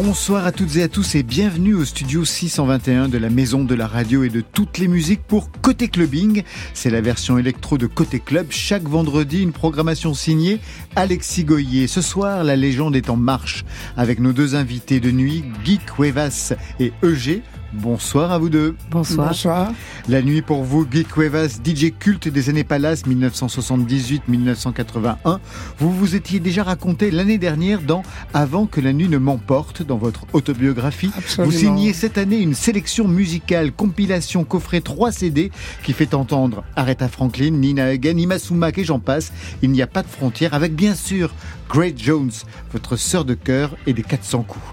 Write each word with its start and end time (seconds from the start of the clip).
Bonsoir 0.00 0.46
à 0.46 0.52
toutes 0.52 0.76
et 0.76 0.84
à 0.84 0.88
tous 0.88 1.16
et 1.16 1.24
bienvenue 1.24 1.74
au 1.74 1.84
studio 1.84 2.24
621 2.24 3.08
de 3.08 3.18
la 3.18 3.30
Maison 3.30 3.64
de 3.64 3.74
la 3.74 3.88
Radio 3.88 4.22
et 4.22 4.28
de 4.28 4.40
toutes 4.40 4.78
les 4.78 4.86
musiques 4.86 5.24
pour 5.26 5.50
Côté 5.60 5.88
Clubbing. 5.88 6.44
C'est 6.72 6.88
la 6.88 7.00
version 7.00 7.36
électro 7.36 7.78
de 7.78 7.88
Côté 7.88 8.20
Club. 8.20 8.46
Chaque 8.50 8.84
vendredi, 8.84 9.42
une 9.42 9.50
programmation 9.50 10.14
signée 10.14 10.60
Alexis 10.94 11.42
Goyer. 11.42 11.88
Ce 11.88 12.00
soir, 12.00 12.44
la 12.44 12.54
légende 12.54 12.94
est 12.94 13.10
en 13.10 13.16
marche 13.16 13.64
avec 13.96 14.20
nos 14.20 14.32
deux 14.32 14.54
invités 14.54 15.00
de 15.00 15.10
nuit, 15.10 15.42
Guy 15.64 15.78
Cuevas 15.78 16.52
et 16.78 16.92
EG. 17.02 17.42
Bonsoir 17.74 18.32
à 18.32 18.38
vous 18.38 18.48
deux. 18.48 18.74
Bonsoir. 18.90 19.28
Bonsoir. 19.28 19.72
La 20.08 20.22
nuit 20.22 20.40
pour 20.40 20.64
vous, 20.64 20.86
Guy 20.86 21.04
Cuevas, 21.04 21.58
DJ 21.62 21.92
culte 21.98 22.26
des 22.26 22.48
années 22.48 22.64
Palace 22.64 23.04
1978-1981. 23.04 25.38
Vous 25.78 25.92
vous 25.92 26.14
étiez 26.14 26.40
déjà 26.40 26.62
raconté 26.62 27.10
l'année 27.10 27.36
dernière 27.36 27.82
dans 27.82 28.02
Avant 28.32 28.64
que 28.64 28.80
la 28.80 28.94
nuit 28.94 29.10
ne 29.10 29.18
m'emporte, 29.18 29.82
dans 29.82 29.98
votre 29.98 30.24
autobiographie. 30.32 31.10
Absolument. 31.16 31.52
Vous 31.52 31.58
signez 31.58 31.92
cette 31.92 32.16
année 32.16 32.38
une 32.38 32.54
sélection 32.54 33.06
musicale, 33.06 33.72
compilation, 33.72 34.44
coffret 34.44 34.80
3 34.80 35.12
CD 35.12 35.52
qui 35.82 35.92
fait 35.92 36.14
entendre 36.14 36.64
Aretha 36.74 37.08
Franklin, 37.08 37.50
Nina 37.50 37.84
Hagen, 37.84 38.16
Ima 38.16 38.38
Sumac 38.38 38.78
et 38.78 38.84
j'en 38.84 38.98
passe. 38.98 39.30
Il 39.60 39.72
n'y 39.72 39.82
a 39.82 39.86
pas 39.86 40.02
de 40.02 40.08
frontières 40.08 40.54
avec 40.54 40.74
bien 40.74 40.94
sûr 40.94 41.34
Great 41.68 41.98
Jones, 42.02 42.30
votre 42.72 42.96
sœur 42.96 43.24
de 43.24 43.34
cœur 43.34 43.76
et 43.86 43.92
des 43.92 44.02
400 44.02 44.42
coups. 44.42 44.64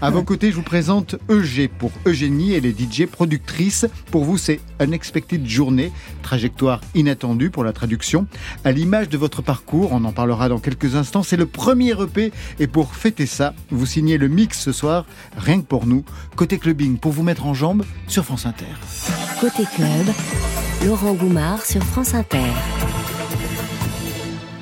à 0.00 0.10
vos 0.10 0.22
côtés, 0.22 0.50
je 0.50 0.56
vous 0.56 0.62
présente 0.62 1.16
EG 1.28 1.68
pour 1.68 1.90
Eugénie. 2.06 2.52
Elle 2.54 2.66
est 2.66 2.78
DJ 2.78 3.06
productrice. 3.06 3.86
Pour 4.10 4.24
vous, 4.24 4.38
c'est 4.38 4.60
Unexpected 4.80 5.46
Journée, 5.46 5.92
trajectoire 6.22 6.80
inattendue 6.94 7.50
pour 7.50 7.64
la 7.64 7.72
traduction. 7.72 8.26
À 8.64 8.72
l'image 8.72 9.08
de 9.08 9.18
votre 9.18 9.42
parcours, 9.42 9.90
on 9.92 10.04
en 10.04 10.12
parlera 10.12 10.48
dans 10.48 10.58
quelques 10.58 10.94
instants, 10.94 11.22
c'est 11.22 11.36
le 11.36 11.46
premier 11.46 11.90
EP 12.00 12.32
et 12.58 12.66
pour 12.66 12.94
fêter 12.94 13.26
ça, 13.26 13.54
vous 13.70 13.86
signez 13.86 14.18
le 14.18 14.28
mix 14.28 14.60
ce 14.60 14.72
soir, 14.72 15.04
rien 15.36 15.60
que 15.60 15.66
pour 15.66 15.86
nous, 15.86 16.04
côté 16.36 16.58
clubbing, 16.58 16.98
pour 16.98 17.12
vous 17.12 17.22
mettre 17.22 17.46
en 17.46 17.54
jambe 17.54 17.84
sur 18.06 18.24
France 18.24 18.46
Inter. 18.46 18.66
Côté 19.40 19.64
club, 19.74 20.14
Laurent 20.84 21.14
Goumard 21.14 21.64
sur 21.64 21.82
France 21.82 22.14
Inter. 22.14 22.52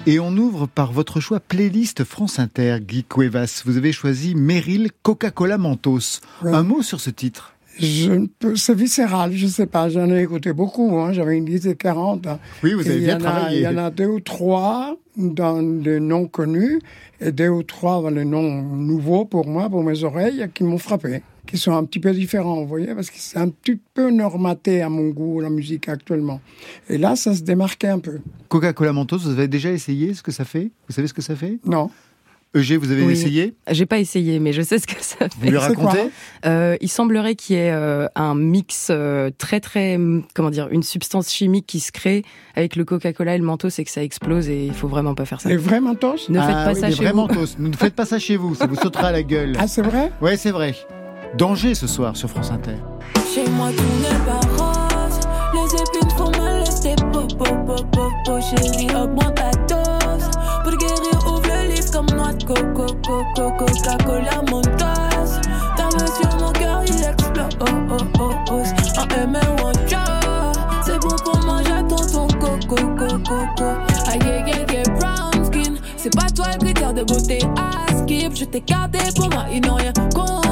Et 0.06 0.20
on 0.20 0.36
ouvre 0.36 0.66
par 0.66 0.92
votre 0.92 1.20
choix 1.20 1.40
playlist 1.40 2.04
France 2.04 2.38
Inter, 2.38 2.78
Guy 2.82 3.04
Cuevas. 3.04 3.62
Vous 3.64 3.78
avez 3.78 3.92
choisi 3.92 4.34
Meryl 4.34 4.90
Coca-Cola 5.02 5.56
Mentos. 5.56 6.20
Ouais. 6.42 6.52
Un 6.52 6.62
mot 6.62 6.82
sur 6.82 7.00
ce 7.00 7.08
titre 7.08 7.54
Je 7.78 8.10
ne 8.12 8.26
peux, 8.26 8.54
c'est 8.54 8.74
viscéral, 8.74 9.32
je 9.34 9.46
sais 9.46 9.66
pas, 9.66 9.88
j'en 9.88 10.10
ai 10.10 10.22
écouté 10.22 10.52
beaucoup, 10.52 10.98
hein, 10.98 11.12
j'avais 11.14 11.38
une 11.38 11.46
liste 11.46 11.66
de 11.66 11.72
40. 11.72 12.26
hein. 12.26 12.38
Oui, 12.62 12.74
vous 12.74 12.86
avez 12.86 12.98
Et 12.98 13.04
bien 13.04 13.16
travaillé. 13.18 13.60
Il 13.60 13.62
y 13.62 13.66
en 13.68 13.78
a 13.78 13.90
deux 13.90 14.06
ou 14.06 14.20
trois 14.20 14.94
dans 15.16 15.60
les 15.60 16.00
noms 16.00 16.26
connus 16.26 16.80
et 17.20 17.32
deux 17.32 17.48
ou 17.48 17.62
trois 17.62 18.02
dans 18.02 18.10
les 18.10 18.24
noms 18.26 18.62
nouveaux 18.62 19.24
pour 19.24 19.46
moi, 19.46 19.70
pour 19.70 19.82
mes 19.82 20.04
oreilles, 20.04 20.46
qui 20.52 20.64
m'ont 20.64 20.76
frappé, 20.78 21.22
qui 21.46 21.58
sont 21.58 21.72
un 21.72 21.84
petit 21.84 22.00
peu 22.00 22.12
différents, 22.12 22.56
vous 22.62 22.66
voyez, 22.66 22.94
parce 22.94 23.10
que 23.10 23.16
c'est 23.18 23.38
un 23.38 23.48
petit 23.48 23.78
peu 23.94 24.10
normaté 24.10 24.82
à 24.82 24.88
mon 24.88 25.08
goût, 25.10 25.40
la 25.40 25.50
musique 25.50 25.88
actuellement. 25.88 26.40
Et 26.88 26.98
là, 26.98 27.16
ça 27.16 27.34
se 27.34 27.42
démarquait 27.42 27.88
un 27.88 27.98
peu. 27.98 28.18
Coca-Cola 28.48 28.92
Mentos, 28.92 29.18
vous 29.18 29.30
avez 29.30 29.48
déjà 29.48 29.70
essayé 29.70 30.14
ce 30.14 30.22
que 30.22 30.32
ça 30.32 30.44
fait? 30.44 30.70
Vous 30.88 30.94
savez 30.94 31.06
ce 31.08 31.14
que 31.14 31.22
ça 31.22 31.36
fait? 31.36 31.58
Non. 31.64 31.90
Eugé, 32.56 32.76
vous 32.76 32.92
avez 32.92 33.02
Oui. 33.04 33.12
essayé? 33.14 33.54
J'ai 33.68 33.84
pas 33.84 33.98
essayé, 33.98 34.38
mais 34.38 34.52
je 34.52 34.62
sais 34.62 34.78
ce 34.78 34.86
que 34.86 34.94
ça 35.02 35.26
Vous 35.38 35.50
lui 35.50 35.58
fait. 35.58 35.58
C'est 35.68 35.74
quoi? 35.74 35.86
Racontez 35.90 36.10
Euh, 36.46 36.76
il 36.80 36.88
semblerait 36.88 37.34
qu'il 37.34 37.56
y 37.56 37.58
ait 37.58 37.72
euh, 37.72 38.06
un 38.14 38.36
mix 38.36 38.88
euh, 38.90 39.30
très 39.36 39.58
très 39.58 39.98
comment 40.34 40.50
dire, 40.50 40.68
une 40.70 40.84
substance 40.84 41.32
chimique 41.32 41.66
qui 41.66 41.80
se 41.80 41.90
crée 41.90 42.22
avec 42.54 42.76
le 42.76 42.84
Coca-Cola 42.84 43.34
et 43.34 43.38
le 43.38 43.44
mentos, 43.44 43.70
et 43.76 43.84
que 43.84 43.90
ça 43.90 44.04
explose 44.04 44.48
et 44.48 44.66
il 44.66 44.72
faut 44.72 44.86
vraiment 44.86 45.16
pas 45.16 45.24
faire 45.24 45.40
ça. 45.40 45.48
Les 45.48 45.56
vrais 45.56 45.80
mentos? 45.80 46.28
Ne 46.28 46.38
faites 46.40 46.48
Ah 46.56 46.64
pas 46.66 46.72
oui, 46.74 46.80
ça 46.80 46.90
chez 46.90 46.94
vraiment, 46.96 47.26
vous. 47.26 47.34
Mentos, 47.34 47.54
ne 47.58 47.72
faites 47.76 47.94
pas 47.94 48.06
ça 48.06 48.20
chez 48.20 48.36
vous, 48.36 48.54
ça 48.54 48.66
vous 48.68 48.76
sautera 48.76 49.08
à 49.08 49.12
la 49.12 49.24
gueule. 49.24 49.56
Ah, 49.58 49.66
c'est 49.66 49.82
vrai? 49.82 50.12
Ouais, 50.22 50.36
c'est 50.36 50.52
vrai. 50.52 50.74
Danger 51.36 51.74
ce 51.74 51.88
soir 51.88 52.16
sur 52.16 52.30
France 52.30 52.52
Inter. 52.52 52.76
Chez 53.34 53.48
moi 53.50 53.68
tout 53.76 53.82
n'est 54.00 54.24
pas 54.24 54.40
rose. 54.56 55.18
Les 55.52 55.74
épines 55.74 56.10
font 56.16 56.30
mal, 56.40 56.60
laissez 56.60 56.94
pop 57.12 57.26
pop 57.36 57.66
pop 57.66 57.84
pop 57.92 58.12
pop 58.24 58.40
Chérie, 58.40 58.86
augmente 58.94 59.34
ta 59.34 59.50
dose. 59.66 60.30
Pour 60.62 60.76
guérir, 60.76 61.26
ouvre 61.26 61.42
le 61.48 61.74
livre 61.74 61.90
comme 61.90 62.06
noix 62.16 62.32
de 62.32 62.44
coco 62.44 62.86
coco 63.04 63.50
Coca-Cola, 63.58 64.42
mon 64.48 64.62
tasse 64.62 65.40
Ta 65.76 65.84
main 65.84 66.06
sur 66.06 66.38
mon 66.38 66.52
cœur, 66.52 66.82
il 66.86 67.02
explose. 67.02 67.58
Oh, 67.60 67.64
oh, 67.90 67.96
oh, 68.20 68.30
oh. 68.52 69.00
En 69.00 69.08
M 69.16 69.36
ou 69.36 69.72
C'est 70.84 71.00
bon 71.00 71.16
pour 71.24 71.44
manger 71.44 71.72
à 71.72 71.82
tonton 71.82 72.28
coco 72.38 72.76
coco 72.96 73.18
coco 73.26 73.64
aïe 74.06 74.20
aïe 74.22 74.52
aïe, 74.52 74.82
brown 75.00 75.44
skin. 75.44 75.74
C'est 75.96 76.14
pas 76.14 76.30
toi 76.30 76.46
le 76.52 76.58
critère 76.58 76.94
de 76.94 77.02
beauté 77.02 77.40
à 77.58 77.92
skip. 77.92 78.36
Je 78.36 78.44
t'ai 78.44 78.60
gardé 78.60 78.98
pour 79.16 79.28
moi, 79.30 79.46
ils 79.52 79.60
n'ont 79.60 79.74
rien 79.74 79.92
compris 80.14 80.43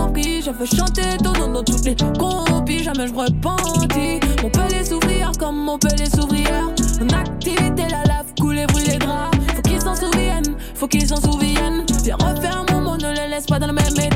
Je 0.52 0.58
veux 0.58 0.66
chanter 0.66 1.16
ton 1.22 1.32
nom 1.32 1.48
dans 1.48 1.64
toutes 1.64 1.84
les 1.84 1.96
compis 1.96 2.82
Jamais 2.82 3.06
je 3.06 3.14
repentis. 3.14 4.20
On 4.44 4.50
peut 4.50 4.68
les 4.70 4.84
s'ouvrir 4.84 5.32
comme 5.38 5.68
on 5.68 5.78
peut 5.78 5.94
les 5.98 6.10
s'ouvrir 6.10 6.70
En 7.00 7.08
activité, 7.16 7.84
la 7.90 8.04
lave, 8.04 8.26
couler, 8.38 8.66
brûler 8.66 8.92
les 8.92 8.98
draps. 8.98 9.38
Faut 9.56 9.62
qu'ils 9.62 9.80
s'en 9.80 9.94
souviennent, 9.94 10.56
faut 10.74 10.88
qu'ils 10.88 11.06
s'en 11.06 11.16
souviennent. 11.16 11.86
Viens 12.04 12.16
refaire 12.16 12.64
mon 12.70 12.80
monde, 12.82 13.02
ne 13.02 13.14
les 13.14 13.28
laisse 13.28 13.46
pas 13.46 13.58
dans 13.58 13.68
le 13.68 13.72
même 13.72 13.94
état 13.98 14.11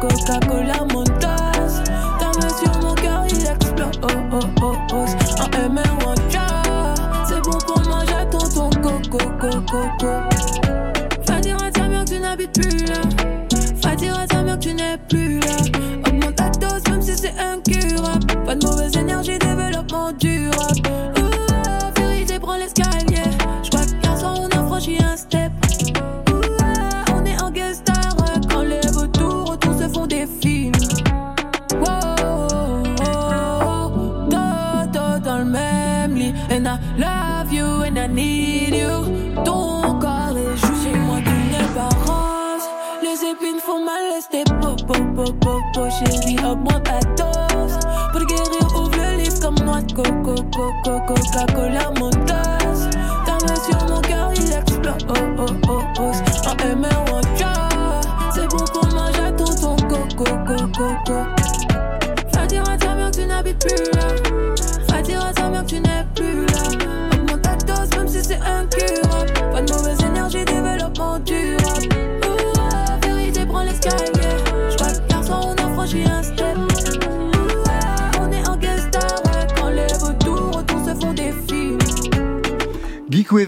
Coca-Cola, 0.00 0.84
mon 0.92 1.04
tasse 1.18 1.82
Ta 2.18 2.26
main 2.40 2.48
sur 2.48 2.80
mon 2.80 2.94
cœur, 2.94 3.24
il 3.28 3.46
explose 3.46 4.00
oh, 4.02 5.04
C'est 7.28 7.40
bon 7.42 7.58
pour 7.66 7.80
manger 7.86 8.14
à 8.14 8.24
tonton 8.24 8.70
coco 8.80 9.18
coco 9.38 9.60
coco 9.70 10.12
Va 11.26 11.40
dire 11.40 11.62
à 11.62 11.70
ta 11.70 11.88
mère 11.88 12.04
que 12.04 12.10
tu 12.10 12.18
n'habites 12.18 12.52
plus 12.52 12.86
là. 12.86 13.02
Va 13.82 13.94
dire 13.94 14.18
à 14.18 14.26
ta 14.26 14.42
mère 14.42 14.58
que 14.58 14.64
tu 14.64 14.74
n'es 14.74 14.96
plus 15.08 15.40
là. 15.40 16.09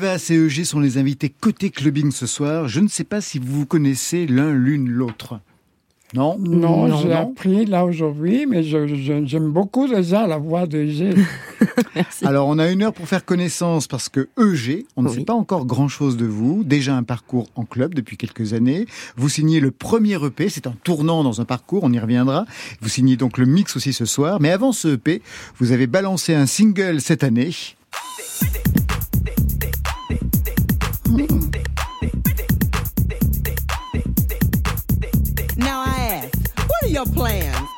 Guy 0.03 0.09
Cuevas 0.09 0.27
et 0.31 0.35
EG 0.35 0.65
sont 0.65 0.81
les 0.81 0.99
invités 0.99 1.29
côté 1.29 1.71
clubbing 1.71 2.11
ce 2.11 2.27
soir. 2.27 2.67
Je 2.67 2.81
ne 2.81 2.89
sais 2.89 3.05
pas 3.05 3.21
si 3.21 3.39
vous 3.39 3.61
vous 3.61 3.67
connaissez 3.67 4.27
l'un 4.27 4.53
l'une 4.53 4.89
l'autre. 4.89 5.39
Non? 6.13 6.37
Non, 6.41 6.89
Non, 6.89 6.97
j'ai 6.99 7.13
appris 7.13 7.65
là 7.67 7.85
aujourd'hui, 7.87 8.45
mais 8.47 8.63
j'aime 8.65 9.51
beaucoup 9.53 9.87
déjà 9.87 10.27
la 10.27 10.39
voix 10.39 10.67
de 10.67 10.85
G. 10.87 11.11
Merci. 11.95 12.27
Alors, 12.27 12.49
on 12.49 12.59
a 12.59 12.69
une 12.69 12.83
heure 12.83 12.93
pour 12.93 13.07
faire 13.07 13.25
connaissance 13.25 13.87
parce 13.87 14.09
que 14.09 14.29
EG, 14.39 14.85
on 14.97 15.03
ne 15.05 15.09
Oui. 15.09 15.15
sait 15.15 15.25
pas 15.25 15.33
encore 15.35 15.65
grand-chose 15.67 16.17
de 16.17 16.27
vous. 16.27 16.65
Déjà 16.65 16.97
un 16.97 17.05
parcours 17.05 17.47
en 17.55 17.65
club 17.65 17.95
depuis 17.95 18.17
quelques 18.17 18.53
années. 18.55 18.87
Vous 19.17 19.29
signez 19.29 19.61
le 19.61 19.71
premier 19.71 20.23
EP, 20.23 20.49
c'est 20.49 20.67
un 20.67 20.75
tournant 20.83 21.23
dans 21.23 21.41
un 21.41 21.45
parcours, 21.47 21.85
on 21.85 21.93
y 21.93 21.99
reviendra. 22.01 22.45
Vous 22.83 22.89
signez 22.89 23.17
donc 23.17 23.39
le 23.39 23.47
mix 23.47 23.77
aussi 23.77 23.93
ce 23.93 24.05
soir. 24.05 24.39
Mais 24.41 24.51
avant 24.51 24.73
ce 24.73 24.89
EP, 24.97 25.23
vous 25.59 25.71
avez 25.71 25.87
balancé 25.87 26.35
un 26.35 26.47
single 26.47 27.01
cette 27.01 27.23
année. 27.25 27.53
Your 37.05 37.15
plans? 37.15 37.69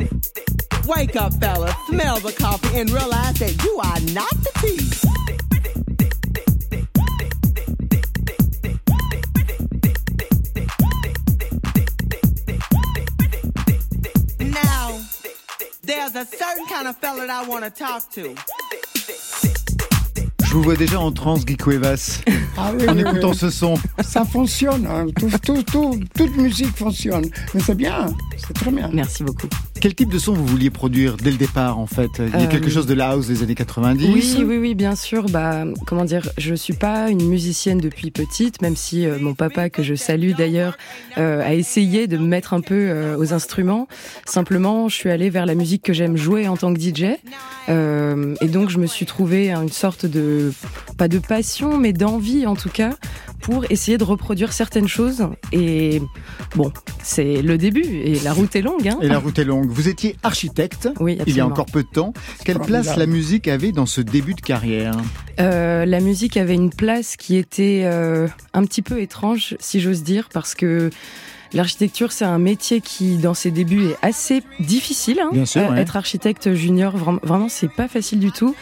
Wake 0.87 1.17
up, 1.17 1.33
fellas, 1.35 1.75
smell 1.89 2.21
the 2.21 2.33
coffee, 2.33 2.79
and 2.81 2.91
realize 2.91 3.35
that 3.39 3.63
you 3.65 3.79
are 3.79 4.01
not 4.15 4.31
the 4.31 4.51
tea. 4.61 5.95
Now, 14.41 15.01
there's 15.83 16.15
a 16.15 16.25
certain 16.25 16.67
kind 16.67 16.89
of 16.89 16.97
fella 16.97 17.27
that 17.27 17.31
I 17.31 17.49
want 17.49 17.65
to 17.65 17.71
talk 17.71 18.11
to. 18.13 18.35
Je 20.45 20.53
vous 20.59 20.63
vois 20.63 20.77
déjà 20.77 21.01
en 21.01 21.11
transe, 21.13 21.45
Guy 21.45 21.57
Cuevas, 21.57 22.21
Ah 22.57 22.71
oui, 22.79 22.89
en 22.89 22.95
oui, 22.95 23.01
écoutant 23.01 23.31
oui. 23.31 23.37
ce 23.37 23.51
son. 23.51 23.75
Ça 24.05 24.25
fonctionne, 24.25 24.87
hein. 24.87 25.07
Tout- 25.19 25.31
tout- 25.43 25.63
tout- 25.65 26.01
toute 26.15 26.37
musique 26.37 26.77
fonctionne. 26.77 27.25
Mais 27.55 27.61
c'est 27.61 27.75
bien, 27.75 28.07
très 28.53 28.71
bien. 28.71 28.91
Merci 28.93 29.25
beaucoup. 29.25 29.49
Quel 29.85 29.95
type 29.95 30.09
de 30.09 30.19
son 30.19 30.33
vous 30.33 30.47
vouliez 30.47 30.71
produire 30.71 31.19
dès 31.19 31.31
le 31.31 31.37
départ, 31.37 31.79
en 31.79 31.85
fait? 31.85 32.09
Il 32.19 32.31
y 32.31 32.33
a 32.33 32.47
Euh, 32.47 32.49
quelque 32.49 32.71
chose 32.71 32.87
de 32.87 32.95
la 32.95 33.11
house 33.11 33.27
des 33.27 33.43
années 33.43 33.55
90 33.55 34.15
Oui, 34.15 34.45
oui, 34.49 34.57
oui, 34.57 34.75
bien 34.75 34.97
sûr. 34.97 35.27
Bah, 35.29 35.67
comment 35.85 36.07
dire, 36.07 36.27
je 36.39 36.55
suis 36.55 36.73
pas 36.73 37.11
une 37.11 37.29
musicienne 37.29 37.77
depuis 37.77 38.11
petite, 38.11 38.63
même 38.63 38.77
si 38.77 39.05
euh, 39.07 39.19
mon 39.21 39.35
papa, 39.35 39.69
que 39.69 39.83
je 39.83 39.95
salue 39.95 40.31
d'ailleurs, 40.39 40.79
euh, 41.19 41.43
a 41.43 41.53
essayé 41.53 42.07
de 42.07 42.17
me 42.17 42.25
mettre 42.27 42.55
un 42.55 42.63
peu 42.63 42.73
euh, 42.89 43.19
aux 43.19 43.35
instruments. 43.35 43.87
Simplement, 44.25 44.89
je 44.89 44.95
suis 44.95 45.11
allée 45.11 45.29
vers 45.29 45.45
la 45.45 45.55
musique 45.55 45.83
que 45.83 45.93
j'aime 45.93 46.17
jouer 46.17 46.49
en 46.49 46.57
tant 46.57 46.73
que 46.73 46.81
DJ, 46.81 47.19
Euh, 47.69 48.35
et 48.43 48.49
donc 48.49 48.69
je 48.69 48.79
me 48.79 48.87
suis 48.87 49.07
trouvé 49.07 49.51
une 49.51 49.71
sorte 49.71 50.05
de, 50.05 50.53
pas 50.99 51.09
de 51.09 51.19
passion, 51.19 51.79
mais 51.79 51.93
d'envie 51.95 52.47
en 52.47 52.57
tout 52.57 52.69
cas, 52.69 52.95
pour 53.41 53.65
essayer 53.71 53.97
de 53.97 54.05
reproduire 54.05 54.53
certaines 54.53 54.89
choses. 54.89 55.27
Et 55.53 56.03
bon, 56.57 56.71
c'est 57.03 57.41
le 57.41 57.57
début, 57.57 57.85
et 57.87 58.19
la 58.21 58.35
route 58.35 58.55
est 58.55 58.61
longue. 58.63 58.87
Hein 58.89 58.99
Et 59.01 59.09
la 59.09 59.19
route 59.19 59.39
est 59.39 59.45
longue. 59.45 59.71
Vous 59.75 59.89
étiez 59.89 60.17
architecte 60.23 60.89
oui, 61.01 61.19
il 61.27 61.37
y 61.37 61.41
a 61.41 61.47
encore 61.47 61.67
peu 61.67 61.83
de 61.83 61.89
temps. 61.89 62.13
Quelle 62.45 62.57
Formidable. 62.59 62.85
place 62.85 62.97
la 62.97 63.07
musique 63.07 63.49
avait 63.49 63.73
dans 63.73 63.87
ce 63.87 64.01
début 64.01 64.35
de 64.35 64.41
carrière 64.41 64.95
Euh, 65.41 65.85
la 65.85 66.01
musique 66.01 66.37
avait 66.37 66.55
une 66.55 66.71
place 66.71 67.17
qui 67.17 67.37
était 67.37 67.83
euh, 67.85 68.29
un 68.53 68.65
petit 68.65 68.83
peu 68.83 69.01
étrange, 69.01 69.57
si 69.59 69.81
j'ose 69.81 70.03
dire, 70.05 70.29
parce 70.33 70.55
que 70.55 70.91
l'architecture, 71.53 72.13
c'est 72.13 72.25
un 72.25 72.39
métier 72.39 72.81
qui, 72.81 73.17
dans 73.17 73.35
ses 73.35 73.51
débuts, 73.51 73.87
est 73.89 73.97
assez 74.03 74.43
difficile. 74.61 75.19
hein. 75.21 75.31
Bien 75.33 75.45
sûr, 75.47 75.73
Euh. 75.73 75.75
Être 75.77 75.97
architecte 75.97 76.55
junior, 76.55 76.97
vra- 76.97 77.19
vraiment, 77.25 77.49
c'est 77.49 77.71
pas 77.71 77.89
facile 77.89 78.21
du 78.21 78.31
tout. 78.33 78.55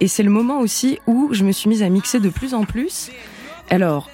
Et 0.00 0.06
c'est 0.08 0.22
le 0.22 0.30
moment 0.30 0.60
aussi 0.60 0.98
où 1.06 1.28
je 1.32 1.44
me 1.44 1.52
suis 1.52 1.68
mise 1.68 1.82
à 1.82 1.88
mixer 1.88 2.20
de 2.20 2.28
plus 2.28 2.54
en 2.54 2.64
plus. 2.64 3.10
Alors. 3.70 4.08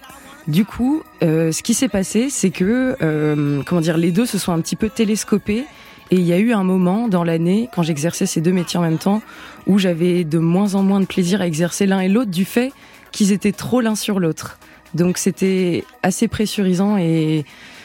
Du 0.49 0.65
coup, 0.65 1.03
euh, 1.25 1.51
ce 1.51 1.61
qui 1.65 1.75
s'est 1.75 1.89
passé, 1.89 2.29
c'est 2.31 2.51
que, 2.51 2.95
euh, 3.03 3.65
comment 3.67 3.81
dire, 3.81 3.97
les 3.97 4.13
deux 4.13 4.27
se 4.27 4.39
sont 4.39 4.53
un 4.53 4.61
petit 4.61 4.77
peu 4.77 4.89
télescopés. 4.89 5.65
Et 6.11 6.17
il 6.17 6.23
y 6.23 6.33
a 6.33 6.39
eu 6.39 6.53
un 6.53 6.63
moment 6.63 7.09
dans 7.09 7.25
l'année, 7.25 7.69
quand 7.75 7.83
j'exerçais 7.83 8.27
ces 8.27 8.41
deux 8.41 8.53
métiers 8.53 8.79
en 8.79 8.83
même 8.83 8.99
temps, 8.99 9.23
où 9.67 9.79
j'avais 9.79 10.25
de 10.25 10.39
moins 10.39 10.75
en 10.75 10.83
moins 10.83 11.01
de 11.01 11.07
plaisir 11.07 11.41
à 11.41 11.47
exercer 11.47 11.87
l'un 11.87 12.01
et 12.01 12.09
l'autre 12.09 12.31
du 12.31 12.45
fait 12.45 12.73
qu'ils 13.11 13.33
étaient 13.33 13.53
trop 13.53 13.81
l'un 13.81 13.95
sur 13.95 14.21
l'autre. 14.21 14.59
Donc 14.95 15.19
c'était 15.19 15.85
assez 16.03 16.29
pressurisant 16.29 16.97
et 16.97 17.45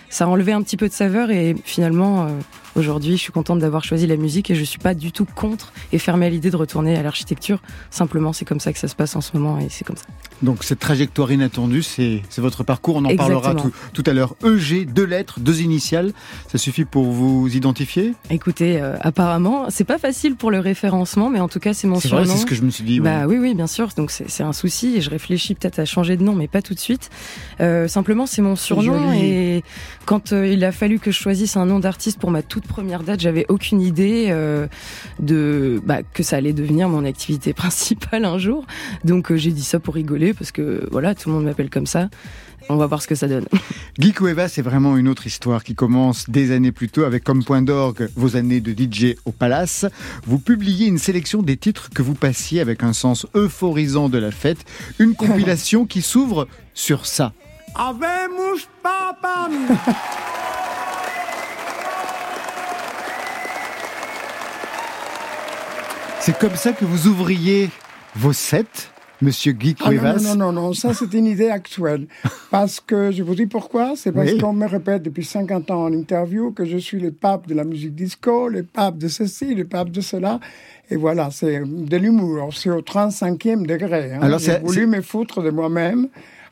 ça 0.09 0.25
a 0.25 0.27
enlevé 0.27 0.51
un 0.51 0.61
petit 0.61 0.77
peu 0.77 0.87
de 0.87 0.93
saveur 0.93 1.31
et 1.31 1.55
finalement 1.63 2.23
euh, 2.23 2.27
aujourd'hui 2.75 3.17
je 3.17 3.21
suis 3.21 3.31
contente 3.31 3.59
d'avoir 3.59 3.83
choisi 3.83 4.07
la 4.07 4.15
musique 4.17 4.49
et 4.51 4.55
je 4.55 4.63
suis 4.63 4.79
pas 4.79 4.93
du 4.93 5.11
tout 5.11 5.25
contre 5.25 5.71
et 5.91 5.99
fermée 5.99 6.25
à 6.25 6.29
l'idée 6.29 6.51
de 6.51 6.55
retourner 6.55 6.95
à 6.97 7.03
l'architecture. 7.03 7.59
Simplement 7.89 8.33
c'est 8.33 8.45
comme 8.45 8.59
ça 8.59 8.73
que 8.73 8.79
ça 8.79 8.87
se 8.87 8.95
passe 8.95 9.15
en 9.15 9.21
ce 9.21 9.35
moment 9.37 9.59
et 9.59 9.67
c'est 9.69 9.83
comme 9.85 9.97
ça. 9.97 10.05
Donc 10.41 10.63
cette 10.63 10.79
trajectoire 10.79 11.31
inattendue, 11.31 11.83
c'est 11.83 12.21
votre 12.37 12.63
parcours. 12.63 12.95
On 12.97 13.05
en 13.05 13.15
parlera 13.15 13.51
Exactement. 13.51 13.71
tout, 13.93 14.01
tout 14.01 14.09
à 14.09 14.13
l'heure. 14.13 14.35
EG, 14.43 14.85
deux 14.85 15.05
lettres, 15.05 15.39
deux 15.39 15.61
initiales. 15.61 16.13
Ça 16.51 16.57
suffit 16.57 16.85
pour 16.85 17.05
vous 17.11 17.47
identifier? 17.55 18.13
Écoutez, 18.29 18.81
euh, 18.81 18.95
apparemment 19.01 19.65
c'est 19.69 19.83
pas 19.83 19.97
facile 19.99 20.35
pour 20.35 20.51
le 20.51 20.59
référencement 20.59 21.29
mais 21.29 21.39
en 21.39 21.47
tout 21.47 21.59
cas 21.59 21.73
c'est 21.73 21.87
mon 21.87 21.99
C'est 21.99 22.07
vrai, 22.09 22.19
surnom. 22.23 22.33
c'est 22.35 22.41
ce 22.41 22.45
que 22.45 22.55
je 22.55 22.63
me 22.63 22.69
suis 22.71 22.83
dit. 22.83 22.99
oui. 22.99 23.01
Bah 23.01 23.25
oui, 23.27 23.37
oui, 23.37 23.53
bien 23.53 23.67
sûr. 23.67 23.89
Donc 23.95 24.11
c'est 24.11 24.43
un 24.43 24.53
souci 24.53 24.95
et 24.97 25.01
je 25.01 25.09
réfléchis 25.09 25.55
peut-être 25.55 25.79
à 25.79 25.85
changer 25.85 26.17
de 26.17 26.23
nom, 26.23 26.33
mais 26.33 26.47
pas 26.47 26.61
tout 26.61 26.73
de 26.73 26.79
suite. 26.79 27.09
Euh, 27.59 27.87
simplement, 27.87 28.25
c'est 28.25 28.41
mon 28.41 28.55
surnom 28.55 29.11
et 29.13 29.63
quand 30.05 30.33
euh, 30.33 30.47
il 30.47 30.63
a 30.63 30.71
fallu 30.71 30.99
que 30.99 31.11
je 31.11 31.17
choisisse 31.17 31.57
un 31.57 31.65
nom 31.65 31.79
d'artiste 31.79 32.19
pour 32.19 32.31
ma 32.31 32.41
toute 32.41 32.60
première 32.61 33.03
date, 33.03 33.19
j'avais 33.19 33.45
aucune 33.49 33.81
idée 33.81 34.27
euh, 34.29 34.67
de 35.19 35.81
bah, 35.85 36.03
que 36.03 36.23
ça 36.23 36.37
allait 36.37 36.53
devenir 36.53 36.89
mon 36.89 37.05
activité 37.05 37.53
principale 37.61 38.25
un 38.25 38.37
jour. 38.37 38.65
Donc 39.03 39.31
euh, 39.31 39.37
j'ai 39.37 39.51
dit 39.51 39.63
ça 39.63 39.79
pour 39.79 39.95
rigoler 39.95 40.33
parce 40.33 40.51
que 40.51 40.87
voilà, 40.91 41.15
tout 41.15 41.29
le 41.29 41.35
monde 41.35 41.45
m'appelle 41.45 41.69
comme 41.69 41.85
ça. 41.85 42.09
On 42.69 42.75
va 42.75 42.85
voir 42.85 43.01
ce 43.01 43.07
que 43.07 43.15
ça 43.15 43.27
donne. 43.27 43.45
Guy 43.99 44.13
Cuevas, 44.13 44.49
c'est 44.49 44.61
vraiment 44.61 44.95
une 44.95 45.07
autre 45.07 45.27
histoire 45.27 45.63
qui 45.63 45.75
commence 45.75 46.29
des 46.29 46.51
années 46.51 46.71
plus 46.71 46.89
tôt 46.89 47.03
avec 47.03 47.23
comme 47.23 47.43
point 47.43 47.61
d'orgue 47.61 48.09
vos 48.15 48.35
années 48.35 48.61
de 48.61 48.71
DJ 48.71 49.15
au 49.25 49.31
Palace. 49.31 49.85
Vous 50.25 50.39
publiez 50.39 50.87
une 50.87 50.99
sélection 50.99 51.41
des 51.41 51.57
titres 51.57 51.89
que 51.89 52.01
vous 52.01 52.13
passiez 52.13 52.61
avec 52.61 52.83
un 52.83 52.93
sens 52.93 53.25
euphorisant 53.35 54.09
de 54.09 54.19
la 54.19 54.31
fête. 54.31 54.59
Une 54.99 55.15
compilation 55.15 55.85
qui 55.85 56.01
s'ouvre 56.01 56.47
sur 56.73 57.05
ça. 57.05 57.33
Habemos 57.75 58.67
C'est 66.21 66.37
comme 66.37 66.55
ça 66.55 66.71
que 66.73 66.85
vous 66.85 67.07
ouvriez 67.07 67.69
vos 68.15 68.31
sets, 68.33 68.65
monsieur 69.21 69.53
Guy 69.53 69.75
Ah 69.79 69.85
non, 69.85 69.89
Cuevas. 69.89 70.13
non, 70.21 70.35
non, 70.35 70.51
non, 70.51 70.61
non, 70.67 70.73
ça 70.73 70.93
c'est 70.93 71.11
une 71.13 71.25
idée 71.25 71.49
actuelle. 71.49 72.07
Parce 72.51 72.79
que, 72.79 73.11
je 73.11 73.23
vous 73.23 73.33
dis 73.35 73.47
pourquoi, 73.47 73.93
c'est 73.95 74.11
parce 74.11 74.31
Oui. 74.31 74.37
qu'on 74.37 74.53
me 74.53 74.67
répète 74.67 75.01
depuis 75.03 75.25
50 75.25 75.71
ans 75.71 75.83
en 75.85 75.93
interview 75.93 76.51
que 76.51 76.63
je 76.65 76.77
suis 76.77 76.99
le 76.99 77.11
pape 77.11 77.47
de 77.47 77.55
la 77.55 77.63
musique 77.63 77.95
disco, 77.95 78.49
le 78.49 78.63
pape 78.63 78.97
de 78.97 79.07
ceci, 79.07 79.55
le 79.55 79.65
pape 79.65 79.89
de 79.89 80.01
cela. 80.01 80.39
Et 80.91 80.95
voilà, 80.95 81.29
c'est 81.31 81.61
de 81.65 81.97
l'humour, 81.97 82.49
c'est 82.53 82.69
au 82.69 82.81
35e 82.81 83.65
degré. 83.65 84.13
Hein. 84.13 84.19
Alors, 84.21 84.39
J'ai 84.39 84.59
voulu 84.59 84.85
me 84.87 85.01
foutre 85.01 85.41
de 85.41 85.49
moi-même 85.49 86.07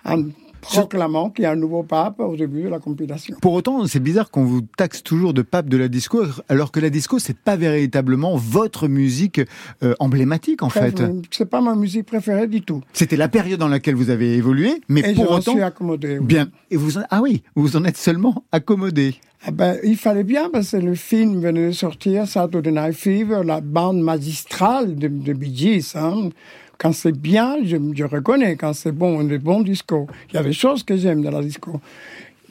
en 0.06 0.24
proclamant 0.62 1.30
qu'il 1.30 1.44
y 1.44 1.46
a 1.46 1.52
un 1.52 1.56
nouveau 1.56 1.84
pape 1.84 2.20
au 2.20 2.36
début 2.36 2.64
de 2.64 2.70
la 2.70 2.80
compilation. 2.80 3.36
Pour 3.42 3.54
autant, 3.54 3.86
c'est 3.88 4.00
bizarre 4.00 4.30
qu'on 4.32 4.44
vous 4.46 4.62
taxe 4.78 5.04
toujours 5.04 5.34
de 5.34 5.42
pape 5.42 5.68
de 5.70 5.78
la 5.78 5.88
disco, 5.88 6.24
alors 6.48 6.72
que 6.72 6.80
la 6.80 6.90
disco, 6.90 7.20
c'est 7.20 7.38
pas 7.38 7.56
véritablement 7.56 8.36
votre 8.36 8.88
musique 8.88 9.42
euh, 9.84 9.94
emblématique, 10.00 10.62
en 10.64 10.70
fait. 10.70 11.02
C'est 11.32 11.50
pas 11.50 11.62
ma 11.62 11.76
musique 11.76 12.06
préférée 12.06 12.48
du 12.48 12.62
tout. 12.62 12.82
C'était 12.94 13.18
la 13.18 13.28
période 13.30 13.60
dans 13.60 13.68
laquelle 13.68 13.96
vous 13.96 14.10
avez 14.10 14.36
évolué, 14.36 14.82
mais 14.90 15.02
Et 15.02 15.14
pour 15.14 15.26
je 15.28 15.34
autant, 15.34 15.52
suis 15.54 15.62
accommodé. 15.62 16.20
oui. 16.20 16.26
bien. 16.26 16.50
Et 16.72 16.78
vous, 16.78 16.98
en- 16.98 17.04
ah 17.10 17.22
oui, 17.22 17.44
vous 17.56 17.76
en 17.76 17.84
êtes 17.86 17.98
seulement 17.98 18.44
accommodé. 18.52 19.16
Ah 19.46 19.52
ben, 19.52 19.78
il 19.86 19.96
fallait 19.96 20.26
bien 20.26 20.50
parce 20.52 20.72
que 20.72 20.78
le 20.78 20.96
film 20.96 21.40
venait 21.40 21.68
de 21.68 21.72
sortir, 21.72 22.28
Saturday 22.28 22.72
Night 22.72 22.94
Fever, 22.94 23.42
la 23.46 23.62
bande 23.62 24.02
magistrale 24.02 24.96
de, 24.98 25.08
de 25.08 25.34
Bee 25.34 25.56
Gees. 25.56 25.94
Hein. 25.96 26.30
Quand 26.80 26.94
c'est 26.94 27.12
bien, 27.12 27.58
je, 27.64 27.78
je 27.94 28.04
reconnais. 28.06 28.56
Quand 28.56 28.74
c'est 28.74 28.92
bon, 28.92 29.24
des 29.24 29.38
bons 29.38 29.62
disco. 29.62 30.08
Il 30.32 30.36
y 30.36 30.38
a 30.38 30.44
des 30.44 30.54
choses 30.54 30.82
que 30.82 30.98
j'aime 30.98 31.22
dans 31.22 31.30
la 31.32 31.44
disco. 31.44 31.80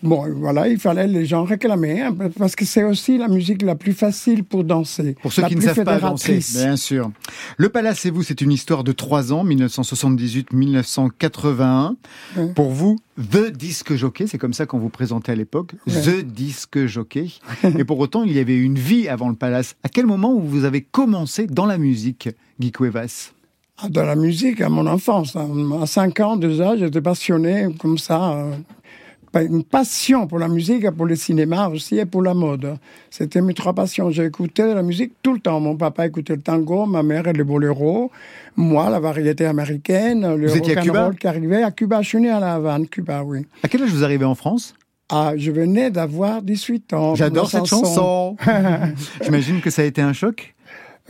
Bon, 0.01 0.25
voilà, 0.37 0.69
il 0.69 0.79
fallait 0.79 1.09
les 1.09 1.27
gens 1.27 1.43
réclamer, 1.43 2.03
hein, 2.03 2.15
parce 2.39 2.55
que 2.55 2.65
c'est 2.65 2.85
aussi 2.85 3.19
la 3.19 3.27
musique 3.27 3.63
la 3.63 3.75
plus 3.75 3.93
facile 3.93 4.45
pour 4.45 4.63
danser. 4.63 5.17
Pour 5.21 5.33
ceux 5.33 5.43
la 5.43 5.49
qui 5.49 5.57
ne 5.57 5.61
savent 5.61 5.83
pas 5.83 5.99
danser, 5.99 6.39
bien 6.55 6.77
sûr. 6.77 7.11
Le 7.57 7.69
Palace 7.69 8.07
et 8.07 8.13
vous, 8.13 8.23
c'est 8.23 8.41
une 8.41 8.53
histoire 8.53 8.85
de 8.85 8.93
trois 8.93 9.33
ans, 9.33 9.45
1978-1981. 9.45 11.97
Ouais. 12.37 12.47
Pour 12.55 12.71
vous, 12.71 12.97
The 13.19 13.51
Disque 13.51 13.97
Jockey, 13.97 14.29
c'est 14.29 14.39
comme 14.39 14.53
ça 14.53 14.67
qu'on 14.67 14.79
vous 14.79 14.89
présentait 14.89 15.33
à 15.33 15.35
l'époque, 15.35 15.73
Ouais. 15.89 16.01
The 16.01 16.25
Disque 16.25 16.87
Jockey. 16.87 17.33
et 17.65 17.83
pour 17.85 17.99
autant, 17.99 18.23
il 18.23 18.31
y 18.33 18.39
avait 18.39 18.57
une 18.57 18.79
vie 18.79 19.09
avant 19.09 19.29
le 19.29 19.35
Palace. 19.35 19.75
À 19.83 19.89
quel 19.89 20.07
moment 20.07 20.39
vous 20.39 20.63
avez 20.65 20.83
commencé 20.83 21.49
dans 21.49 21.67
la 21.67 21.77
musique, 21.79 22.29
Guy 22.61 22.71
Cuevas? 22.71 23.33
Ah, 23.81 23.89
Dans 23.89 24.05
la 24.05 24.17
musique, 24.17 24.61
à 24.61 24.69
mon 24.69 24.87
enfance. 24.87 25.37
hein. 25.37 25.49
À 25.83 25.87
5 25.87 26.21
ans 26.21 26.37
déjà, 26.37 26.77
j'étais 26.77 27.01
passionné 27.01 27.69
comme 27.79 27.97
ça. 27.99 28.33
euh, 28.33 28.55
Une 29.49 29.63
passion 29.63 30.27
pour 30.27 30.39
la 30.41 30.49
musique 30.49 30.91
pour 30.91 31.07
le 31.07 31.15
cinéma 31.15 31.69
aussi 31.69 31.97
et 31.99 32.07
pour 32.07 32.23
la 32.23 32.35
mode. 32.35 32.77
C'était 33.11 33.41
mes 33.41 33.55
trois 33.55 33.73
passions. 33.75 34.11
Écouté 34.11 34.63
de 34.65 34.73
la 34.73 34.83
musique 34.83 35.13
tout 35.23 35.33
le 35.35 35.39
temps. 35.39 35.61
Mon 35.61 35.77
papa 35.77 36.07
écoutait 36.07 36.35
le 36.35 36.43
tango, 36.43 36.87
ma 36.87 37.03
mère 37.05 37.25
le 37.33 37.45
boléro, 37.45 38.11
moi 38.57 38.91
la 38.91 38.99
variété 38.99 39.45
américaine, 39.47 40.35
le 40.35 40.49
rock'n'roll 40.97 41.17
qui 41.17 41.27
arrivait 41.29 41.63
à 41.63 41.71
Cuba. 41.71 42.03
Je 42.03 42.09
suis 42.09 42.19
né 42.21 42.31
à 42.31 42.41
La 42.41 42.55
Havane, 42.55 42.89
Cuba, 42.89 43.23
oui. 43.25 43.47
À 43.63 43.69
quel 43.69 43.83
âge 43.83 43.91
vous 43.91 44.03
arrivez 44.03 44.25
en 44.25 44.35
France? 44.35 44.75
Ah, 45.11 45.33
je 45.37 45.51
venais 45.53 45.91
d'avoir 45.91 46.43
18 46.43 46.93
ans. 46.95 47.15
J'adore 47.15 47.49
cette 47.51 47.67
chanson. 47.67 48.37
J'imagine 49.23 49.61
que 49.61 49.71
ça 49.71 49.83
a 49.83 49.85
été 49.85 50.03
un 50.03 50.13
choc. 50.13 50.55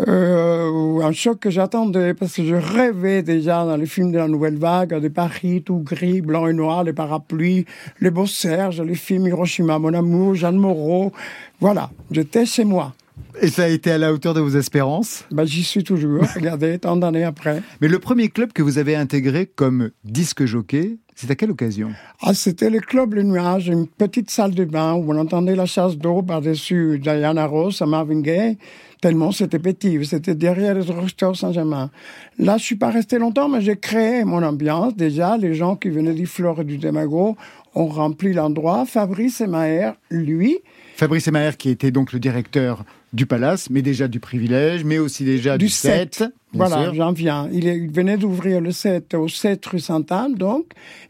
Euh, 0.06 1.00
un 1.00 1.12
choc 1.12 1.40
que 1.40 1.50
j'attendais 1.50 2.14
parce 2.14 2.34
que 2.34 2.44
je 2.44 2.54
rêvais 2.54 3.22
déjà 3.22 3.64
dans 3.64 3.76
les 3.76 3.86
films 3.86 4.12
de 4.12 4.18
la 4.18 4.28
nouvelle 4.28 4.56
vague 4.56 5.00
de 5.00 5.08
Paris, 5.08 5.62
tout 5.64 5.78
gris, 5.78 6.20
blanc 6.20 6.46
et 6.46 6.52
noir, 6.52 6.84
les 6.84 6.92
parapluies, 6.92 7.64
les 8.00 8.10
beaux 8.10 8.26
Serge, 8.26 8.80
les 8.80 8.94
films 8.94 9.26
Hiroshima, 9.26 9.78
mon 9.78 9.94
amour, 9.94 10.34
Jeanne 10.34 10.56
Moreau. 10.56 11.12
Voilà, 11.60 11.90
j'étais 12.10 12.46
chez 12.46 12.64
moi. 12.64 12.94
Et 13.40 13.48
ça 13.48 13.64
a 13.64 13.68
été 13.68 13.90
à 13.90 13.98
la 13.98 14.12
hauteur 14.12 14.34
de 14.34 14.40
vos 14.40 14.56
espérances? 14.56 15.24
Ben, 15.30 15.44
j'y 15.44 15.62
suis 15.62 15.84
toujours. 15.84 16.24
Regardez, 16.34 16.78
tant 16.78 16.96
d'années 16.96 17.24
après. 17.24 17.62
Mais 17.80 17.88
le 17.88 17.98
premier 17.98 18.28
club 18.28 18.52
que 18.52 18.62
vous 18.62 18.78
avez 18.78 18.96
intégré 18.96 19.46
comme 19.46 19.90
disque 20.04 20.44
jockey, 20.44 20.98
c'est 21.14 21.30
à 21.30 21.34
quelle 21.34 21.50
occasion? 21.50 21.90
Ah, 22.22 22.34
c'était 22.34 22.70
le 22.70 22.80
club 22.80 23.14
Le 23.14 23.22
Nuage, 23.24 23.68
une 23.68 23.86
petite 23.86 24.30
salle 24.30 24.54
de 24.54 24.64
bain 24.64 24.94
où 24.94 25.12
on 25.12 25.18
entendait 25.18 25.56
la 25.56 25.66
chasse 25.66 25.96
d'eau 25.96 26.22
par-dessus 26.22 27.00
Diana 27.00 27.46
Ross 27.46 27.82
à 27.82 27.86
Marvin 27.86 28.20
Gaye, 28.20 28.56
tellement 29.00 29.32
c'était 29.32 29.58
petit. 29.58 29.98
C'était 30.04 30.34
derrière 30.34 30.74
le 30.74 30.84
drugstore 30.84 31.36
Saint-Germain. 31.36 31.90
Là, 32.38 32.56
je 32.58 32.64
suis 32.64 32.76
pas 32.76 32.90
resté 32.90 33.18
longtemps, 33.18 33.48
mais 33.48 33.60
j'ai 33.60 33.76
créé 33.76 34.24
mon 34.24 34.42
ambiance. 34.42 34.94
Déjà, 34.96 35.36
les 35.36 35.54
gens 35.54 35.76
qui 35.76 35.88
venaient 35.90 36.14
du 36.14 36.26
Flore 36.26 36.60
et 36.60 36.64
du 36.64 36.78
Démago 36.78 37.36
ont 37.74 37.86
rempli 37.86 38.32
l'endroit. 38.32 38.84
Fabrice 38.86 39.40
et 39.40 39.46
Maher, 39.46 39.94
lui, 40.10 40.58
Fabrice 40.96 41.28
Maher, 41.30 41.56
qui 41.56 41.70
était 41.70 41.92
donc 41.92 42.12
le 42.12 42.18
directeur 42.18 42.84
du 43.12 43.24
Palace, 43.24 43.70
mais 43.70 43.82
déjà 43.82 44.08
du 44.08 44.18
privilège, 44.20 44.84
mais 44.84 44.98
aussi 44.98 45.24
déjà 45.24 45.56
du, 45.56 45.66
Du 45.66 45.70
7. 45.70 46.14
sept. 46.16 46.30
Voilà, 46.52 46.92
j'en 46.92 47.12
viens. 47.12 47.48
Il, 47.52 47.66
est- 47.68 47.76
il 47.78 47.90
venait 47.90 48.16
d'ouvrir 48.16 48.60
le 48.60 48.72
7 48.72 49.14
au 49.14 49.28
7 49.28 49.64
rue 49.66 49.80
Sainte-Anne, 49.80 50.34
donc 50.34 50.64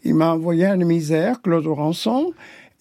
il 0.04 0.14
m'a 0.14 0.32
envoyé 0.34 0.66
un 0.66 0.76
misère, 0.76 1.40
Claude 1.42 1.66
Rançon, 1.66 2.32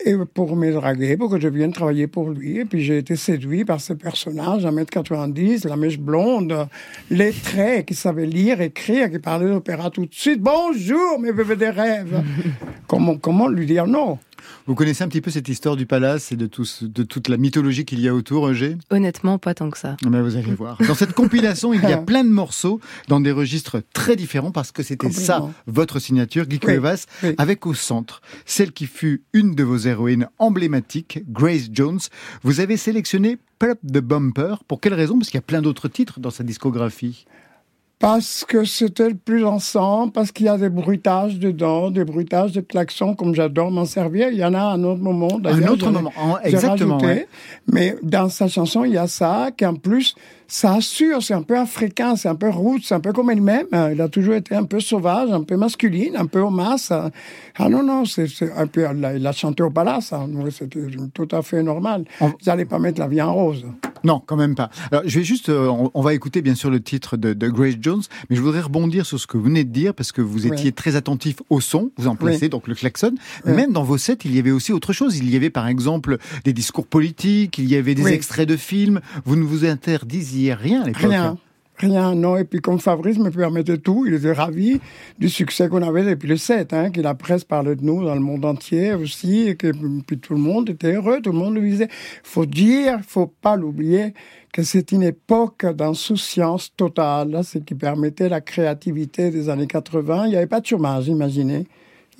et 0.03 0.15
pour 0.33 0.55
me 0.55 0.71
draguer, 0.71 1.17
pour 1.17 1.29
que 1.29 1.39
je 1.39 1.47
vienne 1.47 1.73
travailler 1.73 2.07
pour 2.07 2.29
lui. 2.29 2.59
Et 2.59 2.65
puis 2.65 2.83
j'ai 2.83 2.99
été 2.99 3.15
séduit 3.15 3.65
par 3.65 3.81
ce 3.81 3.93
personnage, 3.93 4.63
1m90, 4.63 5.67
la 5.67 5.75
mèche 5.75 5.99
blonde, 5.99 6.67
lettré, 7.09 7.83
qui 7.83 7.95
savait 7.95 8.25
lire, 8.25 8.61
écrire, 8.61 9.09
qui 9.09 9.19
parlait 9.19 9.49
d'opéra 9.49 9.89
tout 9.89 10.05
de 10.05 10.13
suite. 10.13 10.41
Bonjour, 10.41 11.19
mes 11.19 11.31
bébés 11.31 11.55
des 11.55 11.69
rêves. 11.69 12.21
comment, 12.87 13.17
comment 13.17 13.47
lui 13.47 13.65
dire 13.65 13.87
non? 13.87 14.19
Vous 14.65 14.75
connaissez 14.75 15.03
un 15.03 15.07
petit 15.07 15.21
peu 15.21 15.31
cette 15.31 15.47
histoire 15.47 15.75
du 15.75 15.85
Palace 15.85 16.31
et 16.31 16.35
de, 16.35 16.45
tout 16.47 16.65
ce- 16.65 16.85
de 16.85 17.03
toute 17.03 17.27
la 17.29 17.37
mythologie 17.37 17.85
qu'il 17.85 17.99
y 17.99 18.07
a 18.07 18.13
autour, 18.13 18.41
Roger 18.41 18.77
Honnêtement, 18.89 19.37
pas 19.37 19.53
tant 19.53 19.69
que 19.69 19.77
ça. 19.77 19.97
Mais 20.09 20.21
vous 20.21 20.35
allez 20.35 20.53
voir. 20.53 20.77
Dans 20.87 20.95
cette 20.95 21.13
compilation, 21.13 21.73
il 21.73 21.81
y 21.81 21.93
a 21.93 21.97
plein 22.07 22.23
de 22.23 22.29
morceaux 22.29 22.79
dans 23.07 23.19
des 23.19 23.31
registres 23.31 23.81
très 23.93 24.15
différents 24.15 24.51
parce 24.51 24.71
que 24.71 24.83
c'était 24.83 25.11
ça, 25.11 25.49
votre 25.67 25.99
signature, 25.99 26.45
Guy 26.45 26.59
Oui, 26.65 27.35
avec 27.37 27.65
au 27.65 27.73
centre 27.73 28.21
celle 28.45 28.71
qui 28.71 28.85
fut 28.87 29.23
une 29.33 29.55
de 29.55 29.63
vos 29.63 29.77
héroïnes 29.77 30.27
emblématiques, 30.37 31.19
Grace 31.29 31.69
Jones. 31.71 31.99
Vous 32.43 32.59
avez 32.59 32.77
sélectionné 32.77 33.37
Pop 33.59 33.79
the 33.85 33.99
Bumper. 33.99 34.55
Pour 34.67 34.79
quelle 34.81 34.93
raison? 34.93 35.17
Parce 35.17 35.29
qu'il 35.29 35.37
y 35.37 35.39
a 35.39 35.41
plein 35.41 35.61
d'autres 35.61 35.87
titres 35.87 36.19
dans 36.19 36.29
sa 36.31 36.43
discographie. 36.43 37.25
Parce 37.99 38.45
que 38.47 38.63
c'était 38.63 39.09
le 39.09 39.15
plus 39.15 39.43
ensemble, 39.43 40.11
parce 40.11 40.31
qu'il 40.31 40.45
y 40.45 40.49
a 40.49 40.57
des 40.57 40.69
bruitages 40.69 41.39
dedans, 41.39 41.89
des 41.89 42.05
bruitages 42.05 42.51
de 42.51 42.61
klaxons, 42.61 43.15
comme 43.15 43.33
j'adore 43.33 43.71
m'en 43.71 43.85
servir. 43.85 44.29
Il 44.29 44.37
y 44.37 44.45
en 44.45 44.53
a 44.53 44.59
à 44.59 44.73
un 44.73 44.83
autre 44.83 45.01
moment. 45.01 45.39
d'ailleurs, 45.39 45.69
Un 45.69 45.73
autre 45.73 45.89
moment, 45.89 46.11
exactement. 46.43 46.99
ouais. 46.99 47.27
Mais 47.71 47.95
dans 48.03 48.29
sa 48.29 48.47
chanson, 48.47 48.85
il 48.85 48.93
y 48.93 48.97
a 48.97 49.07
ça, 49.07 49.49
qui 49.57 49.65
en 49.65 49.73
plus, 49.73 50.15
ça 50.47 50.75
assure, 50.75 51.21
c'est 51.21 51.33
un 51.33 51.41
peu 51.41 51.57
africain, 51.57 52.15
c'est 52.15 52.29
un 52.29 52.35
peu 52.35 52.49
roots, 52.49 52.79
c'est 52.83 52.95
un 52.95 52.99
peu 52.99 53.11
comme 53.13 53.29
elle-même. 53.29 53.65
hein. 53.71 53.91
Il 53.91 54.01
a 54.01 54.07
toujours 54.07 54.35
été 54.35 54.55
un 54.55 54.63
peu 54.63 54.79
sauvage, 54.79 55.31
un 55.31 55.43
peu 55.43 55.57
masculine, 55.57 56.15
un 56.15 56.25
peu 56.25 56.41
en 56.43 56.51
masse. 56.51 56.91
hein. 56.91 57.11
Ah 57.57 57.69
non, 57.69 57.83
non, 57.83 58.05
c'est 58.05 58.27
un 58.55 58.67
peu, 58.67 58.85
il 59.17 59.27
a, 59.27 59.31
chanté 59.31 59.63
au 59.63 59.69
palace, 59.69 60.13
hein. 60.13 60.27
C'était 60.51 60.79
tout 61.13 61.27
à 61.31 61.41
fait 61.41 61.63
normal. 61.63 62.05
Vous 62.21 62.31
n'allez 62.45 62.65
pas 62.65 62.79
mettre 62.79 62.99
la 62.99 63.07
vie 63.07 63.21
en 63.21 63.33
rose. 63.33 63.65
Non, 64.03 64.21
quand 64.25 64.35
même 64.37 64.53
pas. 64.55 64.69
Alors, 64.91 65.01
je 65.05 65.17
vais 65.19 65.25
juste, 65.25 65.49
euh, 65.49 65.67
on, 65.67 65.89
on 65.93 66.01
va 66.01 66.13
écouter 66.13 66.41
bien 66.43 66.53
sûr 66.53 66.69
le 66.69 66.79
titre 66.79 67.17
de, 67.17 67.33
de 67.33 67.49
Grace 67.49 67.73
Jones, 67.81 68.03
mais 68.29 68.35
je 68.35 68.41
voudrais 68.41 68.61
rebondir 68.61 69.05
sur 69.07 69.19
ce 69.19 69.25
que 69.25 69.37
vous 69.37 69.45
venez 69.45 69.63
de 69.63 69.71
dire 69.71 69.93
parce 69.95 70.11
que 70.11 70.21
vous 70.21 70.45
Oui. 70.45 70.53
étiez 70.53 70.71
très 70.71 70.95
attentif 70.95 71.37
au 71.49 71.59
son, 71.61 71.91
vous 71.97 72.07
en 72.07 72.15
placez 72.15 72.43
Oui. 72.43 72.49
donc 72.49 72.67
le 72.67 72.75
klaxon. 72.75 73.15
Oui. 73.45 73.53
même 73.53 73.73
dans 73.73 73.83
vos 73.83 73.97
sets, 73.97 74.19
il 74.23 74.35
y 74.35 74.39
avait 74.39 74.51
aussi 74.51 74.71
autre 74.71 74.93
chose. 74.93 75.17
Il 75.17 75.29
y 75.29 75.35
avait 75.35 75.49
par 75.49 75.67
exemple 75.67 76.19
des 76.45 76.53
discours 76.53 76.85
politiques, 76.85 77.57
il 77.57 77.65
y 77.67 77.75
avait 77.75 77.95
des 77.95 78.07
extraits 78.13 78.47
de 78.47 78.55
films. 78.55 79.01
Vous 79.25 79.35
ne 79.35 79.43
vous 79.43 79.65
interdisiez 79.65 80.36
rien 80.53 80.81
à 80.83 80.85
l'époque. 80.85 81.01
Rien. 81.03 81.37
Rien, 81.79 82.15
non. 82.15 82.37
Et 82.37 82.43
puis 82.43 82.59
comme 82.59 82.79
Fabrice 82.79 83.19
me 83.19 83.29
permettait 83.29 83.77
tout, 83.77 84.05
il 84.07 84.15
était 84.15 84.31
ravi 84.31 84.79
du 85.19 85.29
succès 85.29 85.69
qu'on 85.69 85.83
avait 85.83 86.03
depuis 86.03 86.27
le 86.27 86.35
7, 86.35 86.73
hein, 86.73 86.89
que 86.89 87.01
la 87.01 87.13
presse 87.13 87.43
parlait 87.43 87.75
de 87.75 87.83
nous 87.83 88.03
dans 88.03 88.15
le 88.15 88.19
monde 88.19 88.45
entier 88.45 88.93
aussi, 88.93 89.47
et 89.49 89.55
que 89.55 89.71
puis 90.07 90.17
tout 90.17 90.33
le 90.33 90.39
monde 90.39 90.71
était 90.71 90.93
heureux, 90.93 91.21
tout 91.21 91.31
le 91.31 91.37
monde 91.37 91.53
le 91.53 91.61
disait. 91.61 91.87
faut 92.23 92.47
dire, 92.47 92.99
faut 93.07 93.27
pas 93.27 93.55
l'oublier, 93.55 94.15
que 94.51 94.63
c'est 94.63 94.91
une 94.91 95.03
époque 95.03 95.67
d'insouciance 95.67 96.75
totale, 96.75 97.41
ce 97.43 97.59
qui 97.59 97.75
permettait 97.75 98.29
la 98.29 98.41
créativité 98.41 99.29
des 99.29 99.47
années 99.49 99.67
80. 99.67 100.25
Il 100.25 100.29
n'y 100.29 100.35
avait 100.35 100.47
pas 100.47 100.61
de 100.61 100.65
chômage, 100.65 101.07
imaginez. 101.07 101.67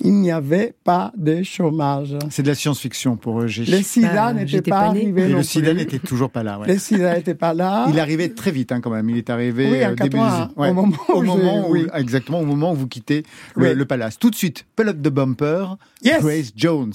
Il 0.00 0.12
n'y 0.14 0.30
avait 0.30 0.74
pas 0.84 1.12
de 1.16 1.42
chômage. 1.42 2.16
C'est 2.30 2.42
de 2.44 2.48
la 2.48 2.54
science-fiction 2.54 3.16
pour 3.16 3.34
Roger. 3.34 3.64
Les 3.64 3.82
sida 3.82 4.12
Bah, 4.14 4.32
n'étaient 4.32 4.46
j'étais 4.46 4.70
pas 4.70 4.92
pas 4.92 4.94
non 4.94 5.12
le 5.38 5.42
sida 5.42 5.74
n'était 5.74 5.98
toujours 5.98 6.30
pas 6.30 6.44
là. 6.44 6.58
ouais. 6.60 6.68
Les 6.68 6.78
sida 6.78 7.16
n'étaient 7.16 7.34
pas 7.34 7.52
là. 7.52 7.86
Il 7.90 7.98
arrivait 7.98 8.28
très 8.28 8.52
vite 8.52 8.70
hein, 8.70 8.80
quand 8.80 8.90
même. 8.90 9.10
Il 9.10 9.16
est 9.16 9.28
arrivé 9.28 9.68
Oui, 9.68 9.84
en 9.84 9.90
euh, 9.90 9.94
début 9.96 10.16
81, 10.16 10.46
des- 10.46 10.52
ouais. 10.60 10.70
au 10.70 10.74
moment 10.74 10.96
où 11.08 11.12
au 11.12 11.22
moment 11.22 11.62
j'ai- 11.64 11.68
où- 11.68 11.72
oui. 11.72 11.86
exactement 11.94 12.40
au 12.40 12.44
moment 12.44 12.72
où 12.72 12.76
vous 12.76 12.86
quittez 12.86 13.24
le, 13.56 13.70
Oui. 13.70 13.74
le 13.74 13.84
palace. 13.86 14.18
Tout 14.20 14.30
de 14.30 14.36
suite, 14.36 14.64
Pull 14.76 14.88
Up 14.88 14.98
the 15.02 15.08
Bumper, 15.08 15.66
Yes. 16.04 16.22
Grace 16.22 16.52
Jones. 16.56 16.92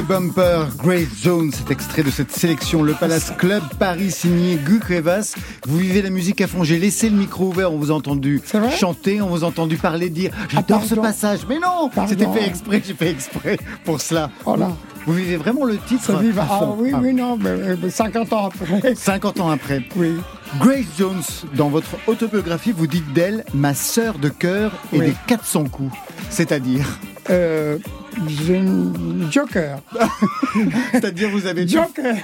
The 0.00 0.06
Bumper, 0.06 0.66
Grace 0.78 1.08
Jones, 1.22 1.50
cet 1.52 1.70
extrait 1.70 2.02
de 2.02 2.10
cette 2.10 2.30
sélection 2.30 2.82
Le 2.82 2.94
Palace 2.94 3.32
Club 3.36 3.62
Paris 3.78 4.10
signé 4.10 4.56
Guy 4.56 4.78
Cuevas. 4.78 5.34
Vous 5.66 5.78
vivez 5.78 6.02
la 6.02 6.10
musique 6.10 6.40
à 6.40 6.46
fond. 6.46 6.62
J'ai 6.64 6.78
laissé 6.78 7.10
le 7.10 7.16
micro 7.16 7.46
ouvert, 7.46 7.72
on 7.72 7.78
vous 7.78 7.90
a 7.90 7.94
entendu 7.94 8.40
chanter, 8.78 9.20
on 9.20 9.28
vous 9.28 9.44
a 9.44 9.48
entendu 9.48 9.76
parler, 9.76 10.08
dire 10.10 10.30
j'adore 10.48 10.80
Ah, 10.82 10.84
ce 10.86 10.94
pardon. 10.94 11.02
passage. 11.02 11.40
Mais 11.48 11.58
non, 11.58 11.90
c'était 12.08 12.26
fait 12.32 12.46
exprès, 12.46 12.82
j'ai 12.86 12.94
fait 12.94 13.10
exprès 13.10 13.58
pour 13.84 14.00
cela. 14.00 14.30
Oh 14.46 14.56
là. 14.56 14.70
Vous 15.06 15.14
vivez 15.14 15.36
vraiment 15.36 15.64
le 15.64 15.78
titre 15.78 16.10
à 16.14 16.20
Ah 16.40 16.58
fond. 16.58 16.76
oui, 16.78 16.90
Ah. 16.94 17.00
oui, 17.02 17.12
non, 17.14 17.36
mais, 17.38 17.76
mais 17.82 17.90
50 17.90 18.32
ans 18.32 18.46
après. 18.46 18.94
50 18.94 19.40
ans 19.40 19.50
après. 19.50 19.82
Oui. 19.96 20.12
Grace 20.60 20.84
Jones, 20.98 21.22
dans 21.54 21.68
votre 21.68 21.90
autobiographie, 22.06 22.72
vous 22.72 22.86
dites 22.86 23.12
d'elle 23.12 23.44
ma 23.54 23.74
sœur 23.74 24.18
de 24.18 24.28
cœur 24.28 24.72
et 24.92 24.98
Oui. 24.98 25.06
des 25.06 25.14
400 25.26 25.64
coups. 25.64 25.94
C'est-à-dire 26.30 26.86
Euh, 27.28 27.78
j'ai 28.26 28.58
une 28.58 29.28
Joker. 29.30 29.80
C'est-à-dire 30.92 31.30
vous 31.30 31.46
avez 31.46 31.66
Joker. 31.66 32.16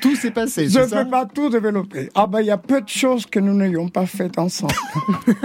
tout 0.00 0.16
s'est 0.16 0.30
passé, 0.30 0.68
Je 0.68 0.78
ne 0.80 0.86
peux 0.86 1.10
pas 1.10 1.26
tout 1.26 1.48
développer. 1.48 2.10
Ah 2.14 2.26
ben, 2.26 2.40
il 2.40 2.46
y 2.46 2.50
a 2.50 2.58
peu 2.58 2.80
de 2.80 2.88
choses 2.88 3.26
que 3.26 3.38
nous 3.40 3.54
n'ayons 3.54 3.88
pas 3.88 4.06
faites 4.06 4.38
ensemble. 4.38 4.74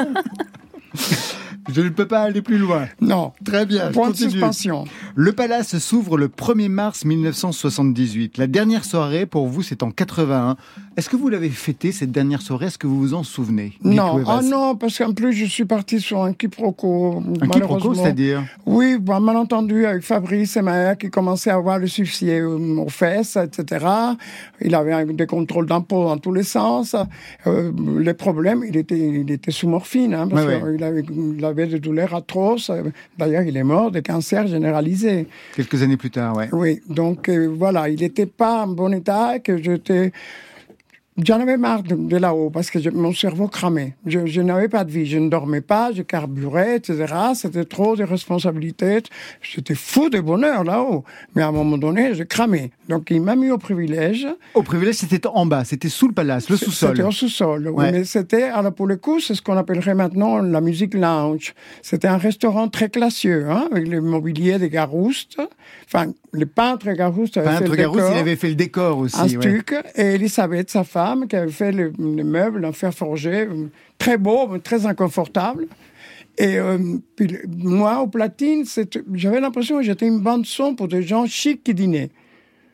Je 1.69 1.81
ne 1.81 1.89
peux 1.89 2.07
pas 2.07 2.21
aller 2.21 2.41
plus 2.41 2.57
loin. 2.57 2.87
Non. 3.01 3.33
Très 3.43 3.65
bien, 3.65 3.91
Point 3.91 4.11
de 4.11 4.15
suspension. 4.15 4.85
Le 5.15 5.33
Palace 5.33 5.77
s'ouvre 5.79 6.17
le 6.17 6.29
1er 6.29 6.69
mars 6.69 7.03
1978. 7.03 8.37
La 8.37 8.47
dernière 8.47 8.85
soirée, 8.85 9.25
pour 9.25 9.47
vous, 9.47 9.61
c'est 9.61 9.83
en 9.83 9.91
81. 9.91 10.55
Est-ce 10.97 11.09
que 11.11 11.15
vous 11.15 11.29
l'avez 11.29 11.49
fêté, 11.49 11.91
cette 11.91 12.11
dernière 12.11 12.41
soirée? 12.41 12.65
Est-ce 12.65 12.79
que 12.79 12.87
vous 12.87 12.97
vous 12.99 13.13
en 13.13 13.21
souvenez 13.21 13.73
Non, 13.83 14.19
ah 14.25 14.41
non, 14.43 14.75
parce 14.75 14.97
qu'en 14.97 15.13
plus 15.13 15.31
je 15.31 15.45
suis 15.45 15.65
parti 15.65 15.99
sur 15.99 16.23
un 16.23 16.33
quiproquo. 16.33 17.21
Un 17.39 17.47
quiproquo, 17.49 17.93
c'est-à-dire? 17.93 18.43
Oui, 18.65 18.97
bon, 18.99 19.19
malentendu 19.19 19.85
avec 19.85 20.01
Fabrice 20.01 20.57
et 20.57 20.63
Maher 20.63 20.97
qui 20.97 21.11
commençaient 21.11 21.51
à 21.51 21.55
avoir 21.57 21.77
le 21.77 21.85
succès 21.85 22.39
euh, 22.39 22.57
aux 22.79 22.89
fesses, 22.89 23.37
etc. 23.37 23.85
Il 24.59 24.73
avait 24.73 24.91
un- 24.93 25.05
des 25.05 25.27
contrôles 25.27 25.67
d'impôts 25.67 26.05
dans 26.05 26.17
tous 26.17 26.33
les 26.33 26.41
sens. 26.41 26.95
Euh, 27.45 27.71
les 27.99 28.15
problèmes, 28.15 28.63
il 28.67 28.75
était, 28.75 28.97
il 28.97 29.29
était 29.29 29.51
sous 29.51 29.67
morphine, 29.69 30.15
hein, 30.15 30.27
parce 30.27 30.47
Ouais, 30.47 30.59
qu'il 30.73 30.83
avait, 30.83 31.03
il 31.37 31.45
avait 31.45 31.67
des 31.67 31.79
douleurs 31.79 32.15
atroces. 32.15 32.71
D'ailleurs, 33.19 33.43
il 33.43 33.55
est 33.55 33.63
mort 33.63 33.91
de 33.91 33.99
cancer 33.99 34.47
généralisé. 34.47 35.27
Quelques 35.55 35.83
années 35.83 35.97
plus 35.97 36.09
tard, 36.09 36.35
ouais. 36.37 36.49
Oui, 36.53 36.81
donc 36.89 37.29
euh, 37.29 37.45
voilà, 37.55 37.87
il 37.87 37.99
n'était 37.99 38.25
pas 38.25 38.63
en 38.63 38.67
bon 38.69 38.91
état, 38.95 39.35
et 39.35 39.41
que 39.41 39.61
j'étais... 39.61 40.11
J'en 41.25 41.39
avais 41.39 41.57
marre 41.57 41.81
de, 41.83 41.95
de 41.95 42.17
là-haut 42.17 42.49
parce 42.51 42.69
que 42.69 42.79
je- 42.79 42.89
mon 42.91 43.11
cerveau 43.11 43.47
cramait. 43.47 43.95
Je, 44.05 44.25
je 44.27 44.41
n'avais 44.41 44.67
pas 44.67 44.83
de 44.83 44.91
vie, 44.91 45.05
je 45.07 45.17
ne 45.17 45.29
dormais 45.29 45.61
pas, 45.61 45.91
je 45.91 46.03
carburais, 46.03 46.75
etc. 46.77 47.05
C'était 47.33 47.65
trop 47.65 47.95
de 47.95 48.03
responsabilités. 48.03 48.99
J'étais 49.41 49.73
fou 49.75 50.09
de 50.09 50.19
bonheur 50.19 50.63
là-haut. 50.63 51.03
Mais 51.35 51.41
à 51.41 51.47
un 51.47 51.51
moment 51.51 51.77
donné, 51.79 52.13
je 52.13 52.23
cramais. 52.23 52.69
Donc 52.87 53.09
il 53.09 53.21
m'a 53.21 53.35
mis 53.35 53.49
au 53.49 53.57
privilège. 53.57 54.27
Au 54.53 54.61
privilège, 54.61 54.95
c'était 54.95 55.25
en 55.27 55.45
bas, 55.47 55.63
c'était 55.65 55.89
sous 55.89 56.07
le 56.07 56.13
palace, 56.13 56.49
le 56.49 56.57
sous-sol. 56.57 56.89
C'était 56.97 57.07
au 57.07 57.11
sous-sol, 57.11 57.67
oui. 57.73 57.85
Mais 57.91 58.03
c'était, 58.03 58.43
alors 58.43 58.73
pour 58.73 58.85
le 58.87 58.97
coup, 58.97 59.19
c'est 59.19 59.33
ce 59.33 59.41
qu'on 59.41 59.57
appellerait 59.57 59.95
maintenant 59.95 60.37
la 60.37 60.61
musique 60.61 60.93
lounge. 60.93 61.53
C'était 61.81 62.07
un 62.07 62.17
restaurant 62.17 62.67
très 62.67 62.89
classieux, 62.89 63.47
hein, 63.49 63.67
avec 63.71 63.87
le 63.87 64.01
mobilier 64.01 64.59
des 64.59 64.69
Garoustes. 64.69 65.37
Enfin, 65.85 66.11
le 66.31 66.45
peintre 66.45 66.85
fait 66.85 66.95
Peintre 66.95 67.75
il 67.75 68.17
avait 68.17 68.35
fait 68.35 68.49
le 68.49 68.55
décor 68.55 68.97
aussi. 68.99 69.17
un 69.17 69.23
ouais. 69.23 69.29
stuc, 69.29 69.73
et 69.95 70.15
Elisabeth, 70.15 70.69
sa 70.69 70.83
femme, 70.83 71.27
qui 71.27 71.35
avait 71.35 71.51
fait 71.51 71.71
le, 71.71 71.93
le 71.97 72.23
meuble 72.23 72.65
en 72.65 72.73
fer 72.73 72.93
forgé, 72.93 73.47
très 73.97 74.17
beau, 74.17 74.47
mais 74.47 74.59
très 74.59 74.85
inconfortable. 74.85 75.67
Et 76.37 76.57
euh, 76.59 76.77
puis, 77.15 77.35
moi, 77.47 78.01
au 78.01 78.07
platine, 78.07 78.63
j'avais 79.13 79.39
l'impression 79.39 79.77
que 79.77 79.83
j'étais 79.83 80.07
une 80.07 80.19
bande 80.19 80.45
son 80.45 80.75
pour 80.75 80.87
des 80.87 81.01
gens 81.01 81.25
chics 81.25 81.63
qui 81.63 81.73
dînaient. 81.73 82.11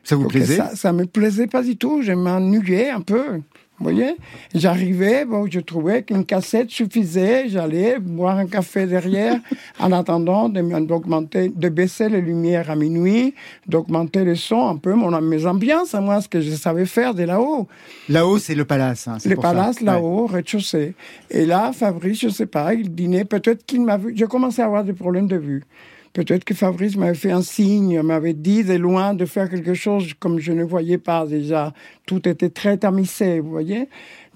Ça 0.02 0.16
vous 0.16 0.22
Donc, 0.24 0.32
plaisait? 0.32 0.56
ça, 0.56 0.76
ça 0.76 0.92
me 0.92 1.06
plaisait 1.06 1.46
pas 1.46 1.62
du 1.62 1.76
tout, 1.76 2.02
je 2.02 2.12
m'ennuyais 2.12 2.90
un 2.90 3.00
peu. 3.00 3.40
Vous 3.78 3.90
voyez 3.90 4.14
J'arrivais, 4.54 5.24
bon, 5.24 5.46
je 5.50 5.58
trouvais 5.58 6.02
qu'une 6.04 6.24
cassette 6.24 6.70
suffisait, 6.70 7.48
j'allais 7.48 7.98
boire 7.98 8.38
un 8.38 8.46
café 8.46 8.86
derrière 8.86 9.40
en 9.80 9.90
attendant 9.90 10.48
de, 10.48 10.60
d'augmenter, 10.86 11.48
de 11.54 11.68
baisser 11.68 12.08
les 12.08 12.20
lumières 12.20 12.70
à 12.70 12.76
minuit, 12.76 13.34
d'augmenter 13.66 14.22
le 14.24 14.36
son 14.36 14.68
un 14.68 14.76
peu, 14.76 14.94
mon, 14.94 15.20
mes 15.20 15.44
ambiances 15.44 15.92
à 15.94 16.00
moi, 16.00 16.20
ce 16.20 16.28
que 16.28 16.40
je 16.40 16.52
savais 16.52 16.86
faire 16.86 17.14
de 17.14 17.24
là-haut. 17.24 17.66
Là-haut, 18.08 18.38
c'est 18.38 18.54
le 18.54 18.64
palace. 18.64 19.08
hein, 19.08 19.16
c'est 19.18 19.28
Les 19.28 19.34
pour 19.34 19.44
Ouais. 19.80 19.86
là-haut, 19.86 20.26
rez-de-chaussée. 20.26 20.94
Et 21.30 21.44
là, 21.44 21.72
Fabrice, 21.72 22.20
je 22.20 22.28
sais 22.28 22.46
pas, 22.46 22.74
il 22.74 22.94
dînait, 22.94 23.24
peut-être 23.24 23.66
qu'il 23.66 23.82
m'a 23.82 23.96
vu, 23.96 24.14
je 24.16 24.24
commençais 24.24 24.62
à 24.62 24.66
avoir 24.66 24.84
des 24.84 24.92
problèmes 24.92 25.26
de 25.26 25.36
vue. 25.36 25.64
Peut-être 26.14 26.44
que 26.44 26.54
Fabrice 26.54 26.96
m'avait 26.96 27.14
fait 27.14 27.32
un 27.32 27.42
signe, 27.42 28.00
m'avait 28.00 28.34
dit 28.34 28.62
de 28.62 28.74
loin 28.74 29.14
de 29.14 29.26
faire 29.26 29.50
quelque 29.50 29.74
chose 29.74 30.14
comme 30.20 30.38
je 30.38 30.52
ne 30.52 30.62
voyais 30.62 30.96
pas 30.96 31.26
déjà. 31.26 31.74
Tout 32.06 32.28
était 32.28 32.50
très 32.50 32.78
tamisé, 32.78 33.40
vous 33.40 33.50
voyez. 33.50 33.88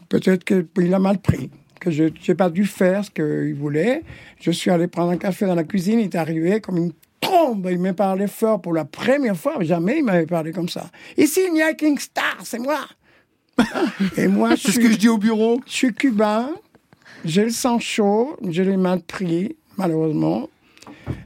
Peut-être 0.09 0.45
qu'il 0.45 0.93
a 0.93 0.99
mal 0.99 1.19
pris, 1.19 1.51
que 1.81 1.93
je 1.93 2.05
n'ai 2.27 2.35
pas 2.35 2.51
dû 2.51 2.65
faire 2.65 3.05
ce 3.05 3.13
qu'il 3.13 3.55
voulait. 3.55 4.03
Je 4.41 4.51
suis 4.51 4.73
allé 4.73 4.89
prendre 4.89 5.13
un 5.13 5.17
café 5.19 5.47
dans 5.47 5.55
la 5.55 5.63
cuisine, 5.63 6.01
il 6.01 6.07
est 6.07 6.17
arrivé 6.17 6.61
comme 6.61 6.79
une 6.79 6.93
trombe. 7.21 7.69
Il 7.71 7.79
m'a 7.79 7.93
parlé 7.93 8.27
fort 8.27 8.61
pour 8.61 8.73
la 8.73 8.85
première 8.85 9.37
fois. 9.37 9.55
Jamais 9.61 9.99
il 9.99 10.05
m'avait 10.05 10.27
parlé 10.27 10.51
comme 10.51 10.69
ça. 10.69 10.91
Ici, 11.17 11.43
il 11.47 11.55
n'y 11.55 11.63
a 11.63 11.75
qu'une 11.75 11.99
star, 11.99 12.39
c'est 12.43 12.59
moi. 12.59 12.81
Et 14.17 14.27
moi, 14.27 14.51
je 14.57 14.63
C'est 14.63 14.67
ce 14.67 14.73
suis... 14.73 14.83
que 14.83 14.91
je 14.91 14.99
dis 14.99 15.09
au 15.09 15.19
bureau. 15.19 15.61
Je 15.65 15.73
suis 15.73 15.95
cubain, 15.95 16.51
j'ai 17.25 17.45
le 17.45 17.51
sang 17.51 17.79
chaud, 17.79 18.37
je 18.49 18.65
l'ai 18.65 18.77
mal 18.77 19.01
pris, 19.01 19.55
malheureusement. 19.77 20.49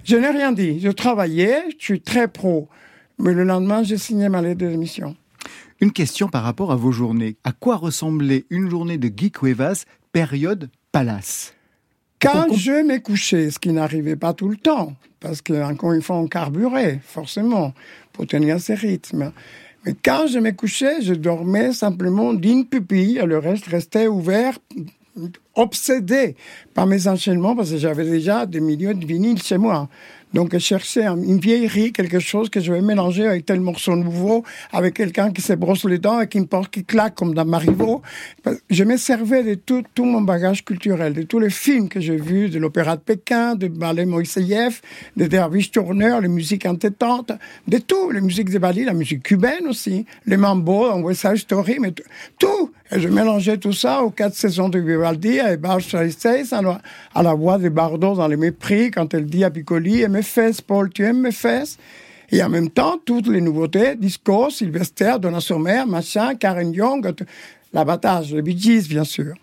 Je 0.05 0.17
n'ai 0.17 0.31
rien 0.31 0.53
dit. 0.53 0.81
Je 0.81 0.89
travaillais, 0.89 1.65
je 1.79 1.85
suis 1.85 2.01
très 2.01 2.29
pro. 2.29 2.69
Mais 3.19 3.33
le 3.33 3.45
lendemain, 3.45 3.83
j'ai 3.83 3.99
signé 3.99 4.29
ma 4.29 4.43
lettre 4.43 4.61
de 4.61 4.69
démission. 4.69 5.17
Une 5.81 5.93
question 5.93 6.29
par 6.29 6.43
rapport 6.43 6.73
à 6.73 6.77
vos 6.77 6.93
journées. 6.93 7.37
À 7.45 7.53
quoi 7.53 7.77
ressemblait 7.77 8.45
une 8.51 8.71
journée 8.71 8.99
de 8.99 9.09
Guy 9.09 9.31
Cuevas, 9.31 9.85
période 10.13 10.71
palace? 10.93 11.55
Quand 12.21 12.55
je 12.55 12.85
m'ai 12.87 13.01
couché, 13.01 13.51
ce 13.51 13.59
qui 13.59 13.73
n'arrivait 13.73 14.15
pas 14.15 14.33
tout 14.33 14.49
le 14.49 14.57
temps, 14.57 14.95
parce 15.19 15.43
qu'encore 15.43 15.93
une 15.93 16.03
fois, 16.03 16.17
on 16.19 16.29
carburait, 16.29 17.01
forcément, 17.03 17.75
pour 18.13 18.29
tenir 18.29 18.61
ces 18.61 18.75
rythmes. 18.75 19.33
Mais 19.85 19.97
quand 20.05 20.29
je 20.29 20.39
m'ai 20.39 20.55
couché, 20.55 21.03
je 21.03 21.15
dormais 21.15 21.73
simplement 21.73 22.33
d'une 22.33 22.65
pupille, 22.65 23.19
et 23.19 23.27
le 23.27 23.39
reste 23.39 23.67
restait 23.67 24.07
ouvert, 24.07 24.57
obsédé 25.55 26.37
par 26.75 26.87
mes 26.87 27.07
enchaînements, 27.07 27.55
parce 27.55 27.71
que 27.71 27.77
j'avais 27.79 28.05
déjà 28.05 28.47
des 28.47 28.61
millions 28.61 28.95
de 28.95 29.05
vinyles 29.05 29.43
chez 29.43 29.59
moi. 29.59 29.89
Donc, 30.33 30.57
chercher 30.57 31.05
un- 31.05 31.23
une 31.23 31.39
vieillerie, 31.39 31.93
quelque 31.93 32.19
chose 32.19 32.49
que 32.49 32.59
je 32.59 32.73
vais 32.73 32.81
mélanger 32.81 33.27
avec 33.27 33.45
tel 33.45 33.61
morceau 33.61 33.95
nouveau, 33.95 34.45
avec 34.73 34.95
quelqu'un 34.95 35.31
qui 35.31 35.43
se 35.43 35.53
brosse 35.53 35.85
les 35.85 35.99
dents 35.99 36.23
et 36.23 36.27
qui 36.27 36.41
me 36.41 36.47
porte, 36.47 36.71
qui 36.71 36.85
claque 36.87 37.15
comme 37.15 37.35
dans 37.35 37.45
Marivaux. 37.45 38.01
Je 38.71 38.85
me 38.85 38.97
servais 38.97 39.43
de 39.43 39.55
tout, 39.57 39.83
tout 39.95 40.07
mon 40.07 40.23
bagage 40.23 40.65
culturel, 40.65 41.13
de 41.13 41.21
tous 41.21 41.39
les 41.39 41.51
films 41.51 41.91
que 41.91 42.01
j'ai 42.01 42.17
vus, 42.17 42.49
de 42.49 42.59
l'opéra 42.59 42.97
de 42.97 43.03
Pékin, 43.03 43.57
de 43.57 43.69
ballet 43.69 44.07
Moïseyev, 44.07 44.81
de 45.19 45.27
Dervish 45.27 45.71
Turner, 45.71 46.17
les 46.23 46.29
musiques 46.29 46.65
entêtantes, 46.65 47.33
de 47.69 47.77
tout, 47.77 48.11
les 48.11 48.23
musiques 48.23 48.49
de 48.49 48.59
Bali, 48.59 48.85
la 48.85 48.95
musique 48.95 49.23
cubaine 49.23 49.67
aussi, 49.69 50.07
les 50.25 50.39
mambo, 50.39 50.87
en 50.87 51.03
West 51.03 51.21
Side 51.21 51.37
Story, 51.37 51.77
mais 51.79 51.93
tout. 52.39 52.71
Et 52.95 53.01
je 53.01 53.09
mélangeais 53.09 53.57
tout 53.57 53.73
ça 53.73 54.03
aux 54.03 54.11
quatre 54.11 54.35
saisons 54.35 54.69
de 54.69 54.79
Vivaldi, 54.79 55.41
à 55.41 55.47
à 55.47 56.63
la, 56.63 56.81
à 57.15 57.23
la 57.23 57.35
voix 57.35 57.57
de 57.59 57.69
Bardot 57.71 58.15
dans 58.17 58.29
Les 58.29 58.37
Mépris, 58.37 58.91
quand 58.91 59.15
elle 59.15 59.25
dit 59.27 59.45
à 59.45 59.51
Piccoli, 59.51 60.03
et 60.03 60.09
mes 60.09 60.23
fesses, 60.23 60.61
Paul, 60.61 60.91
tu 60.91 61.03
aimes 61.05 61.21
mes 61.21 61.33
fesses? 61.33 61.79
Et 62.31 62.43
en 62.43 62.49
même 62.51 62.69
temps, 62.71 62.99
toutes 63.05 63.29
les 63.29 63.41
nouveautés, 63.41 63.95
disco, 63.97 64.51
Sylvester, 64.51 65.15
Donna 65.21 65.41
Summer, 65.41 65.87
machin, 65.87 66.35
Karen 66.35 66.73
Young, 66.73 67.11
l'abattage, 67.73 68.35
les 68.35 68.43
Bee 68.43 68.59
Gees, 68.59 68.89
bien 68.89 69.05
sûr. 69.05 69.35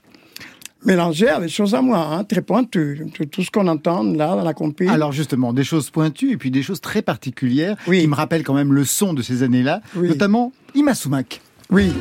Mélanger 0.85 1.29
à 1.29 1.39
des 1.39 1.49
choses 1.49 1.73
à 1.75 1.81
moi, 1.81 1.99
hein, 1.99 2.23
très 2.23 2.41
pointues. 2.41 3.05
Tout- 3.13 3.25
Tout 3.25 3.43
ce 3.43 3.51
qu'on 3.51 3.67
entend 3.67 4.03
là 4.03 4.35
dans 4.35 4.43
la 4.43 4.53
compil. 4.53 4.89
Alors 4.89 5.11
justement, 5.11 5.53
des 5.53 5.63
choses 5.65 5.89
pointues 5.89 6.31
et 6.31 6.37
puis 6.37 6.51
des 6.51 6.61
choses 6.63 6.79
très 6.81 7.01
particulières 7.01 7.75
Oui. 7.87 7.99
qui 8.01 8.07
me 8.07 8.15
rappellent 8.15 8.43
quand 8.43 8.53
même 8.53 8.73
le 8.73 8.85
son 8.85 9.13
de 9.13 9.21
ces 9.21 9.43
années-là, 9.43 9.81
Oui. 9.95 10.07
notamment 10.07 10.51
Imasumak. 10.75 11.41
oui. 11.69 11.91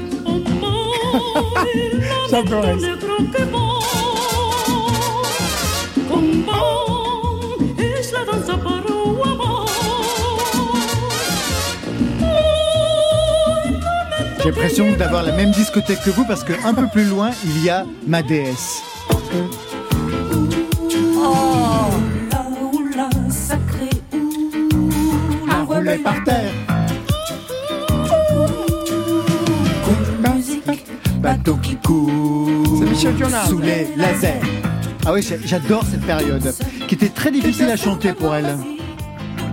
J'adorais. 2.31 2.76
J'ai 14.38 14.54
l'impression 14.54 14.96
d'avoir 14.96 15.24
la 15.24 15.33
même 15.33 15.50
discothèque 15.50 16.00
que 16.02 16.11
vous 16.11 16.24
parce 16.24 16.42
que 16.42 16.52
un 16.64 16.72
peu 16.72 16.87
plus 16.87 17.04
loin, 17.04 17.31
il 17.44 17.64
y 17.64 17.70
a 17.70 17.85
ma 18.07 18.22
déesse. 18.22 18.83
Rouler 25.66 25.98
par 25.98 26.24
terre. 26.24 26.47
Bateau 31.20 31.57
qui 31.57 31.76
coule 31.76 32.64
C'est 32.78 32.88
Michel 32.90 33.16
Jonas. 33.18 33.46
sous 33.46 33.59
les 33.59 33.88
lasers. 33.96 34.40
Ah 35.07 35.12
oui, 35.12 35.26
j'adore 35.44 35.85
cette 35.85 36.04
période, 36.04 36.52
qui 36.87 36.94
était 36.94 37.09
très 37.09 37.31
difficile 37.31 37.66
à 37.70 37.76
chanter 37.76 38.12
pour 38.12 38.35
elle. 38.35 38.57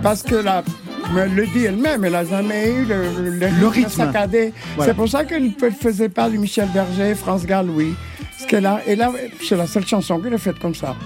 Parce 0.02 0.22
que 0.22 0.34
la 0.36 0.62
mais 1.14 1.20
elle 1.20 1.34
le 1.36 1.46
dit 1.46 1.64
elle-même, 1.64 2.04
elle 2.04 2.12
n'a 2.12 2.24
jamais 2.24 2.68
eu 2.72 2.84
le, 2.84 3.30
le, 3.30 3.48
Le 3.60 3.66
rythme. 3.68 3.88
saccadé. 3.90 4.52
Voilà. 4.74 4.90
C'est 4.92 4.96
pour 4.96 5.08
ça 5.08 5.24
qu'elle 5.24 5.44
ne 5.44 5.70
faisait 5.70 6.08
pas 6.08 6.28
du 6.28 6.36
Michel 6.36 6.68
Berger, 6.74 7.14
France 7.14 7.46
Gall, 7.46 7.70
oui. 7.70 7.94
Parce 8.36 8.50
qu'elle 8.50 8.66
a, 8.66 8.80
elle 8.88 9.00
a, 9.02 9.12
c'est 9.40 9.56
la 9.56 9.68
seule 9.68 9.86
chanson 9.86 10.18
qu'elle 10.18 10.34
a 10.34 10.38
faite 10.38 10.58
comme 10.58 10.74
ça. 10.74 10.96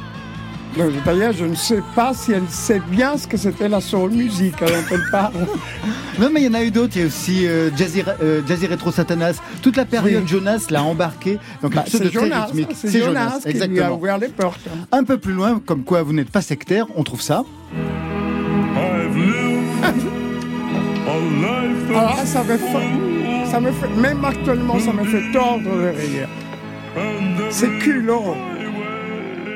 D'ailleurs, 1.04 1.32
je 1.32 1.44
ne 1.44 1.54
sais 1.54 1.82
pas 1.96 2.12
si 2.14 2.32
elle 2.32 2.48
sait 2.48 2.80
bien 2.90 3.16
ce 3.16 3.26
que 3.26 3.36
c'était 3.36 3.68
la 3.68 3.80
soul 3.80 4.10
music 4.12 4.54
dont 4.60 4.66
elle 4.90 5.02
parle. 5.10 5.34
Non, 6.18 6.28
mais 6.30 6.42
il 6.42 6.46
y 6.46 6.48
en 6.50 6.54
a 6.54 6.62
eu 6.62 6.70
d'autres. 6.70 6.92
Il 6.96 7.00
y 7.00 7.04
a 7.04 7.06
aussi 7.06 7.46
euh, 7.46 7.70
Jazzy, 7.74 8.02
euh, 8.22 8.42
Jazzy 8.46 8.66
Retro 8.66 8.92
Satanas. 8.92 9.36
Toute 9.62 9.76
la 9.78 9.86
période 9.86 10.22
Oui. 10.24 10.28
Jonas 10.28 10.66
l'a 10.68 10.82
embarqué 10.82 11.38
dans 11.62 11.68
Bah, 11.70 11.76
quelque 11.82 11.90
chose 11.92 12.00
de 12.02 12.08
très 12.10 12.20
Jonas, 12.20 12.44
rythmique. 12.46 12.68
c'est 12.74 13.02
Jonas, 13.02 13.38
qui 13.42 13.52
lui 13.52 13.62
a 13.62 13.64
exactement. 13.66 13.96
ouvert 13.96 14.18
les 14.18 14.28
portes. 14.28 14.60
Un 14.92 15.02
peu 15.04 15.16
plus 15.16 15.32
loin, 15.32 15.62
comme 15.64 15.82
quoi 15.82 16.02
vous 16.02 16.12
n'êtes 16.12 16.28
pas 16.30 16.42
sectaire, 16.42 16.86
on 16.94 17.04
trouve 17.04 17.22
ça. 17.22 17.42
I've 17.74 19.16
lived 19.16 19.84
a 21.08 21.18
life 21.18 21.96
Ah, 21.96 22.26
ça 22.26 22.44
me 22.44 22.56
fait, 22.58 23.50
ça 23.50 23.60
me 23.60 23.72
fait, 23.72 23.88
même 23.96 24.22
actuellement, 24.24 24.78
ça 24.78 24.92
me 24.92 25.04
fait 25.04 25.32
tordre 25.32 25.64
de 25.64 25.88
rire. 25.88 26.28
C'est 27.50 27.78
culot. 27.78 28.36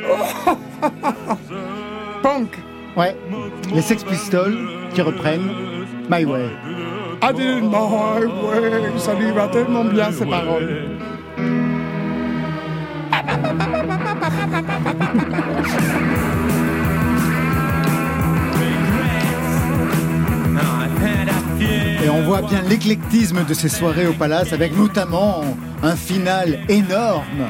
Punk. 2.22 2.58
Ouais. 2.96 3.16
Les 3.74 3.82
Sex 3.82 4.04
Pistols 4.04 4.56
qui 4.94 5.02
reprennent 5.02 5.50
My 6.10 6.24
Way. 6.24 6.48
I 7.22 7.32
did 7.32 7.62
my 7.62 7.72
way. 7.72 8.26
Ça 8.98 9.14
lui 9.14 9.30
va 9.30 9.46
tellement 9.48 9.84
bien, 9.84 10.10
ces 10.12 10.26
paroles. 10.26 10.98
Et 22.04 22.10
on 22.10 22.22
voit 22.24 22.42
bien 22.42 22.60
l'éclectisme 22.68 23.44
de 23.44 23.54
ces 23.54 23.70
soirées 23.70 24.06
au 24.06 24.12
Palace 24.12 24.52
avec 24.52 24.76
notamment 24.76 25.42
un 25.82 25.96
final 25.96 26.60
énorme. 26.68 27.48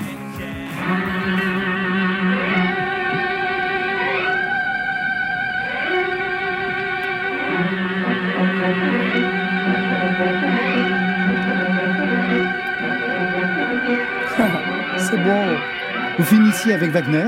Vous 16.25 16.37
finissiez 16.37 16.73
avec 16.73 16.91
Wagner 16.91 17.27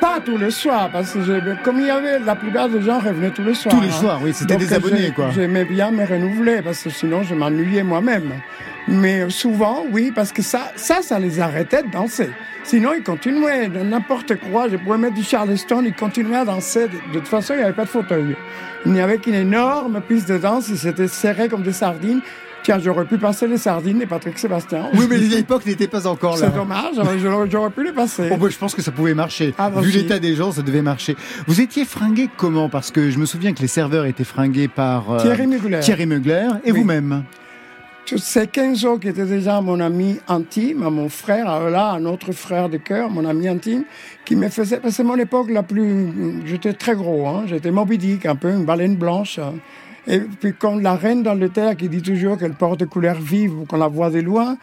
Pas 0.00 0.18
tous 0.18 0.38
les 0.38 0.50
soirs, 0.50 0.88
parce 0.90 1.12
que 1.12 1.62
comme 1.62 1.78
il 1.78 1.88
y 1.88 1.90
avait, 1.90 2.20
la 2.20 2.34
plupart 2.34 2.70
des 2.70 2.80
gens 2.80 2.98
revenaient 2.98 3.32
tous 3.32 3.42
les 3.42 3.52
soirs. 3.52 3.74
Tous 3.74 3.82
les 3.82 3.88
hein. 3.88 4.00
soirs, 4.00 4.20
oui, 4.22 4.32
c'était 4.32 4.56
des 4.56 4.72
abonnés, 4.72 5.10
quoi. 5.10 5.28
J'aimais 5.34 5.66
bien 5.66 5.90
me 5.90 6.06
renouveler, 6.06 6.62
parce 6.62 6.82
que 6.82 6.88
sinon 6.88 7.22
je 7.22 7.34
m'ennuyais 7.34 7.82
moi-même. 7.82 8.32
Mais 8.88 9.28
souvent, 9.28 9.84
oui, 9.90 10.10
parce 10.10 10.32
que 10.32 10.40
ça, 10.40 10.72
ça, 10.74 11.02
ça 11.02 11.18
les 11.18 11.38
arrêtait 11.38 11.82
de 11.82 11.90
danser. 11.90 12.30
Sinon, 12.64 12.94
ils 12.94 13.02
continuaient 13.02 13.68
de 13.68 13.80
n'importe 13.80 14.36
quoi. 14.36 14.70
Je 14.70 14.78
pouvais 14.78 14.96
mettre 14.96 15.16
du 15.16 15.22
Charleston, 15.22 15.82
ils 15.84 15.92
continuaient 15.92 16.38
à 16.38 16.44
danser. 16.46 16.88
De, 16.88 17.12
de 17.12 17.18
toute 17.18 17.28
façon, 17.28 17.52
il 17.52 17.58
n'y 17.58 17.64
avait 17.64 17.74
pas 17.74 17.84
de 17.84 17.90
fauteuil. 17.90 18.34
Il 18.86 18.92
n'y 18.92 19.02
avait 19.02 19.18
qu'une 19.18 19.34
énorme 19.34 20.00
piste 20.00 20.30
de 20.30 20.38
danse, 20.38 20.70
ils 20.70 20.78
s'étaient 20.78 21.08
serrés 21.08 21.50
comme 21.50 21.62
des 21.62 21.72
sardines. 21.72 22.22
Tiens, 22.62 22.78
j'aurais 22.78 23.04
pu 23.06 23.18
passer 23.18 23.48
les 23.48 23.56
sardines 23.58 24.00
et 24.02 24.06
Patrick 24.06 24.38
Sébastien. 24.38 24.88
Oui, 24.94 25.06
mais 25.10 25.18
l'époque 25.18 25.66
n'était 25.66 25.88
pas 25.88 26.06
encore 26.06 26.36
là. 26.38 26.46
C'est 26.48 26.54
dommage, 26.54 26.94
j'aurais 27.50 27.70
pu 27.70 27.82
les 27.84 27.92
passer. 27.92 28.28
Bon, 28.28 28.36
bah, 28.38 28.46
je 28.50 28.56
pense 28.56 28.74
que 28.74 28.82
ça 28.82 28.92
pouvait 28.92 29.14
marcher. 29.14 29.52
Ah, 29.58 29.68
Vu 29.70 29.90
l'état 29.90 30.20
des 30.20 30.36
gens, 30.36 30.52
ça 30.52 30.62
devait 30.62 30.82
marcher. 30.82 31.16
Vous 31.48 31.60
étiez 31.60 31.84
fringué 31.84 32.28
comment? 32.36 32.68
Parce 32.68 32.92
que 32.92 33.10
je 33.10 33.18
me 33.18 33.26
souviens 33.26 33.52
que 33.52 33.60
les 33.62 33.66
serveurs 33.68 34.04
étaient 34.06 34.22
fringués 34.22 34.68
par 34.68 35.10
euh, 35.10 35.18
Thierry 35.22 35.48
Mugler. 35.48 35.80
Thierry 35.80 36.06
Mugler 36.06 36.48
et 36.64 36.70
Oui. 36.70 36.78
vous-même? 36.80 37.24
C'est 38.16 38.48
Kenzo 38.50 38.98
qui 38.98 39.08
était 39.08 39.24
déjà 39.26 39.60
mon 39.60 39.80
ami 39.80 40.18
intime, 40.28 40.80
mon 40.88 41.08
frère, 41.08 41.70
là, 41.70 41.92
un 41.92 42.04
autre 42.04 42.32
frère 42.32 42.68
de 42.68 42.76
cœur, 42.76 43.08
mon 43.10 43.24
ami 43.24 43.48
intime, 43.48 43.84
qui 44.24 44.34
me 44.36 44.48
faisait, 44.48 44.80
c'est 44.90 45.04
mon 45.04 45.16
époque 45.16 45.50
la 45.50 45.62
plus, 45.62 46.08
j'étais 46.44 46.72
très 46.74 46.94
gros, 46.96 47.26
hein, 47.28 47.44
j'étais 47.46 47.70
Moby 47.70 47.98
Dick, 47.98 48.26
un 48.26 48.34
peu 48.36 48.50
une 48.50 48.64
baleine 48.64 48.96
blanche. 48.96 49.38
hein. 49.38 49.54
Et 50.06 50.20
puis 50.20 50.52
comme 50.54 50.80
la 50.80 50.94
reine 50.94 51.22
d'Angleterre 51.22 51.76
qui 51.76 51.88
dit 51.88 52.02
toujours 52.02 52.36
qu'elle 52.38 52.54
porte 52.54 52.84
couleur 52.86 53.20
vive 53.20 53.60
ou 53.60 53.64
qu'on 53.64 53.76
la 53.76 53.88
voit 53.88 54.10
de 54.10 54.20
loin, 54.20 54.56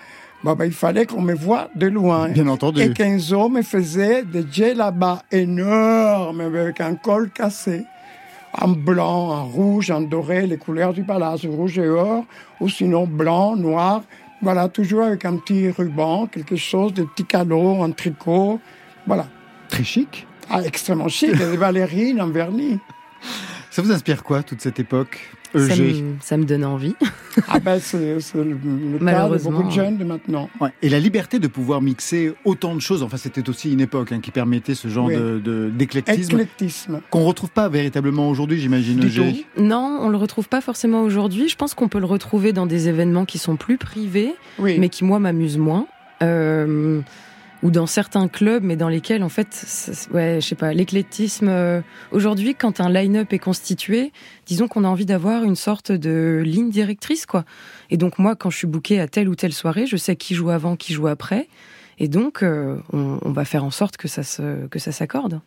bah, 0.44 0.56
bah, 0.56 0.66
il 0.66 0.74
fallait 0.74 1.06
qu'on 1.06 1.22
me 1.22 1.34
voit 1.34 1.70
de 1.76 1.88
loin. 1.88 2.30
Bien 2.30 2.48
entendu. 2.48 2.82
Et 2.82 2.94
Kenzo 2.94 3.50
me 3.50 3.62
faisait 3.62 4.24
des 4.24 4.46
djellabas 4.50 5.24
énormes 5.32 6.42
avec 6.42 6.82
un 6.82 6.96
col 6.96 7.30
cassé 7.30 7.86
en 8.54 8.70
blanc, 8.70 9.30
en 9.30 9.46
rouge, 9.46 9.92
en 9.92 10.02
doré, 10.02 10.48
les 10.48 10.58
couleurs 10.58 10.94
du 10.94 11.04
palace, 11.04 11.46
rouge 11.46 11.78
et 11.78 11.88
or, 11.88 12.26
ou 12.60 12.70
sinon 12.70 13.06
blanc, 13.06 13.56
noir. 13.56 14.04
Voilà, 14.42 14.70
toujours 14.70 15.04
avec 15.04 15.26
un 15.26 15.36
petit 15.38 15.70
ruban, 15.70 16.28
quelque 16.28 16.56
chose, 16.56 16.94
des 16.94 17.04
petits 17.04 17.26
calots 17.26 17.82
en 17.82 17.92
tricot. 17.92 18.60
Voilà. 19.06 19.28
Très 19.68 19.84
chic. 19.84 20.26
Ah, 20.50 20.62
extrêmement 20.64 21.10
chic, 21.10 21.36
des 21.36 21.58
ballerines 21.58 22.22
en 22.22 22.30
vernis. 22.30 22.80
Ça 23.72 23.82
vous 23.82 23.92
inspire 23.92 24.24
quoi, 24.24 24.42
toute 24.44 24.62
cette 24.62 24.80
époque 24.80 25.30
Ça 25.54 25.76
EG 25.76 26.02
me, 26.04 26.14
ça 26.22 26.38
me 26.38 26.44
donne 26.44 26.66
envie. 26.66 26.96
Ah 27.48 27.60
ben, 27.60 27.80
c'est 27.80 27.98
le, 27.98 28.16
le 28.16 29.00
cas 29.06 29.30
de 29.30 29.38
beaucoup 29.44 29.64
de 29.64 29.72
jeunes 29.72 29.98
de 29.98 30.04
maintenant. 30.04 30.50
Ouais. 30.60 30.70
Et 30.82 30.90
la 30.90 31.00
liberté 31.00 31.38
de 31.40 31.48
pouvoir 31.48 31.82
mixer 31.82 32.34
autant 32.46 32.74
de 32.76 32.80
choses, 32.82 33.04
enfin 33.04 33.18
c'était 33.18 33.48
aussi 33.48 33.72
une 33.72 33.80
époque 33.82 34.12
hein, 34.12 34.20
qui 34.22 34.32
permettait 34.32 34.74
ce 34.76 34.88
genre 34.88 35.06
Oui. 35.06 35.16
de- 35.16 35.40
de- 35.44 35.70
d'éclectisme 35.74 36.40
qu'on 37.12 37.24
retrouve 37.24 37.52
pas 37.52 37.70
véritablement 37.70 38.30
aujourd'hui, 38.30 38.60
j'imagine. 38.60 39.00
Tout. 39.00 39.62
Non, 39.62 40.00
on 40.02 40.10
le 40.10 40.18
retrouve 40.18 40.50
pas 40.50 40.62
forcément 40.62 41.02
aujourd'hui. 41.04 41.48
Je 41.48 41.56
pense 41.56 41.74
qu'on 41.76 41.88
peut 41.90 42.00
le 42.00 42.06
retrouver 42.06 42.54
dans 42.54 42.66
des 42.66 42.88
événements 42.90 43.26
qui 43.26 43.38
sont 43.38 43.56
plus 43.56 43.78
privés, 43.78 44.34
Oui. 44.58 44.78
mais 44.80 44.90
qui 44.90 45.04
moi 45.04 45.20
m'amusent 45.20 45.58
moins. 45.60 45.86
Euh, 46.24 47.02
ou 47.62 47.72
dans 47.72 47.88
certains 47.88 48.28
clubs, 48.28 48.64
mais 48.64 48.76
dans 48.76 48.90
lesquels 48.90 49.24
en 49.24 49.30
fait, 49.30 49.66
ouais, 50.14 50.40
je 50.42 50.48
sais 50.48 50.56
pas, 50.56 50.74
l'éclectisme. 50.74 51.48
euh, 51.50 51.82
Aujourd'hui, 52.12 52.56
quand 52.56 52.80
un 52.80 52.90
line-up 52.90 53.34
est 53.34 53.40
constitué, 53.40 54.12
disons 54.46 54.68
qu'on 54.68 54.84
a 54.84 54.88
envie 54.88 55.06
d'avoir 55.06 55.44
une 55.44 55.56
sorte 55.56 55.92
de 55.92 56.42
ligne 56.46 56.70
directrice, 56.70 57.26
quoi. 57.26 57.44
Et 57.90 57.98
donc 57.98 58.18
moi, 58.20 58.36
quand 58.36 58.50
je 58.50 58.58
suis 58.58 58.68
bookée 58.68 59.00
à 59.00 59.08
telle 59.08 59.28
ou 59.28 59.36
telle 59.36 59.54
soirée, 59.54 59.86
je 59.88 59.98
sais 59.98 60.16
qui 60.16 60.36
joue 60.36 60.50
avant, 60.50 60.76
qui 60.76 60.94
joue 60.94 61.08
après. 61.08 61.48
Et 62.02 62.08
donc, 62.08 62.44
euh, 62.44 62.78
on, 62.94 63.20
on 63.24 63.32
va 63.34 63.44
faire 63.44 63.66
en 63.66 63.72
sorte 63.72 63.98
que 63.98 64.08
ça 64.08 64.24
se, 64.24 64.68
que 64.68 64.80
ça 64.80 64.94
s'accorde. 64.94 65.42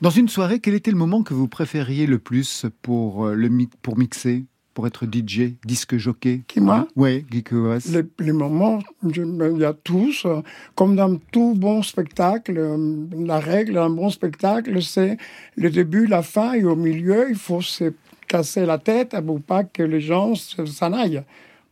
Dans 0.00 0.10
une 0.10 0.28
soirée, 0.28 0.60
quel 0.60 0.74
était 0.74 0.92
le 0.92 0.96
moment 0.96 1.24
que 1.24 1.34
vous 1.34 1.48
préfériez 1.48 2.06
le 2.06 2.20
plus 2.20 2.66
pour, 2.82 3.26
euh, 3.26 3.34
le, 3.34 3.50
pour 3.82 3.98
mixer, 3.98 4.44
pour 4.74 4.86
être 4.86 5.04
DJ, 5.04 5.54
disque 5.64 5.96
jockey 5.96 6.40
Qui, 6.48 6.60
moi 6.60 6.86
Oui, 6.96 7.24
Guy. 7.30 7.44
Les, 7.90 8.02
les 8.24 8.32
moments, 8.32 8.78
il 9.04 9.56
y 9.58 9.64
a 9.64 9.72
tous, 9.74 10.24
euh, 10.24 10.40
comme 10.74 10.96
dans 10.96 11.16
tout 11.30 11.54
bon 11.56 11.82
spectacle, 11.82 12.54
euh, 12.56 13.06
la 13.16 13.38
règle 13.38 13.74
d'un 13.74 13.90
bon 13.90 14.08
spectacle, 14.10 14.80
c'est 14.82 15.16
le 15.56 15.70
début, 15.70 16.06
la 16.06 16.22
fin 16.22 16.54
et 16.54 16.64
au 16.64 16.76
milieu, 16.76 17.26
il 17.28 17.36
faut 17.36 17.60
se 17.60 17.92
casser 18.28 18.64
la 18.64 18.78
tête 18.78 19.14
pour 19.26 19.40
pas 19.42 19.64
que 19.64 19.82
les 19.82 20.00
gens 20.00 20.34
se- 20.34 20.64
s'en 20.64 20.92
aillent, 20.94 21.22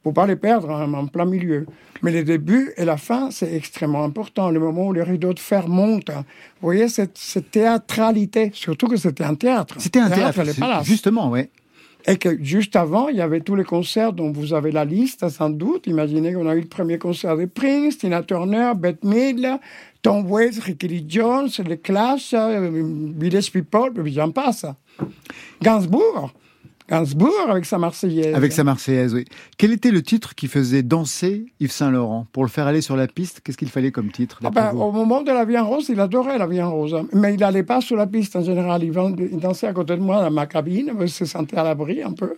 pour 0.02 0.12
pas 0.12 0.26
les 0.26 0.36
perdre 0.36 0.70
hein, 0.70 0.92
en 0.92 1.06
plein 1.06 1.24
milieu. 1.24 1.64
Mais 2.02 2.12
le 2.12 2.22
début 2.24 2.72
et 2.78 2.84
la 2.86 2.96
fin, 2.96 3.30
c'est 3.30 3.54
extrêmement 3.54 4.04
important. 4.04 4.50
Le 4.50 4.58
moment 4.60 4.86
où 4.88 4.92
les 4.92 5.02
rideaux 5.02 5.34
de 5.34 5.38
fer 5.38 5.68
montent, 5.68 6.10
vous 6.10 6.22
voyez 6.62 6.88
cette, 6.88 7.16
cette 7.18 7.50
théâtralité, 7.50 8.50
surtout 8.54 8.88
que 8.88 8.96
c'était 8.96 9.24
un 9.24 9.34
théâtre. 9.34 9.74
C'était 9.78 10.00
un 10.00 10.08
théâtre, 10.10 10.42
c'est- 10.44 10.58
palaces. 10.60 10.86
justement, 10.86 11.28
ouais. 11.30 11.50
Et 12.06 12.16
que 12.16 12.42
juste 12.42 12.76
avant, 12.76 13.08
il 13.08 13.16
y 13.16 13.20
avait 13.20 13.40
tous 13.40 13.54
les 13.54 13.64
concerts 13.64 14.12
dont 14.12 14.32
vous 14.32 14.54
avez 14.54 14.70
la 14.70 14.84
liste, 14.84 15.28
sans 15.28 15.50
doute. 15.50 15.86
Imaginez 15.86 16.32
qu'on 16.32 16.48
a 16.48 16.54
eu 16.54 16.62
le 16.62 16.68
premier 16.68 16.98
concert 16.98 17.36
de 17.36 17.44
Prince, 17.44 17.98
Tina 17.98 18.22
Turner, 18.22 18.72
Bette 18.76 19.04
Midler, 19.04 19.56
Tom 20.02 20.30
Waits, 20.30 20.58
Ricky 20.60 20.88
Lee 20.88 21.04
Jones, 21.06 21.50
les 21.66 21.78
Clash, 21.78 22.32
euh, 22.32 22.70
Village 23.16 23.52
People, 23.52 23.92
puis 23.92 24.12
j'en 24.12 24.30
passe. 24.30 24.64
Gainsbourg, 25.62 26.32
Gainsbourg 26.90 27.48
avec 27.48 27.64
sa 27.64 27.78
Marseillaise. 27.78 28.34
Avec 28.34 28.52
sa 28.52 28.64
Marseillaise, 28.64 29.14
oui. 29.14 29.24
Quel 29.56 29.72
était 29.72 29.92
le 29.92 30.02
titre 30.02 30.34
qui 30.34 30.48
faisait 30.48 30.82
danser 30.82 31.46
Yves 31.60 31.70
Saint-Laurent 31.70 32.26
Pour 32.32 32.42
le 32.42 32.48
faire 32.48 32.66
aller 32.66 32.80
sur 32.80 32.96
la 32.96 33.06
piste, 33.06 33.40
qu'est-ce 33.44 33.56
qu'il 33.56 33.68
fallait 33.68 33.92
comme 33.92 34.10
titre 34.10 34.40
Ah 34.44 34.50
ben, 34.50 34.72
au 34.72 34.90
moment 34.90 35.22
de 35.22 35.30
la 35.30 35.62
en 35.62 35.68
rose, 35.68 35.88
il 35.88 36.00
adorait 36.00 36.38
la 36.38 36.46
en 36.66 36.70
rose. 36.72 36.94
hein. 36.94 37.06
Mais 37.12 37.34
il 37.34 37.40
n'allait 37.40 37.62
pas 37.62 37.80
sur 37.80 37.96
la 37.96 38.06
piste 38.06 38.34
en 38.36 38.42
général. 38.42 38.82
Il 38.82 39.38
dansait 39.38 39.68
à 39.68 39.72
côté 39.72 39.94
de 39.96 40.00
moi 40.02 40.22
dans 40.22 40.30
ma 40.30 40.46
cabine. 40.46 40.92
Il 41.00 41.08
se 41.08 41.24
sentait 41.24 41.56
à 41.56 41.62
l'abri 41.64 42.02
un 42.02 42.12
peu. 42.12 42.34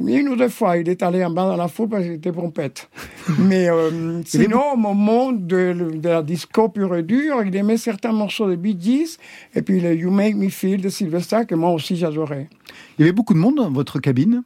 Une 0.00 0.28
ou 0.28 0.36
deux 0.36 0.48
fois, 0.48 0.78
il 0.78 0.88
est 0.88 1.02
allé 1.02 1.24
en 1.24 1.30
bas 1.30 1.46
dans 1.46 1.56
la 1.56 1.68
foule 1.68 1.88
parce 1.88 2.04
qu'il 2.04 2.14
était 2.14 2.32
pompette. 2.32 2.88
Mais 3.38 3.68
euh, 3.68 4.22
sinon, 4.24 4.72
au 4.74 4.76
moment 4.76 5.32
de, 5.32 5.92
de 5.94 6.08
la 6.08 6.22
disco 6.22 6.68
pure 6.68 6.96
et 6.96 7.02
dure, 7.02 7.42
il 7.44 7.54
aimait 7.54 7.76
certains 7.76 8.12
morceaux 8.12 8.48
de 8.48 8.56
Bee 8.56 8.76
Gees 8.80 9.18
et 9.54 9.62
puis 9.62 9.80
le 9.80 9.94
You 9.94 10.10
Make 10.10 10.36
Me 10.36 10.48
Feel 10.48 10.80
de 10.80 10.88
Sylvester 10.88 11.40
que 11.46 11.54
moi 11.54 11.70
aussi 11.70 11.96
j'adorais. 11.96 12.48
Il 12.98 13.02
y 13.02 13.04
avait 13.04 13.12
beaucoup 13.12 13.34
de 13.34 13.38
monde 13.38 13.56
dans 13.56 13.70
votre 13.70 14.00
cabine? 14.00 14.42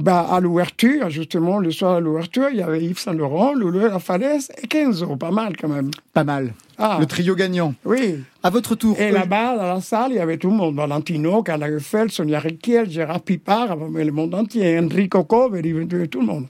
Bah, 0.00 0.26
à 0.30 0.40
l'ouverture, 0.40 1.10
justement, 1.10 1.58
le 1.58 1.70
soir 1.70 1.96
à 1.96 2.00
l'ouverture, 2.00 2.48
il 2.50 2.58
y 2.58 2.62
avait 2.62 2.82
Yves 2.84 2.98
Saint 2.98 3.12
Laurent, 3.14 3.52
Loulou 3.52 3.80
La 3.80 3.98
Falaise 3.98 4.50
et 4.62 4.66
Kenzo, 4.68 5.16
pas 5.16 5.30
mal 5.30 5.56
quand 5.56 5.68
même. 5.68 5.90
Pas 6.12 6.24
mal. 6.24 6.54
Ah, 6.78 6.98
Le 7.00 7.06
trio 7.06 7.34
gagnant. 7.34 7.74
oui. 7.84 8.16
À 8.44 8.50
votre 8.50 8.76
tour. 8.76 8.96
Et 9.00 9.10
là-bas, 9.10 9.56
dans 9.56 9.74
la 9.74 9.80
salle, 9.80 10.12
il 10.12 10.16
y 10.16 10.20
avait 10.20 10.36
tout 10.36 10.48
le 10.50 10.56
monde. 10.56 10.76
Valentino, 10.76 11.42
Carla 11.42 11.66
Lagerfeld, 11.66 12.10
Sonia 12.12 12.38
Riquel, 12.38 12.88
Gérard 12.88 13.20
Pipard, 13.22 13.76
le 13.76 14.10
monde 14.12 14.34
entier. 14.34 14.78
Enrico 14.78 15.24
Cover, 15.24 15.60
il 15.64 15.66
y 15.66 15.94
avait 15.94 16.06
tout 16.06 16.20
le 16.20 16.26
monde. 16.26 16.46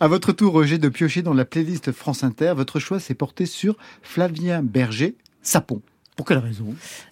À 0.00 0.08
votre 0.08 0.32
tour, 0.32 0.52
Roger, 0.52 0.78
de 0.78 0.88
piocher 0.88 1.22
dans 1.22 1.32
la 1.34 1.44
playlist 1.44 1.92
France 1.92 2.24
Inter. 2.24 2.54
Votre 2.56 2.80
choix 2.80 2.98
s'est 2.98 3.14
porté 3.14 3.46
sur 3.46 3.76
Flavien 4.02 4.62
Berger, 4.62 5.14
Sapon. 5.42 5.80
Pour 6.16 6.26
quelle 6.26 6.38
raison? 6.38 6.66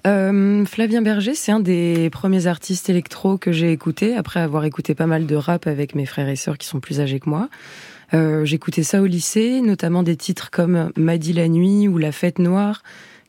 Euh, 0.07 0.65
Flavien 0.65 1.03
Berger, 1.03 1.35
c'est 1.35 1.51
un 1.51 1.59
des 1.61 2.09
premiers 2.11 2.47
artistes 2.47 2.89
électro 2.89 3.37
que 3.37 3.51
j'ai 3.51 3.73
écouté, 3.73 4.15
après 4.15 4.41
avoir 4.41 4.65
écouté 4.65 4.95
pas 4.95 5.07
mal 5.07 5.27
de 5.27 5.35
rap 5.35 5.67
avec 5.67 5.95
mes 5.97 6.07
frères 6.07 6.29
et 6.29 6.37
sœurs 6.37 6.57
qui 6.57 6.69
sont 6.69 6.79
plus 6.81 7.01
âgés 7.01 7.19
que 7.19 7.29
moi. 7.29 7.49
Euh, 8.15 8.45
J'écoutais 8.45 8.83
ça 8.85 9.03
au 9.03 9.07
lycée, 9.07 9.61
notamment 9.61 10.03
des 10.03 10.17
titres 10.17 10.51
comme 10.51 10.93
M'a 10.97 11.19
dit 11.19 11.33
la 11.33 11.49
nuit 11.49 11.89
ou 11.89 11.99
La 11.99 12.13
fête 12.13 12.39
noire, 12.39 12.83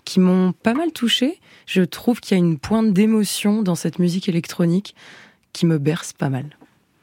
qui 0.06 0.20
m'ont 0.20 0.52
pas 0.52 0.74
mal 0.74 0.92
touché. 0.92 1.40
Je 1.66 1.82
trouve 1.82 2.20
qu'il 2.20 2.38
y 2.38 2.42
a 2.42 2.44
une 2.44 2.60
pointe 2.60 2.94
d'émotion 2.94 3.64
dans 3.64 3.76
cette 3.76 3.98
musique 3.98 4.30
électronique 4.30 4.94
qui 5.54 5.66
me 5.66 5.78
berce 5.80 6.14
pas 6.14 6.30
mal. 6.30 6.46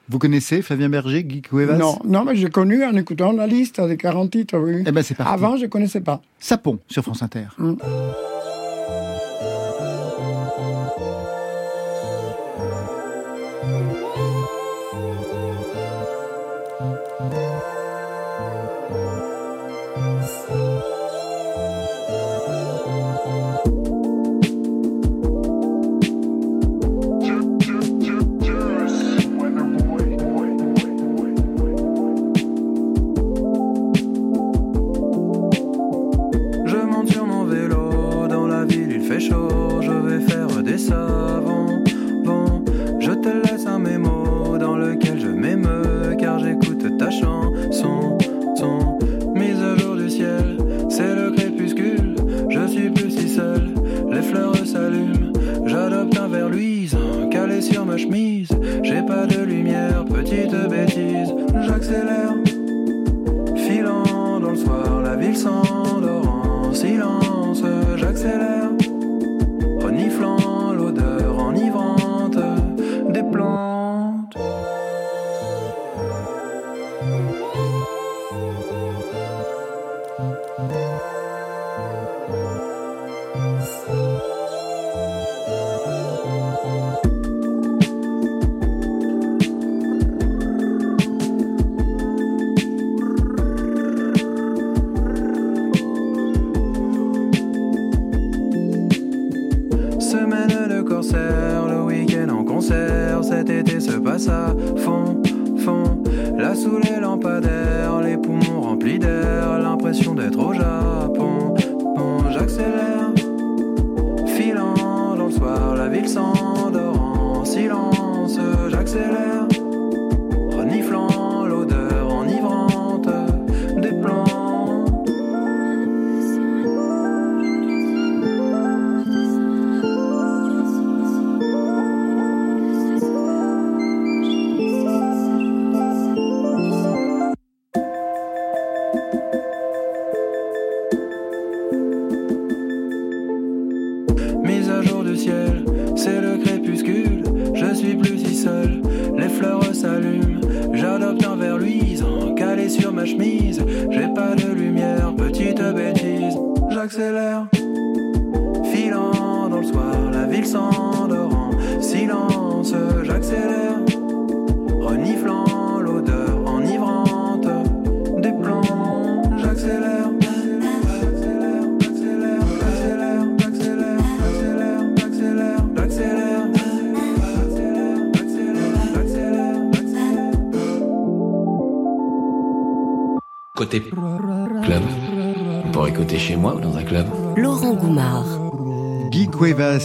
Vous 0.09 0.18
connaissez 0.18 0.61
Flavien 0.61 0.88
Berger, 0.88 1.22
Guy 1.24 1.40
Cuevas? 1.40 1.76
Non, 1.78 1.98
non, 2.04 2.24
mais 2.24 2.35
j'ai 2.37 2.50
connu 2.50 2.85
en 2.85 2.94
écoutant 2.96 3.33
la 3.33 3.46
liste 3.46 3.80
des 3.80 3.96
40 3.96 4.30
titres, 4.30 4.59
oui. 4.59 4.83
Eh 4.85 4.90
ben 4.92 5.02
c'est 5.02 5.14
parti. 5.14 5.33
Avant, 5.33 5.56
je 5.56 5.62
ne 5.62 5.68
connaissais 5.68 6.00
pas. 6.00 6.20
Sapon 6.40 6.80
sur 6.88 7.02
France 7.02 7.22
Inter. 7.22 7.46
Je 7.59 7.64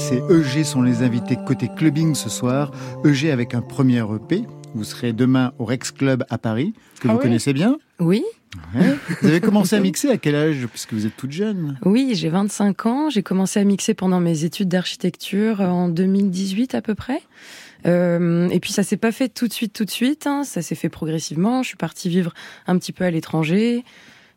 Cuevas 0.09 0.11
et 0.11 0.59
EG 0.59 0.63
sont 0.63 0.81
les 0.81 1.01
invités 1.03 1.37
côté 1.45 1.69
clubbing 1.75 2.15
ce 2.15 2.29
soir. 2.29 2.71
EG 3.05 3.29
avec 3.31 3.53
un 3.53 3.61
premier 3.61 3.99
EP. 3.99 4.43
Vous 4.73 4.83
serez 4.83 5.13
demain 5.13 5.53
au 5.57 5.65
Rex 5.65 5.91
Club 5.91 6.25
à 6.29 6.37
Paris, 6.37 6.73
que 6.99 7.07
Ah 7.07 7.11
vous 7.13 7.17
oui 7.17 7.23
connaissez 7.23 7.53
bien. 7.53 7.77
Oui, 7.99 8.23
Ouais. 8.73 8.95
Vous 9.21 9.27
avez 9.27 9.41
commencé 9.41 9.75
à 9.75 9.79
mixer 9.81 10.09
à 10.09 10.17
quel 10.17 10.35
âge? 10.35 10.65
Puisque 10.71 10.93
vous 10.93 11.05
êtes 11.05 11.15
toute 11.17 11.31
jeune. 11.33 11.77
oui, 11.83 12.11
j'ai 12.13 12.29
25 12.29 12.85
ans. 12.85 13.09
J'ai 13.09 13.21
commencé 13.23 13.59
à 13.59 13.63
mixer 13.65 13.93
pendant 13.93 14.19
mes 14.21 14.43
études 14.45 14.69
d'architecture 14.69 15.59
en 15.61 15.89
2018 15.89 16.73
à 16.75 16.81
peu 16.81 16.95
près. 16.95 17.21
Euh, 17.85 18.47
et 18.49 18.59
puis 18.61 18.71
ça 18.71 18.83
s'est 18.83 18.97
pas 18.97 19.11
fait 19.11 19.27
tout 19.29 19.47
de 19.47 19.53
suite, 19.53 19.73
tout 19.73 19.85
de 19.85 19.91
suite. 19.91 20.25
hein. 20.27 20.43
Ça 20.45 20.61
s'est 20.61 20.75
fait 20.75 20.89
progressivement. 20.89 21.63
Je 21.63 21.69
suis 21.69 21.77
partie 21.77 22.07
vivre 22.09 22.33
un 22.67 22.77
petit 22.77 22.93
peu 22.93 23.03
à 23.03 23.11
l'étranger. 23.11 23.83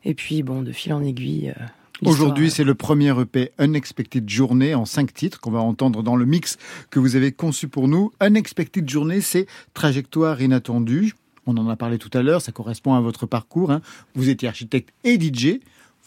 Et 0.04 0.14
puis 0.14 0.42
bon, 0.42 0.62
de 0.62 0.72
fil 0.72 0.92
en 0.92 1.02
aiguille. 1.02 1.50
euh, 1.56 1.64
Aujourd'hui, 2.04 2.50
c'est 2.50 2.64
le 2.64 2.74
premier 2.74 3.12
EP 3.20 3.50
Unexpected 3.58 4.28
Journée 4.28 4.74
en 4.74 4.84
cinq 4.84 5.12
titres 5.12 5.40
qu'on 5.40 5.50
va 5.50 5.58
entendre 5.60 6.02
dans 6.02 6.14
le 6.14 6.24
mix 6.26 6.56
que 6.90 7.00
vous 7.00 7.16
avez 7.16 7.32
conçu 7.32 7.66
pour 7.66 7.88
nous. 7.88 8.12
Unexpected 8.20 8.88
Journée, 8.88 9.20
c'est 9.20 9.46
trajectoire 9.74 10.40
inattendue. 10.40 11.14
On 11.46 11.56
en 11.56 11.68
a 11.68 11.76
parlé 11.76 11.98
tout 11.98 12.10
à 12.16 12.22
l'heure, 12.22 12.40
ça 12.40 12.52
correspond 12.52 12.94
à 12.94 13.00
votre 13.00 13.26
parcours. 13.26 13.72
hein. 13.72 13.80
Vous 14.14 14.28
étiez 14.28 14.48
architecte 14.48 14.90
et 15.02 15.18
DJ. 15.18 15.58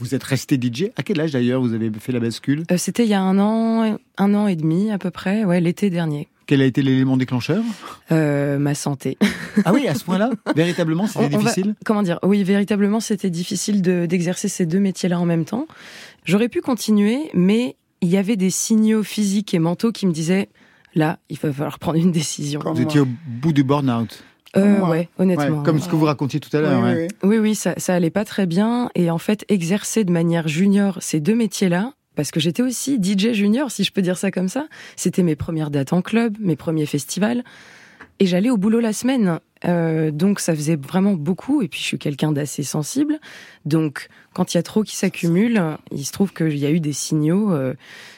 Vous 0.02 0.16
êtes 0.16 0.24
resté 0.24 0.58
DJ. 0.62 0.86
À 0.98 1.04
quel 1.04 1.22
âge 1.22 1.32
d'ailleurs 1.32 1.62
vous 1.62 1.74
avez 1.74 1.92
fait 2.00 2.12
la 2.12 2.20
bascule 2.20 2.64
Euh, 2.72 2.78
C'était 2.78 3.04
il 3.04 3.10
y 3.10 3.14
a 3.14 3.22
un 3.22 3.38
an, 3.40 3.98
un 4.18 4.34
an 4.34 4.48
et 4.48 4.56
demi 4.56 4.92
à 4.92 4.98
peu 4.98 5.12
près, 5.12 5.46
ouais, 5.46 5.62
l'été 5.62 5.90
dernier. 5.90 6.28
Quel 6.48 6.62
a 6.62 6.66
été 6.66 6.82
l'élément 6.82 7.16
déclencheur 7.18 7.64
Euh, 8.12 8.58
ma 8.58 8.74
santé. 8.76 9.18
Ah 9.64 9.72
oui, 9.74 9.88
à 9.88 9.94
ce 9.96 10.04
point-là 10.04 10.32
Véritablement, 10.56 11.08
c'était 11.08 11.30
va- 11.30 11.38
difficile 11.38 11.76
comment 11.86 12.02
dire? 12.04 12.20
Oui, 12.24 12.44
véritablement, 12.44 13.00
c'était 13.00 13.30
difficile 13.30 13.82
de- 13.82 14.06
d'exercer 14.06 14.48
ces 14.50 14.66
deux 14.66 14.80
métiers-là 14.80 15.20
en 15.20 15.26
même 15.26 15.46
temps. 15.46 15.68
J'aurais 16.26 16.50
pu 16.50 16.62
continuer, 16.62 17.30
mais 17.34 17.76
il 18.02 18.10
y 18.10 18.18
avait 18.18 18.36
des 18.36 18.50
signaux 18.50 19.04
physiques 19.04 19.54
et 19.54 19.60
mentaux 19.60 19.92
qui 19.92 20.08
me 20.08 20.12
disaient 20.12 20.50
là, 20.96 21.20
il 21.30 21.38
va 21.38 21.54
falloir 21.54 21.80
prendre 21.80 22.00
une 22.00 22.12
décision. 22.12 22.60
Vous 22.66 22.82
étiez 22.82 23.00
au 23.00 23.08
bout 23.28 23.54
du 23.54 23.64
burn-out. 23.64 24.24
Euh, 24.58 24.80
ouais, 24.90 25.08
honnêtement. 25.18 25.60
Ouais, 25.60 25.64
comme 25.66 25.80
ce 25.80 25.88
que 25.88 25.96
vous 25.96 26.06
racontiez 26.06 26.40
tout 26.40 26.56
à 26.56 26.60
l'heure. 26.62 26.82
oui, 26.84 26.90
ouais. 26.92 27.08
oui. 27.24 27.30
Oui, 27.30 27.38
oui, 27.38 27.56
ça, 27.56 27.74
ça 27.78 27.94
allait 27.96 28.10
pas 28.10 28.26
très 28.26 28.46
bien. 28.46 28.90
Et 28.96 29.10
en 29.10 29.18
fait, 29.18 29.46
exercer 29.50 30.04
de 30.04 30.12
manière 30.12 30.48
junior 30.48 30.98
ces 31.02 31.20
deux 31.22 31.36
métiers-là, 31.36 31.94
parce 32.16 32.32
que 32.32 32.40
j'étais 32.42 32.62
aussi 32.62 33.00
DJ 33.02 33.32
junior, 33.32 33.72
si 33.72 33.84
je 33.86 33.92
peux 33.94 34.02
dire 34.02 34.18
ça 34.18 34.30
comme 34.32 34.50
ça. 34.50 34.68
C'était 34.98 35.24
mes 35.24 35.36
premières 35.38 35.72
dates 35.72 35.94
en 35.94 36.02
club, 36.02 36.36
mes 36.42 36.58
premiers 36.58 36.86
festivals. 36.86 37.44
Et 38.20 38.26
j'allais 38.28 38.50
au 38.52 38.58
boulot 38.58 38.80
la 38.82 38.94
semaine. 38.94 39.40
Euh, 39.66 40.12
donc 40.12 40.40
ça 40.40 40.54
faisait 40.54 40.76
vraiment 40.76 41.14
beaucoup. 41.14 41.62
Et 41.62 41.68
puis 41.68 41.80
je 41.80 41.86
suis 41.86 41.98
quelqu'un 41.98 42.32
d'assez 42.32 42.62
sensible. 42.64 43.20
Donc 43.66 44.10
quand 44.34 44.54
il 44.54 44.58
y 44.58 44.60
a 44.60 44.64
trop 44.64 44.84
qui 44.84 44.96
s'accumule, 44.96 45.62
il 45.92 46.06
se 46.06 46.12
trouve 46.12 46.34
qu'il 46.34 46.58
y 46.58 46.66
a 46.66 46.72
eu 46.72 46.80
des 46.80 46.94
signaux... 46.94 47.52
euh, 47.54 47.74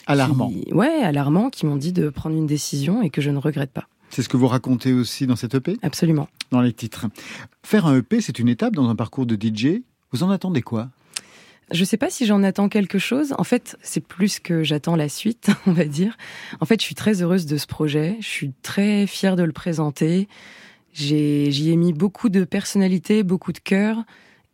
Alarmant. 0.08 0.50
qui- 0.50 0.74
ouais, 0.74 1.02
alarmants, 1.04 1.50
qui 1.50 1.66
m'ont 1.66 1.76
dit 1.78 1.94
de 1.94 2.10
prendre 2.10 2.36
une 2.36 2.48
décision 2.48 3.02
et 3.02 3.10
que 3.10 3.22
je 3.22 3.30
ne 3.30 3.38
regrette 3.38 3.72
pas. 3.72 3.86
C'est 4.14 4.22
ce 4.22 4.30
que 4.30 4.38
vous 4.38 4.48
racontez 4.48 4.94
aussi 4.94 5.26
dans 5.26 5.36
cet 5.36 5.56
EP 5.56 5.80
Absolument. 5.82 6.30
dans 6.52 6.62
les 6.62 6.72
titres. 6.72 7.08
Faire 7.64 7.88
un 7.88 7.98
EP, 7.98 8.22
c'est 8.22 8.38
une 8.38 8.48
étape 8.48 8.76
dans 8.76 8.88
un 8.88 8.96
parcours 8.96 9.26
de 9.26 9.36
DJ. 9.36 9.82
Vous 10.12 10.22
en 10.22 10.30
attendez 10.30 10.62
quoi? 10.62 10.90
Je 11.72 11.84
sais 11.84 11.98
pas 11.98 12.12
si 12.12 12.28
j'en 12.28 12.44
attends 12.44 12.70
quelque 12.70 13.00
chose. 13.00 13.34
En 13.40 13.44
fait, 13.44 13.76
c'est 13.82 14.06
plus 14.06 14.40
que 14.40 14.62
j'attends 14.62 14.96
la 14.96 15.10
suite, 15.10 15.50
on 15.66 15.72
va 15.72 15.86
dire. 15.86 16.16
En 16.60 16.68
fait, 16.68 16.80
je 16.80 16.86
suis 16.86 16.94
très 16.94 17.24
heureuse 17.24 17.48
de 17.48 17.58
ce 17.58 17.66
projet. 17.66 18.18
Je 18.20 18.28
suis 18.28 18.52
très 18.62 19.08
fière 19.08 19.36
de 19.36 19.42
le 19.42 19.52
présenter. 19.52 20.28
J'y 20.94 21.72
ai 21.72 21.76
mis 21.76 21.92
beaucoup 21.92 22.30
de 22.30 22.44
personnalité, 22.44 23.24
beaucoup 23.24 23.52
de 23.52 23.58
cœur. 23.58 24.04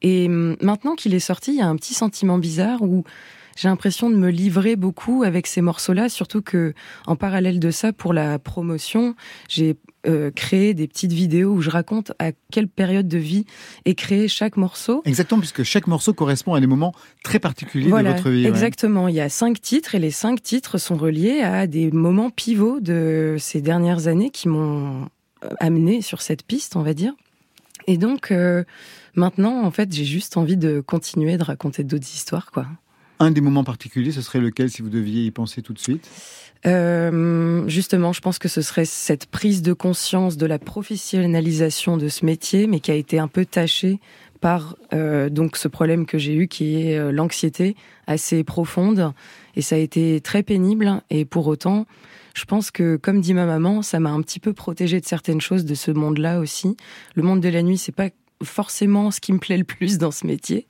Et 0.01 0.27
hum, 0.27 0.55
maintenant 0.61 0.95
qu'il 0.95 1.13
est 1.13 1.19
sorti, 1.19 1.51
il 1.51 1.57
y 1.57 1.61
a 1.61 1.67
un 1.67 1.75
petit 1.75 1.93
sentiment 1.93 2.37
bizarre 2.37 2.81
où 2.81 3.03
j'ai 3.59 3.67
l'impression 3.67 4.09
de 4.09 4.15
me 4.15 4.29
livrer 4.29 4.77
beaucoup 4.77 5.23
avec 5.23 5.45
ces 5.45 5.59
morceaux-là, 5.59 6.07
surtout 6.07 6.41
que 6.41 6.73
en 7.05 7.17
parallèle 7.17 7.59
de 7.59 7.71
ça, 7.71 7.91
pour 7.91 8.13
la 8.13 8.39
promotion, 8.39 9.15
j'ai 9.49 9.75
euh, 10.07 10.31
créé 10.31 10.73
des 10.73 10.87
petites 10.87 11.11
vidéos 11.11 11.51
où 11.51 11.61
je 11.61 11.69
raconte 11.69 12.13
à 12.19 12.31
quelle 12.51 12.69
période 12.69 13.09
de 13.09 13.17
vie 13.17 13.43
est 13.83 13.95
créé 13.95 14.29
chaque 14.29 14.55
morceau. 14.55 15.01
Exactement, 15.03 15.41
puisque 15.41 15.63
chaque 15.63 15.87
morceau 15.87 16.13
correspond 16.13 16.53
à 16.53 16.61
des 16.61 16.67
moments 16.67 16.93
très 17.21 17.39
particuliers 17.39 17.89
Voilà, 17.89 18.13
de 18.13 18.17
votre 18.17 18.29
vie. 18.29 18.43
ouais. 18.43 18.49
exactement. 18.49 19.09
Il 19.09 19.15
y 19.15 19.19
a 19.19 19.27
cinq 19.27 19.59
titres 19.59 19.93
et 19.93 19.99
les 19.99 20.11
cinq 20.11 20.41
titres 20.41 20.77
sont 20.77 20.95
reliés 20.95 21.41
à 21.41 21.67
des 21.67 21.91
moments 21.91 22.29
pivots 22.29 22.79
de 22.79 23.35
ces 23.39 23.59
dernières 23.59 24.07
années 24.07 24.29
qui 24.29 24.47
m'ont 24.47 25.09
euh, 25.43 25.49
amené 25.59 26.01
sur 26.01 26.21
cette 26.21 26.43
piste, 26.43 26.77
on 26.77 26.81
va 26.81 26.93
dire. 26.93 27.11
Et 27.87 27.97
donc 27.97 28.31
euh, 28.31 28.63
maintenant, 29.15 29.63
en 29.65 29.71
fait, 29.71 29.91
j'ai 29.91 30.05
juste 30.05 30.37
envie 30.37 30.55
de 30.55 30.79
continuer 30.79 31.37
de 31.37 31.43
raconter 31.43 31.83
d'autres 31.83 32.07
histoires, 32.07 32.51
quoi. 32.51 32.67
Un 33.19 33.31
des 33.31 33.41
moments 33.41 33.65
particuliers, 33.65 34.11
ce 34.11 34.21
serait 34.21 34.39
lequel 34.39 34.69
si 34.69 34.81
vous 34.81 34.89
deviez 34.89 35.25
y 35.25 35.31
penser 35.31 35.61
tout 35.61 35.73
de 35.73 35.79
suite? 35.79 36.09
Euh, 36.65 37.67
justement, 37.67 38.13
je 38.13 38.21
pense 38.21 38.39
que 38.39 38.47
ce 38.47 38.61
serait 38.61 38.85
cette 38.85 39.25
prise 39.25 39.61
de 39.61 39.73
conscience 39.73 40.37
de 40.37 40.45
la 40.45 40.59
professionnalisation 40.59 41.97
de 41.97 42.07
ce 42.07 42.25
métier, 42.25 42.67
mais 42.67 42.79
qui 42.79 42.91
a 42.91 42.95
été 42.95 43.19
un 43.19 43.27
peu 43.27 43.45
tachée 43.45 43.99
par 44.41 44.75
euh, 44.93 45.29
donc 45.29 45.57
ce 45.57 45.67
problème 45.67 46.05
que 46.05 46.17
j'ai 46.17 46.33
eu, 46.33 46.47
qui 46.47 46.81
est 46.81 46.97
euh, 46.97 47.11
l'anxiété 47.11 47.75
assez 48.07 48.43
profonde, 48.43 49.13
et 49.55 49.61
ça 49.61 49.75
a 49.75 49.79
été 49.79 50.21
très 50.21 50.43
pénible. 50.43 51.01
Et 51.09 51.25
pour 51.25 51.47
autant, 51.47 51.85
je 52.33 52.45
pense 52.45 52.71
que, 52.71 52.95
comme 52.95 53.19
dit 53.19 53.33
ma 53.33 53.45
maman, 53.45 53.81
ça 53.81 53.99
m'a 53.99 54.11
un 54.11 54.21
petit 54.21 54.39
peu 54.39 54.53
protégée 54.53 55.01
de 55.01 55.05
certaines 55.05 55.41
choses 55.41 55.65
de 55.65 55.75
ce 55.75 55.91
monde-là 55.91 56.39
aussi. 56.39 56.77
Le 57.15 57.23
monde 57.23 57.41
de 57.41 57.49
la 57.49 57.63
nuit, 57.63 57.77
c'est 57.77 57.91
pas 57.91 58.09
forcément 58.43 59.11
ce 59.11 59.19
qui 59.19 59.33
me 59.33 59.39
plaît 59.39 59.57
le 59.57 59.63
plus 59.63 59.97
dans 59.97 60.11
ce 60.11 60.25
métier, 60.25 60.67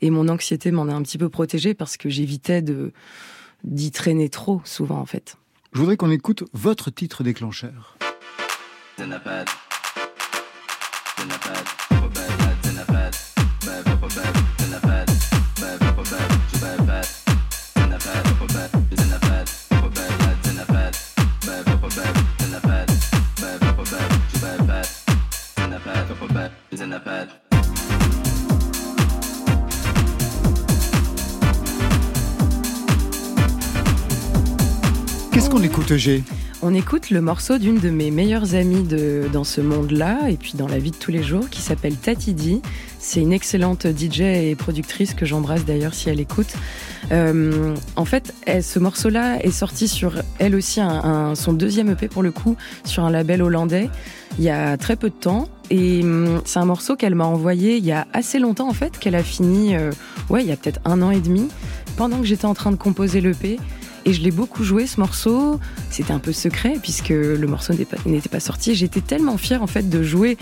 et 0.00 0.10
mon 0.10 0.28
anxiété 0.28 0.70
m'en 0.70 0.88
a 0.88 0.92
un 0.92 1.02
petit 1.02 1.18
peu 1.18 1.28
protégée 1.28 1.74
parce 1.74 1.96
que 1.96 2.08
j'évitais 2.08 2.62
de 2.62 2.92
d'y 3.62 3.90
traîner 3.90 4.30
trop 4.30 4.62
souvent 4.64 4.98
en 4.98 5.06
fait. 5.06 5.36
Je 5.72 5.80
voudrais 5.80 5.96
qu'on 5.96 6.10
écoute 6.10 6.44
votre 6.52 6.90
titre 6.90 7.22
déclencheur. 7.22 7.98
Qu'est-ce 35.32 35.48
qu'on 35.48 35.62
écoute, 35.62 35.96
G? 35.96 36.22
On 36.62 36.74
écoute 36.74 37.08
le 37.08 37.22
morceau 37.22 37.56
d'une 37.56 37.78
de 37.78 37.88
mes 37.88 38.10
meilleures 38.10 38.54
amies 38.54 38.82
de, 38.82 39.22
dans 39.32 39.44
ce 39.44 39.62
monde-là 39.62 40.28
et 40.28 40.36
puis 40.36 40.52
dans 40.56 40.68
la 40.68 40.78
vie 40.78 40.90
de 40.90 40.96
tous 40.96 41.10
les 41.10 41.22
jours 41.22 41.48
qui 41.48 41.62
s'appelle 41.62 41.96
Tatidi. 41.96 42.60
C'est 42.98 43.22
une 43.22 43.32
excellente 43.32 43.86
DJ 43.86 44.20
et 44.20 44.54
productrice 44.56 45.14
que 45.14 45.24
j'embrasse 45.24 45.64
d'ailleurs 45.64 45.94
si 45.94 46.10
elle 46.10 46.20
écoute. 46.20 46.52
Euh, 47.12 47.74
en 47.96 48.04
fait, 48.04 48.34
elle- 48.44 48.62
ce 48.62 48.78
morceau-là 48.78 49.42
est 49.42 49.50
sorti 49.50 49.88
sur 49.88 50.20
elle 50.38 50.54
aussi 50.54 50.80
son 51.34 51.52
deuxième 51.54 51.88
EP 51.92 52.08
pour 52.08 52.22
le 52.22 52.30
coup 52.30 52.56
sur 52.84 53.04
un 53.04 53.10
label 53.10 53.40
hollandais 53.42 53.88
il 54.38 54.44
y 54.44 54.50
a 54.50 54.76
très 54.76 54.96
peu 54.96 55.08
de 55.08 55.14
temps. 55.14 55.48
Et 55.70 56.02
hum, 56.02 56.42
c'est 56.44 56.58
un 56.58 56.66
morceau 56.66 56.94
qu'elle 56.94 57.14
m'a 57.14 57.24
envoyé 57.24 57.78
il 57.78 57.84
y 57.86 57.92
a 57.92 58.06
assez 58.12 58.38
longtemps 58.38 58.68
en 58.68 58.74
fait, 58.74 58.98
qu'elle 58.98 59.14
a 59.14 59.22
fini, 59.22 59.74
euh, 59.76 59.92
ouais, 60.28 60.42
il 60.42 60.48
y 60.48 60.52
a 60.52 60.56
peut-être 60.56 60.80
un 60.84 61.00
an 61.00 61.10
et 61.10 61.20
demi, 61.20 61.48
pendant 61.96 62.18
que 62.18 62.26
j'étais 62.26 62.44
en 62.44 62.54
train 62.54 62.70
de 62.70 62.76
composer 62.76 63.22
l'EP. 63.22 63.58
Et 64.04 64.12
je 64.12 64.22
l'ai 64.22 64.30
beaucoup 64.30 64.64
joué 64.64 64.86
ce 64.86 64.98
morceau. 64.98 65.60
C'était 65.90 66.12
un 66.12 66.18
peu 66.18 66.32
secret 66.32 66.76
puisque 66.82 67.10
le 67.10 67.46
morceau 67.46 67.74
n'était 67.74 68.28
pas, 68.28 68.40
sorti. 68.40 68.74
J'étais 68.74 69.00
tellement 69.00 69.36
fière 69.36 69.62
en 69.62 69.66
fait 69.66 69.88
de 69.88 70.02
jouer 70.02 70.38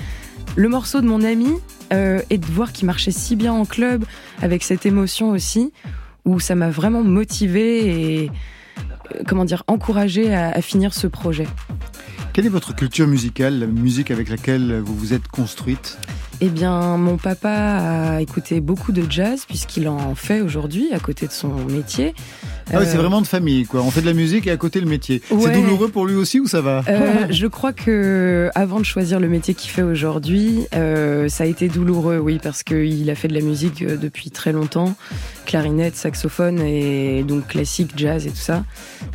le 0.56 0.68
morceau 0.68 1.00
de 1.00 1.06
mon 1.06 1.22
ami 1.22 1.48
euh, 1.92 2.20
et 2.30 2.38
de 2.38 2.46
voir 2.46 2.72
qu'il 2.72 2.86
marchait 2.86 3.10
si 3.10 3.36
bien 3.36 3.52
en 3.52 3.64
club 3.64 4.04
avec 4.42 4.62
cette 4.62 4.86
émotion 4.86 5.30
aussi 5.30 5.72
où 6.24 6.40
ça 6.40 6.54
m'a 6.54 6.70
vraiment 6.70 7.02
motivée 7.02 8.22
et 8.22 8.30
euh, 9.14 9.22
comment 9.26 9.44
dire 9.44 9.64
encouragée 9.66 10.34
à, 10.34 10.50
à 10.50 10.60
finir 10.60 10.94
ce 10.94 11.06
projet. 11.06 11.46
Quelle 12.32 12.46
est 12.46 12.50
votre 12.50 12.74
culture 12.74 13.08
musicale, 13.08 13.58
la 13.58 13.66
musique 13.66 14.10
avec 14.10 14.28
laquelle 14.28 14.80
vous 14.80 14.94
vous 14.94 15.12
êtes 15.12 15.26
construite? 15.26 15.98
Eh 16.40 16.50
bien, 16.50 16.96
mon 16.98 17.16
papa 17.16 17.50
a 17.50 18.20
écouté 18.20 18.60
beaucoup 18.60 18.92
de 18.92 19.02
jazz 19.10 19.44
puisqu'il 19.44 19.88
en 19.88 20.14
fait 20.14 20.40
aujourd'hui 20.40 20.90
à 20.92 21.00
côté 21.00 21.26
de 21.26 21.32
son 21.32 21.48
métier. 21.68 22.14
Ah 22.72 22.78
ouais, 22.78 22.84
c'est 22.86 22.96
Euh, 22.96 23.00
vraiment 23.00 23.20
de 23.20 23.26
famille, 23.26 23.64
quoi. 23.64 23.82
On 23.82 23.90
fait 23.90 24.02
de 24.02 24.06
la 24.06 24.12
musique 24.12 24.46
et 24.46 24.52
à 24.52 24.56
côté 24.56 24.78
le 24.80 24.86
métier. 24.86 25.20
C'est 25.28 25.50
douloureux 25.52 25.88
pour 25.88 26.06
lui 26.06 26.14
aussi 26.14 26.38
ou 26.38 26.46
ça 26.46 26.60
va 26.60 26.84
Euh, 26.88 27.26
je 27.30 27.46
crois 27.48 27.72
que 27.72 28.50
avant 28.54 28.78
de 28.78 28.84
choisir 28.84 29.18
le 29.18 29.26
métier 29.28 29.54
qu'il 29.54 29.70
fait 29.70 29.82
aujourd'hui, 29.82 30.60
euh, 30.76 31.28
ça 31.28 31.42
a 31.42 31.46
été 31.48 31.66
douloureux, 31.68 32.18
oui, 32.18 32.38
parce 32.40 32.62
qu'il 32.62 33.10
a 33.10 33.16
fait 33.16 33.26
de 33.28 33.34
la 33.34 33.40
musique 33.40 33.84
depuis 33.84 34.30
très 34.30 34.52
longtemps, 34.52 34.94
clarinette, 35.44 35.96
saxophone 35.96 36.60
et 36.60 37.24
donc 37.24 37.48
classique, 37.48 37.90
jazz 37.96 38.26
et 38.28 38.30
tout 38.30 38.36
ça. 38.36 38.62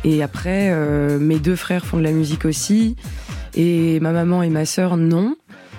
Et 0.04 0.22
après, 0.22 0.70
mes 1.18 1.38
deux 1.38 1.56
frères 1.56 1.86
font 1.86 1.96
de 1.96 2.02
la 2.02 2.12
musique 2.12 2.44
aussi, 2.44 2.96
et 3.54 3.98
ma 4.00 4.10
maman 4.12 4.42
et 4.42 4.50
ma 4.50 4.66
sœur 4.66 4.98
non. 4.98 5.36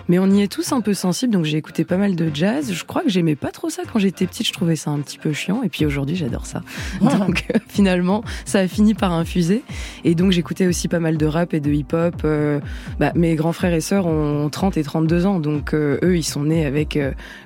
Mais 0.07 0.19
on 0.19 0.29
y 0.29 0.41
est 0.41 0.47
tous 0.47 0.71
un 0.71 0.81
peu 0.81 0.93
sensibles, 0.93 1.33
donc 1.33 1.45
j'ai 1.45 1.57
écouté 1.57 1.83
pas 1.83 1.97
mal 1.97 2.15
de 2.15 2.29
jazz. 2.33 2.71
Je 2.71 2.83
crois 2.83 3.01
que 3.01 3.09
j'aimais 3.09 3.35
pas 3.35 3.51
trop 3.51 3.69
ça 3.69 3.83
quand 3.91 3.99
j'étais 3.99 4.27
petite, 4.27 4.47
je 4.47 4.53
trouvais 4.53 4.75
ça 4.75 4.91
un 4.91 4.99
petit 4.99 5.17
peu 5.17 5.33
chiant. 5.33 5.63
Et 5.63 5.69
puis 5.69 5.85
aujourd'hui, 5.85 6.15
j'adore 6.15 6.45
ça. 6.45 6.61
Donc 7.01 7.45
euh, 7.53 7.59
finalement, 7.67 8.23
ça 8.45 8.59
a 8.59 8.67
fini 8.67 8.93
par 8.93 9.11
infuser. 9.13 9.63
Et 10.03 10.15
donc 10.15 10.31
j'écoutais 10.31 10.67
aussi 10.67 10.87
pas 10.87 10.99
mal 10.99 11.17
de 11.17 11.25
rap 11.25 11.53
et 11.53 11.59
de 11.59 11.71
hip-hop. 11.71 12.15
Euh, 12.23 12.59
bah, 12.99 13.11
mes 13.15 13.35
grands 13.35 13.53
frères 13.53 13.73
et 13.73 13.81
sœurs 13.81 14.05
ont 14.05 14.49
30 14.49 14.77
et 14.77 14.83
32 14.83 15.25
ans, 15.25 15.39
donc 15.39 15.73
euh, 15.73 15.99
eux, 16.03 16.17
ils 16.17 16.23
sont 16.23 16.43
nés 16.43 16.65
avec 16.65 16.97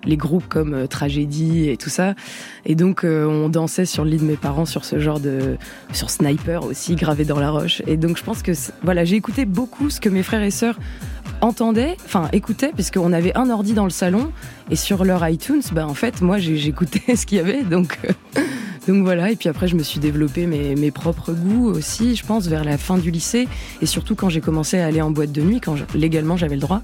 les 0.03 0.17
groupes 0.17 0.47
comme 0.47 0.87
Tragédie 0.87 1.69
et 1.69 1.77
tout 1.77 1.89
ça. 1.89 2.15
Et 2.65 2.75
donc 2.75 3.03
on 3.03 3.49
dansait 3.49 3.85
sur 3.85 4.03
le 4.03 4.11
lit 4.11 4.17
de 4.17 4.25
mes 4.25 4.35
parents 4.35 4.65
sur 4.65 4.85
ce 4.85 4.99
genre 4.99 5.19
de... 5.19 5.57
sur 5.93 6.09
Sniper 6.09 6.65
aussi, 6.65 6.95
gravé 6.95 7.25
dans 7.25 7.39
la 7.39 7.51
roche. 7.51 7.81
Et 7.87 7.97
donc 7.97 8.17
je 8.17 8.23
pense 8.23 8.41
que, 8.41 8.51
voilà, 8.83 9.05
j'ai 9.05 9.15
écouté 9.15 9.45
beaucoup 9.45 9.89
ce 9.89 9.99
que 9.99 10.09
mes 10.09 10.23
frères 10.23 10.43
et 10.43 10.51
sœurs 10.51 10.77
entendaient, 11.41 11.97
enfin 12.05 12.27
écoutaient, 12.33 12.71
puisqu'on 12.73 13.13
avait 13.13 13.35
un 13.37 13.49
ordi 13.49 13.73
dans 13.73 13.83
le 13.85 13.89
salon, 13.89 14.31
et 14.69 14.75
sur 14.75 15.05
leur 15.05 15.27
iTunes, 15.27 15.61
bah 15.71 15.87
en 15.87 15.93
fait, 15.93 16.21
moi 16.21 16.37
j'écoutais 16.39 17.15
ce 17.15 17.25
qu'il 17.25 17.37
y 17.37 17.41
avait, 17.41 17.63
donc... 17.63 17.97
euh, 18.05 18.41
donc 18.87 19.03
voilà, 19.03 19.29
et 19.29 19.35
puis 19.35 19.49
après 19.49 19.67
je 19.67 19.75
me 19.75 19.83
suis 19.83 19.99
développé 19.99 20.47
mes, 20.47 20.73
mes 20.75 20.89
propres 20.89 21.31
goûts 21.31 21.67
aussi, 21.67 22.15
je 22.15 22.25
pense, 22.25 22.47
vers 22.47 22.63
la 22.63 22.77
fin 22.77 22.97
du 22.97 23.11
lycée, 23.11 23.47
et 23.81 23.85
surtout 23.85 24.15
quand 24.15 24.29
j'ai 24.29 24.41
commencé 24.41 24.79
à 24.79 24.85
aller 24.87 25.01
en 25.01 25.11
boîte 25.11 25.31
de 25.31 25.41
nuit, 25.41 25.59
quand 25.61 25.75
je- 25.75 25.83
légalement 25.95 26.37
j'avais 26.37 26.55
le 26.55 26.61
droit. 26.61 26.81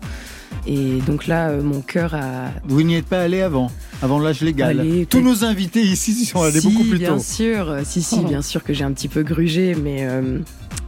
Et 0.68 1.00
donc 1.08 1.28
là, 1.28 1.50
euh, 1.50 1.62
mon 1.64 1.82
cœur 1.82 2.14
a... 2.16 2.52
Vous 2.68 2.82
n'y 2.82 2.96
êtes 2.96 3.06
pas 3.06 3.22
allé 3.22 3.42
avant, 3.42 3.72
avant 4.02 4.20
l'âge 4.20 4.42
légal. 4.42 4.80
Allez, 4.80 5.06
Tous 5.06 5.22
nos 5.22 5.44
invités 5.44 5.82
ici 5.82 6.26
sont 6.26 6.42
allés 6.42 6.60
si, 6.62 6.68
beaucoup 6.72 6.88
plus 6.88 6.98
bien 6.98 7.14
tôt, 7.18 7.20
sûr, 7.20 7.70
euh, 7.70 7.82
si, 7.84 8.02
si, 8.02 8.18
Oh. 8.20 8.28
bien 8.28 8.42
sûr 8.42 8.64
que 8.64 8.74
j'ai 8.74 8.84
un 8.84 8.92
petit 8.92 9.08
peu 9.08 9.24
grugé, 9.24 9.76
mais... 9.76 10.00
euh, 10.02 10.40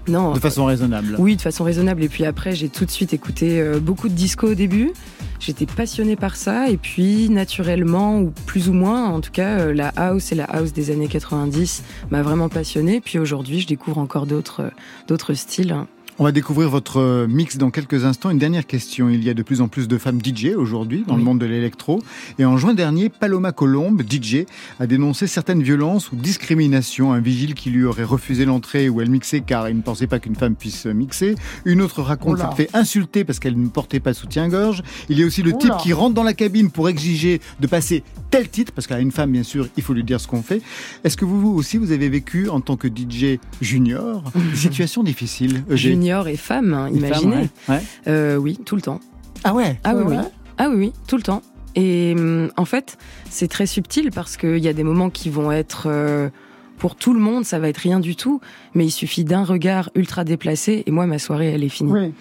non, 0.07 0.33
de 0.33 0.39
façon 0.39 0.65
raisonnable. 0.65 1.15
oui, 1.19 1.35
de 1.35 1.41
façon 1.41 1.63
raisonnable. 1.63 2.03
Et 2.03 2.09
puis 2.09 2.25
après, 2.25 2.53
j'ai 2.55 2.69
tout 2.69 2.85
de 2.85 2.91
suite 2.91 3.13
écouté 3.13 3.59
euh, 3.59 3.79
beaucoup 3.79 4.09
de 4.09 4.13
disco 4.13 4.51
au 4.51 4.55
début. 4.55 4.93
J'étais 5.39 5.65
passionnée 5.65 6.15
par 6.15 6.35
ça. 6.35 6.69
Et 6.69 6.77
puis, 6.77 7.29
naturellement, 7.29 8.19
ou 8.19 8.33
plus 8.45 8.69
ou 8.69 8.73
moins, 8.73 9.05
en 9.07 9.21
tout 9.21 9.31
cas, 9.31 9.59
euh, 9.59 9.73
la 9.73 9.89
house 9.89 10.31
et 10.31 10.35
la 10.35 10.45
house 10.45 10.73
des 10.73 10.91
années 10.91 11.07
90 11.07 11.83
m'a 12.11 12.21
vraiment 12.21 12.49
passionnée. 12.49 13.01
Puis 13.01 13.19
aujourd'hui, 13.19 13.59
je 13.59 13.67
découvre 13.67 13.99
encore 13.99 14.25
d'autres 14.25 14.61
euh, 14.61 14.69
d'autres 15.07 15.33
styles. 15.33 15.75
On 16.19 16.23
va 16.23 16.31
découvrir 16.31 16.67
votre 16.67 16.97
euh, 16.97 17.27
mix 17.27 17.57
dans 17.57 17.69
quelques 17.69 18.03
instants. 18.03 18.31
Une 18.31 18.39
dernière 18.39 18.65
question. 18.65 19.07
Il 19.07 19.23
y 19.23 19.29
a 19.29 19.35
de 19.35 19.43
plus 19.43 19.61
en 19.61 19.67
plus 19.67 19.87
de 19.87 19.99
femmes 19.99 20.19
DJ 20.19 20.55
aujourd'hui 20.57 21.03
dans 21.07 21.15
le 21.15 21.21
monde 21.21 21.37
de 21.37 21.45
l'électro. 21.45 22.01
Et 22.39 22.45
en 22.45 22.57
juin 22.57 22.73
dernier, 22.73 23.09
Paloma 23.09 23.51
Colombe, 23.51 24.01
DJ, 24.01 24.45
a 24.79 24.87
dénoncé 24.87 25.27
certaines 25.27 25.61
violences 25.61 26.11
ou 26.11 26.15
discriminations. 26.15 27.13
Un 27.13 27.19
vigile 27.19 27.53
qui 27.53 27.69
lui 27.69 27.85
aurait 27.85 28.03
refusé 28.03 28.45
l'entrée 28.45 28.89
où 28.89 28.99
elle 28.99 29.11
mixait 29.11 29.41
car 29.41 29.69
il 29.69 29.77
ne 29.77 29.83
pensait 29.83 30.07
pas 30.07 30.17
qu'une 30.17 30.35
femme 30.35 30.55
puisse 30.55 30.87
mixer. 30.87 31.35
Une 31.65 31.83
autre 31.83 32.01
raconte 32.01 32.39
s'être 32.39 32.55
fait 32.55 32.69
insulter 32.73 33.23
parce 33.23 33.37
qu'elle 33.37 33.61
ne 33.61 33.67
portait 33.67 33.99
pas 33.99 34.15
soutien-gorge. 34.15 34.81
Il 35.09 35.19
y 35.19 35.23
a 35.23 35.25
aussi 35.27 35.43
le 35.43 35.55
type 35.55 35.73
qui 35.83 35.93
rentre 35.93 36.15
dans 36.15 36.23
la 36.23 36.33
cabine 36.33 36.71
pour 36.71 36.89
exiger 36.89 37.41
de 37.59 37.67
passer 37.67 38.03
tel 38.31 38.49
titre, 38.49 38.71
parce 38.73 38.87
qu'à 38.87 38.99
une 38.99 39.11
femme, 39.11 39.31
bien 39.31 39.43
sûr, 39.43 39.67
il 39.77 39.83
faut 39.83 39.93
lui 39.93 40.03
dire 40.03 40.19
ce 40.19 40.27
qu'on 40.27 40.41
fait. 40.41 40.61
Est-ce 41.03 41.15
que 41.15 41.25
vous, 41.25 41.39
vous 41.39 41.57
aussi, 41.57 41.77
vous 41.77 41.91
avez 41.91 42.09
vécu 42.09 42.49
en 42.49 42.59
tant 42.59 42.75
que 42.75 42.87
DJ 42.87 43.39
junior 43.61 44.23
des 44.35 44.57
situations 44.57 45.03
difficiles 45.03 45.63
Junior 46.07 46.27
et 46.29 46.37
femme, 46.37 46.73
hein, 46.73 46.87
Une 46.87 46.99
femme, 47.01 47.07
imaginez. 47.09 47.35
ouais. 47.67 47.75
Ouais. 47.75 47.81
Euh, 48.07 48.35
oui, 48.37 48.57
tout 48.65 48.75
le 48.75 48.81
temps. 48.81 48.99
Ah 49.43 49.53
ouais 49.53 49.77
Ah 49.83 49.93
oui, 49.95 50.03
oui. 50.07 50.15
Ah 50.57 50.69
oui, 50.69 50.75
oui, 50.77 50.93
tout 51.07 51.17
le 51.17 51.21
temps. 51.23 51.41
Et 51.75 52.13
hum, 52.17 52.49
en 52.57 52.65
fait, 52.65 52.97
c'est 53.29 53.47
très 53.49 53.65
subtil 53.65 54.11
parce 54.11 54.37
qu'il 54.37 54.57
y 54.59 54.67
a 54.67 54.73
des 54.73 54.83
moments 54.83 55.09
qui 55.09 55.29
vont 55.29 55.51
être 55.51 55.83
euh, 55.87 56.29
pour 56.77 56.95
tout 56.95 57.13
le 57.13 57.19
monde, 57.19 57.43
ça 57.45 57.59
va 57.59 57.67
être 57.69 57.77
rien 57.77 57.99
du 57.99 58.15
tout, 58.15 58.39
mais 58.73 58.85
il 58.85 58.91
suffit 58.91 59.23
d'un 59.25 59.43
regard 59.43 59.89
ultra 59.95 60.23
déplacé 60.23 60.83
et 60.85 60.91
moi 60.91 61.05
ma 61.07 61.19
soirée 61.19 61.47
elle 61.47 61.63
est 61.63 61.69
finie. 61.69 61.91
Oui, 61.91 62.13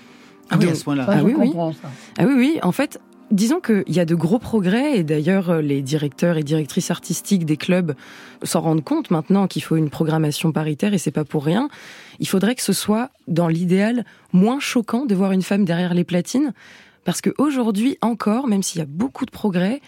Ah 0.50 0.56
oui, 0.60 0.68
à 0.68 0.74
ce 0.74 0.84
point-là. 0.84 1.06
Ah 1.08 1.22
oui, 1.22 1.34
oui. 1.38 1.52
ça. 1.54 1.88
Ah 2.18 2.24
oui, 2.26 2.34
oui. 2.36 2.58
En 2.62 2.72
fait, 2.72 3.00
disons 3.30 3.60
qu'il 3.60 3.84
y 3.88 4.00
a 4.00 4.04
de 4.04 4.14
gros 4.14 4.38
progrès 4.38 4.98
et 4.98 5.02
d'ailleurs 5.02 5.50
euh, 5.50 5.60
les 5.60 5.82
directeurs 5.82 6.36
et 6.36 6.42
directrices 6.42 6.90
artistiques 6.90 7.44
des 7.44 7.56
clubs 7.56 7.94
s'en 8.42 8.60
rendent 8.60 8.84
compte 8.84 9.10
maintenant 9.10 9.46
qu'il 9.46 9.62
faut 9.62 9.76
une 9.76 9.90
programmation 9.90 10.52
paritaire 10.52 10.94
et 10.94 10.98
c'est 10.98 11.10
pas 11.10 11.24
pour 11.24 11.44
rien. 11.44 11.68
Il 12.20 12.28
faudrait 12.28 12.54
que 12.54 12.62
ce 12.62 12.72
soit 12.72 13.10
dans 13.28 13.48
l'idéal 13.48 14.04
moins 14.32 14.60
choquant 14.60 15.06
de 15.06 15.14
voir 15.14 15.32
une 15.32 15.42
femme 15.42 15.64
derrière 15.64 15.94
les 15.94 16.04
platines 16.04 16.52
parce 17.04 17.20
qu'aujourd'hui 17.20 17.98
encore, 18.02 18.48
même 18.48 18.62
s'il 18.62 18.80
y 18.80 18.82
a 18.82 18.86
beaucoup 18.88 19.26
de 19.26 19.30
progrès, 19.30 19.80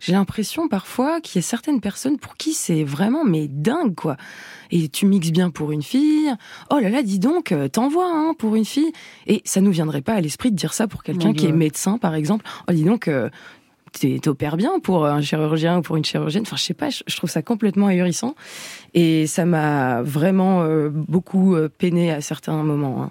j'ai 0.00 0.12
l'impression 0.12 0.68
parfois 0.68 1.20
qu'il 1.20 1.40
y 1.40 1.44
a 1.44 1.46
certaines 1.46 1.80
personnes 1.80 2.18
pour 2.18 2.36
qui 2.36 2.52
c'est 2.52 2.84
vraiment 2.84 3.24
mais 3.24 3.48
dingue 3.48 3.94
quoi. 3.94 4.16
Et 4.70 4.88
tu 4.88 5.06
mixes 5.06 5.30
bien 5.30 5.50
pour 5.50 5.72
une 5.72 5.82
fille. 5.82 6.30
Oh 6.70 6.78
là 6.78 6.90
là, 6.90 7.02
dis 7.02 7.18
donc, 7.18 7.52
euh, 7.52 7.68
t'envoies 7.68 8.10
hein, 8.10 8.34
pour 8.38 8.54
une 8.54 8.66
fille. 8.66 8.92
Et 9.26 9.40
ça 9.44 9.60
nous 9.60 9.70
viendrait 9.70 10.02
pas 10.02 10.14
à 10.14 10.20
l'esprit 10.20 10.50
de 10.50 10.56
dire 10.56 10.74
ça 10.74 10.86
pour 10.86 11.02
quelqu'un 11.02 11.32
qui 11.32 11.46
est 11.46 11.52
médecin 11.52 11.98
par 11.98 12.14
exemple. 12.14 12.44
Oh 12.68 12.72
dis 12.72 12.84
donc, 12.84 13.08
euh, 13.08 13.30
t'opères 14.22 14.56
bien 14.56 14.78
pour 14.80 15.06
un 15.06 15.20
chirurgien 15.22 15.78
ou 15.78 15.82
pour 15.82 15.96
une 15.96 16.04
chirurgienne. 16.04 16.42
Enfin 16.42 16.56
je 16.56 16.62
sais 16.62 16.74
pas, 16.74 16.90
je, 16.90 17.02
je 17.06 17.16
trouve 17.16 17.30
ça 17.30 17.42
complètement 17.42 17.86
ahurissant. 17.86 18.34
Et 18.94 19.26
ça 19.26 19.44
m'a 19.46 20.02
vraiment 20.02 20.62
euh, 20.62 20.90
beaucoup 20.92 21.54
euh, 21.54 21.68
peiné 21.68 22.10
à 22.12 22.20
certains 22.20 22.62
moments. 22.62 23.02
hein. 23.02 23.10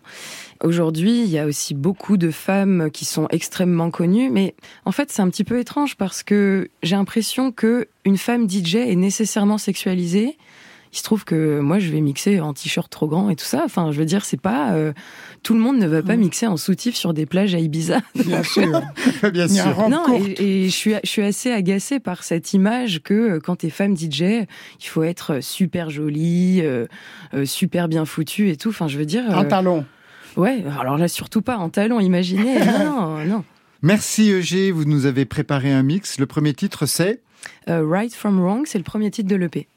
Aujourd'hui, 0.64 1.24
il 1.24 1.30
y 1.30 1.38
a 1.38 1.46
aussi 1.46 1.74
beaucoup 1.74 2.18
de 2.18 2.32
femmes 2.32 2.90
qui 2.92 3.06
sont 3.06 3.28
extrêmement 3.30 3.92
connues, 3.92 4.30
mais 4.30 4.56
en 4.86 4.92
fait, 4.92 5.12
c'est 5.12 5.22
un 5.22 5.30
petit 5.30 5.44
peu 5.44 5.60
étrange 5.60 5.96
parce 5.98 6.24
que 6.24 6.70
j'ai 6.84 6.96
l'impression 6.96 7.52
que 7.52 7.88
une 8.06 8.18
femme 8.18 8.50
DJ 8.50 8.76
est 8.76 8.96
nécessairement 8.96 9.58
sexualisée. 9.58 10.38
Il 10.94 10.98
se 10.98 11.04
trouve 11.04 11.26
que 11.26 11.60
moi, 11.60 11.80
je 11.80 11.92
vais 11.92 12.00
mixer 12.00 12.40
en 12.40 12.54
t-shirt 12.54 12.90
trop 12.90 13.08
grand 13.08 13.30
et 13.30 13.36
tout 13.36 13.46
ça. 13.46 13.62
Enfin, 13.66 13.92
je 13.92 14.00
veux 14.00 14.06
dire, 14.06 14.26
c'est 14.26 14.40
pas 14.40 14.72
euh, 14.72 14.94
tout 15.44 15.54
le 15.54 15.60
monde 15.60 15.78
ne 15.78 15.88
va 15.88 16.02
pas 16.02 16.16
mixer 16.16 16.48
en 16.48 16.58
soutif 16.58 16.96
sur 16.96 17.14
des 17.14 17.26
plages 17.26 17.54
à 17.54 17.60
Ibiza. 17.60 18.02
Bien 18.16 18.42
sûr. 18.42 18.82
Bien 19.32 19.48
sûr. 19.48 19.90
Non, 19.90 20.06
et, 20.18 20.64
et 20.64 20.70
je 20.70 20.76
suis 20.76 20.94
je 21.04 21.10
suis 21.10 21.22
assez 21.22 21.52
agacée 21.52 22.00
par 22.00 22.24
cette 22.24 22.54
image 22.54 23.02
que 23.04 23.14
euh, 23.14 23.40
quand 23.40 23.58
t'es 23.58 23.70
femme 23.70 23.98
DJ, 23.98 24.48
il 24.80 24.86
faut 24.86 25.04
être 25.04 25.40
super 25.42 25.90
jolie, 25.90 26.62
euh, 26.62 26.88
super 27.46 27.90
bien 27.90 28.06
foutue 28.06 28.50
et 28.50 28.56
tout. 28.56 28.70
Enfin, 28.70 28.88
je 28.88 28.98
veux 28.98 29.06
dire. 29.06 29.24
En 29.30 29.44
euh, 29.44 29.48
talon. 29.48 29.86
Ouais, 30.38 30.64
alors 30.80 30.98
là, 30.98 31.08
surtout 31.08 31.42
pas 31.42 31.58
en 31.58 31.70
talon, 31.70 32.00
imaginez. 32.00 32.60
non, 32.84 33.26
non. 33.26 33.44
Merci 33.82 34.32
Eugé, 34.32 34.72
vous 34.72 34.86
nous 34.86 35.06
avez 35.06 35.26
préparé 35.26 35.72
un 35.72 35.84
mix. 35.84 36.20
Le 36.20 36.26
premier 36.26 36.54
titre 36.54 36.86
c'est? 36.86 37.22
Euh, 37.70 37.86
right 37.88 38.14
from 38.14 38.40
Wrong, 38.40 38.66
c'est 38.66 38.78
le 38.78 38.84
premier 38.84 39.12
titre 39.12 39.30
de 39.30 39.36
l'EP. 39.36 39.68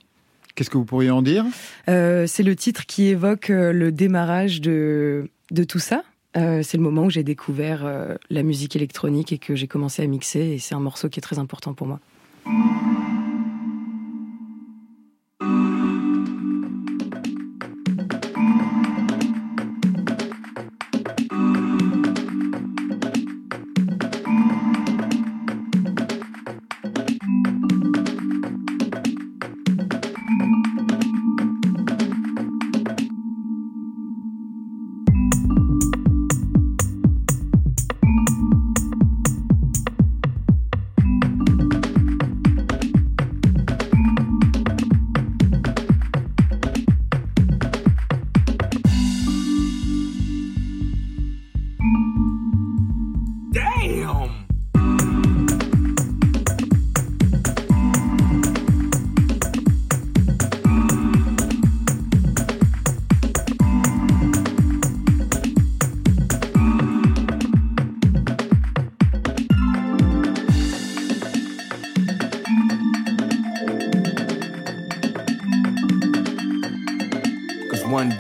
Qu'est-ce 0.54 0.70
que 0.70 0.78
vous 0.78 0.84
pourriez 0.84 1.10
en 1.10 1.22
dire? 1.22 1.44
Euh, 1.88 2.26
c'est 2.26 2.42
le 2.42 2.56
titre 2.56 2.86
qui 2.86 3.06
évoque 3.06 3.50
euh, 3.50 3.72
le 3.72 3.92
démarrage 3.92 4.60
de, 4.60 5.30
de 5.50 5.64
tout 5.64 5.78
ça. 5.78 6.02
Euh, 6.36 6.62
c'est 6.62 6.76
le 6.76 6.82
moment 6.82 7.04
où 7.04 7.10
j'ai 7.10 7.24
découvert 7.24 7.84
la 8.30 8.42
musique 8.42 8.76
électronique 8.76 9.32
et 9.32 9.38
que 9.38 9.54
j'ai 9.54 9.66
commencé 9.66 10.02
à 10.02 10.06
mixer. 10.06 10.40
Et 10.40 10.58
c'est 10.58 10.74
un 10.74 10.80
morceau 10.80 11.08
qui 11.08 11.18
est 11.18 11.22
très 11.22 11.38
important 11.38 11.74
pour 11.74 11.86
moi. 11.86 12.00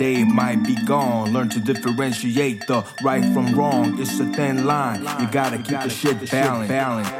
Day 0.00 0.24
might 0.24 0.62
be 0.62 0.76
gone. 0.86 1.34
Learn 1.34 1.50
to 1.50 1.60
differentiate 1.60 2.66
the 2.66 2.82
right 3.02 3.22
from 3.34 3.52
wrong. 3.52 4.00
It's 4.00 4.18
a 4.18 4.24
thin 4.24 4.64
line. 4.64 5.02
You 5.20 5.30
gotta 5.30 5.58
keep 5.58 5.78
the 5.78 5.90
shit 5.90 6.30
balanced. 6.30 7.19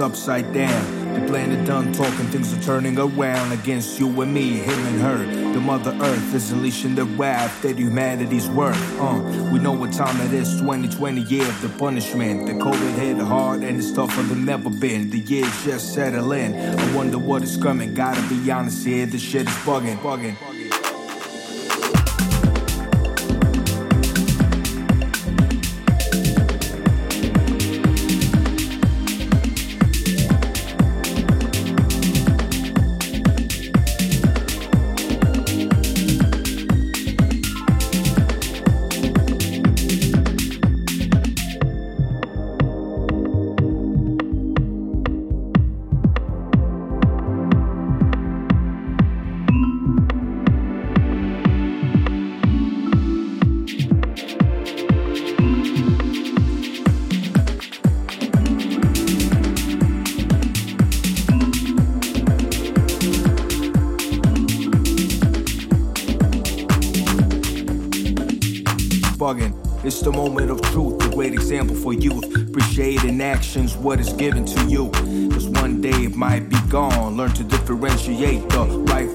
Upside 0.00 0.52
down. 0.52 1.14
The 1.14 1.26
planet 1.28 1.66
done 1.66 1.92
talking, 1.92 2.26
things 2.26 2.52
are 2.52 2.62
turning 2.62 2.98
around 2.98 3.52
against 3.52 4.00
you 4.00 4.20
and 4.20 4.34
me, 4.34 4.58
him 4.58 4.86
and 4.86 5.00
her. 5.00 5.52
The 5.52 5.60
Mother 5.60 5.96
Earth 6.00 6.34
is 6.34 6.50
unleashing 6.50 6.94
the 6.94 7.04
wrath 7.04 7.62
that 7.62 7.78
humanity's 7.78 8.48
worth. 8.48 9.00
Uh, 9.00 9.20
we 9.52 9.58
know 9.58 9.72
what 9.72 9.92
time 9.92 10.20
it 10.20 10.32
is, 10.32 10.60
2020 10.60 11.20
year 11.22 11.46
of 11.46 11.60
the 11.62 11.68
punishment. 11.78 12.46
The 12.46 12.54
COVID 12.54 12.94
hit 12.98 13.18
hard 13.18 13.62
and 13.62 13.78
it's 13.78 13.92
tougher 13.92 14.22
than 14.22 14.48
ever 14.48 14.70
been. 14.70 15.10
The 15.10 15.20
years 15.20 15.64
just 15.64 15.94
settle 15.94 16.32
in. 16.32 16.54
I 16.54 16.96
wonder 16.96 17.18
what 17.18 17.42
is 17.42 17.56
coming. 17.56 17.94
Gotta 17.94 18.22
be 18.28 18.50
honest 18.50 18.86
here, 18.86 19.06
this 19.06 19.22
shit 19.22 19.48
is 19.48 19.54
bugging. 19.64 19.98
bugging. 19.98 20.53
What 73.54 74.00
is 74.00 74.12
given 74.14 74.44
to 74.44 74.66
you. 74.68 74.90
Cause 75.30 75.48
one 75.48 75.80
day 75.80 75.90
it 75.90 76.16
might 76.16 76.48
be 76.48 76.56
gone. 76.68 77.16
Learn 77.16 77.32
to 77.34 77.44
differentiate 77.44 78.48
the 78.48 78.64
right 78.90 79.08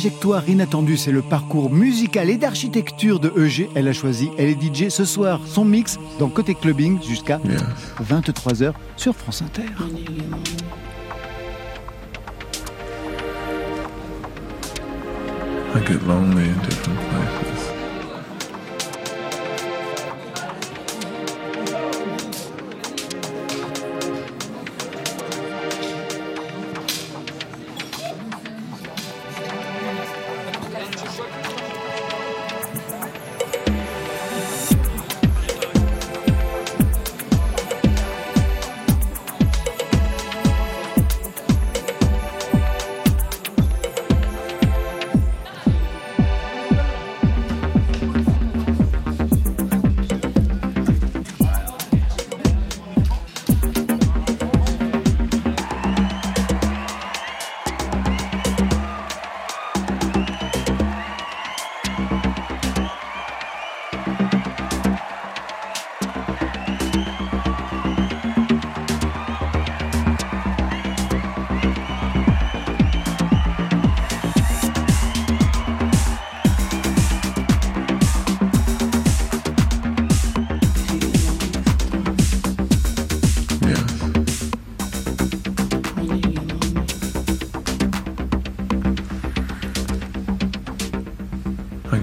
trajectoire 0.00 0.48
inattendue, 0.48 0.96
c'est 0.96 1.12
le 1.12 1.20
parcours 1.20 1.70
musical 1.70 2.30
et 2.30 2.38
d'architecture 2.38 3.20
de 3.20 3.30
EG. 3.36 3.68
Elle 3.74 3.86
a 3.86 3.92
choisi, 3.92 4.30
elle 4.38 4.48
est 4.48 4.58
DJ 4.58 4.88
ce 4.88 5.04
soir. 5.04 5.42
Son 5.44 5.62
mix 5.62 5.98
dans 6.18 6.30
Côté 6.30 6.54
Clubbing 6.54 7.02
jusqu'à 7.02 7.38
23h 8.02 8.72
sur 8.96 9.14
France 9.14 9.42
Inter. 9.42 9.64
I 15.74 15.80
get 15.86 16.02
lonely 16.06 16.48
in 16.48 16.62
different 16.62 16.96
places. 17.10 17.49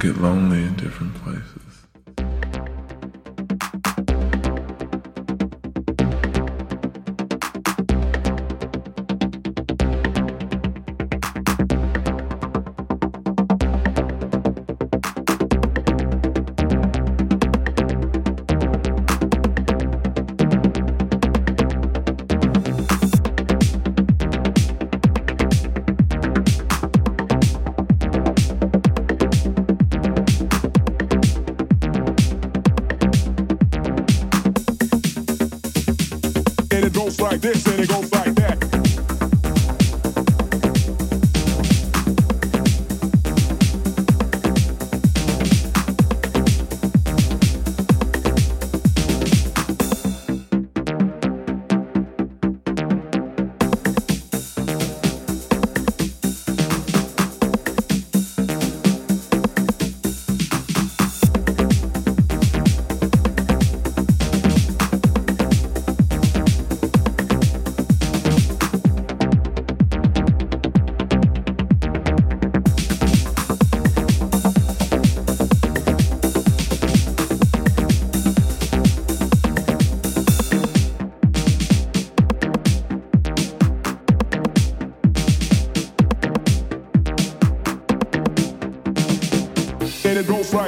Get 0.07 0.21
lonely 0.21 0.63
in 0.63 0.73
different 0.75 1.06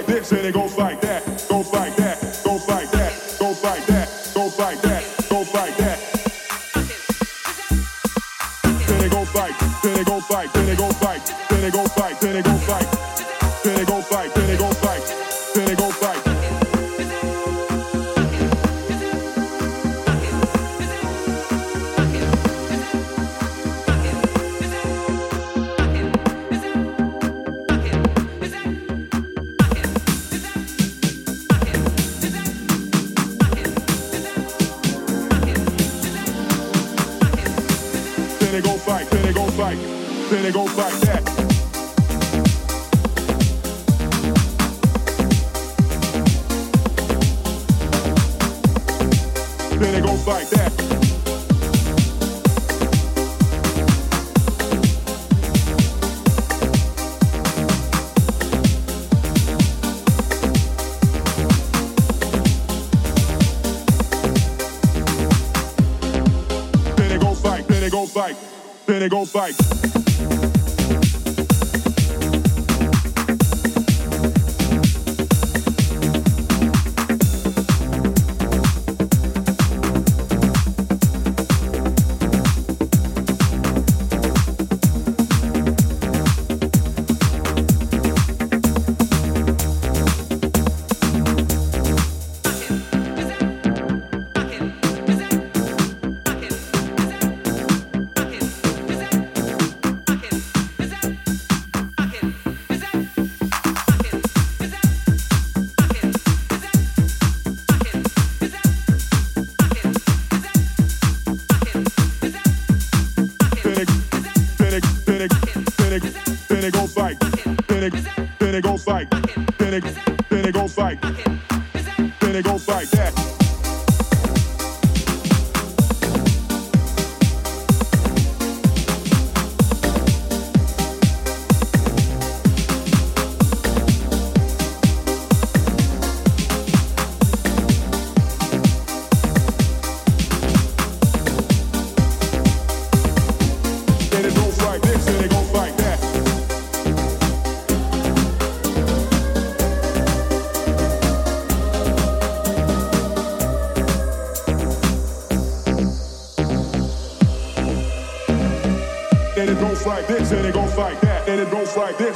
this, 0.09 0.31
and 0.31 0.45
it 0.45 0.53
goes 0.53 0.75
like 0.77 0.99
that, 1.01 1.23
goes 1.49 1.71
like 1.71 1.95
that, 1.95 2.19
goes 2.43 2.67
like 2.67 2.89
that, 2.91 3.13
goes 3.39 3.63
like 3.63 3.85
that, 3.85 4.31
goes 4.33 4.59
like 4.59 4.81
that, 4.81 5.03
goes 5.29 5.53
like 5.53 5.77
that. 5.77 5.99
Then 8.87 9.03
it 9.03 9.11
goes 9.11 9.35
like, 9.35 9.81
then 9.83 9.99
it 9.99 10.07
goes 10.07 10.29
like, 10.31 10.51
then 10.53 10.69
it 10.69 10.77
goes 10.77 11.01
like, 11.01 11.49
then 11.49 11.63
it 11.63 11.73
goes 11.73 11.97
like, 11.97 12.19
then 12.19 12.35
it 12.37 12.45
goes 12.45 12.67
like, 12.67 12.98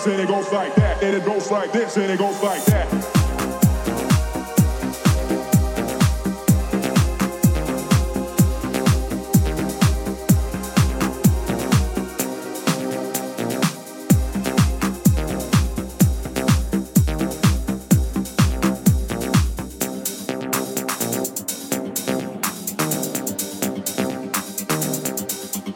this, 0.03 0.13
and 0.13 0.21
it 0.21 0.27
goes 0.27 0.51
like 0.51 0.75
that, 0.75 1.03
and 1.03 1.15
it 1.15 1.25
goes 1.25 1.51
like 1.51 1.71
this, 1.71 1.97
and 1.97 2.11
it 2.11 2.19
goes 2.19 2.41
like 2.43 2.63
that. 2.65 2.91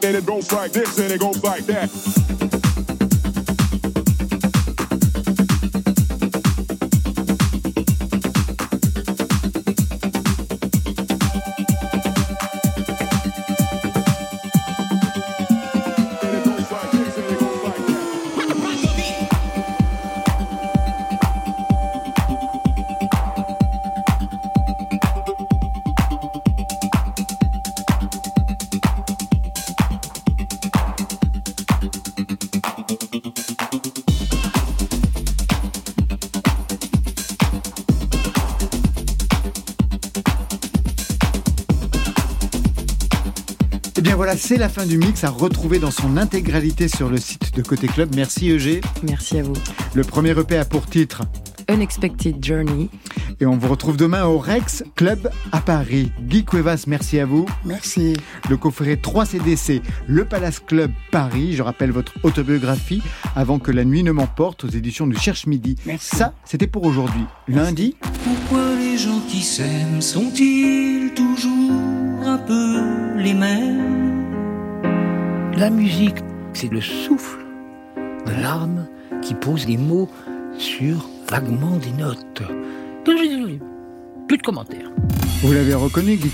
And 0.00 0.16
it 0.16 0.24
goes 0.24 0.50
like 0.52 0.72
this, 0.72 0.98
and 0.98 1.12
it 1.12 1.20
goes 1.20 1.42
like 1.44 1.64
that. 1.66 2.17
Voilà, 44.28 44.42
c'est 44.42 44.58
la 44.58 44.68
fin 44.68 44.84
du 44.84 44.98
mix 44.98 45.24
à 45.24 45.30
retrouver 45.30 45.78
dans 45.78 45.90
son 45.90 46.18
intégralité 46.18 46.86
sur 46.86 47.08
le 47.08 47.16
site 47.16 47.56
de 47.56 47.62
Côté 47.62 47.86
Club. 47.86 48.14
Merci 48.14 48.50
Eugé. 48.50 48.82
Merci 49.02 49.38
à 49.38 49.42
vous. 49.42 49.54
Le 49.94 50.04
premier 50.04 50.38
EP 50.38 50.58
a 50.58 50.66
pour 50.66 50.84
titre 50.84 51.22
Unexpected 51.70 52.44
Journey. 52.44 52.90
Et 53.40 53.46
on 53.46 53.56
vous 53.56 53.68
retrouve 53.68 53.96
demain 53.96 54.26
au 54.26 54.36
Rex 54.36 54.84
Club 54.96 55.30
à 55.50 55.62
Paris. 55.62 56.12
Guy 56.20 56.44
Cuevas, 56.44 56.84
merci 56.86 57.18
à 57.18 57.24
vous. 57.24 57.46
Merci. 57.64 58.18
Le 58.50 58.58
coffret 58.58 58.96
3 58.96 59.24
CDC, 59.24 59.80
le 60.06 60.26
Palace 60.26 60.58
Club 60.60 60.90
Paris. 61.10 61.54
Je 61.54 61.62
rappelle 61.62 61.90
votre 61.90 62.12
autobiographie 62.22 63.00
avant 63.34 63.58
que 63.58 63.70
la 63.70 63.86
nuit 63.86 64.02
ne 64.02 64.12
m'emporte 64.12 64.64
aux 64.64 64.68
éditions 64.68 65.06
du 65.06 65.16
Cherche 65.16 65.46
Midi. 65.46 65.76
Merci. 65.86 66.16
Ça, 66.16 66.34
c'était 66.44 66.66
pour 66.66 66.84
aujourd'hui. 66.84 67.24
Lundi, 67.48 67.96
Pourquoi 68.24 68.74
les 68.78 68.98
gens 68.98 69.20
qui 69.26 69.40
s'aiment 69.40 70.02
sont-ils 70.02 71.14
toujours 71.14 72.26
un 72.26 72.36
peu 72.36 73.22
les 73.22 73.32
mêmes? 73.32 73.97
La 75.58 75.70
musique, 75.70 76.18
c'est 76.52 76.70
le 76.70 76.80
souffle 76.80 77.40
de 77.96 78.30
l'âme 78.30 78.86
qui 79.22 79.34
pose 79.34 79.66
des 79.66 79.76
mots 79.76 80.08
sur 80.56 81.08
vaguement 81.28 81.76
des 81.78 81.90
notes. 82.00 82.42
Plus 83.04 84.36
de 84.36 84.42
commentaires. 84.42 84.88
vous 85.42 85.52
l'avez 85.52 85.74
reconnu, 85.74 86.14
Guy. 86.14 86.30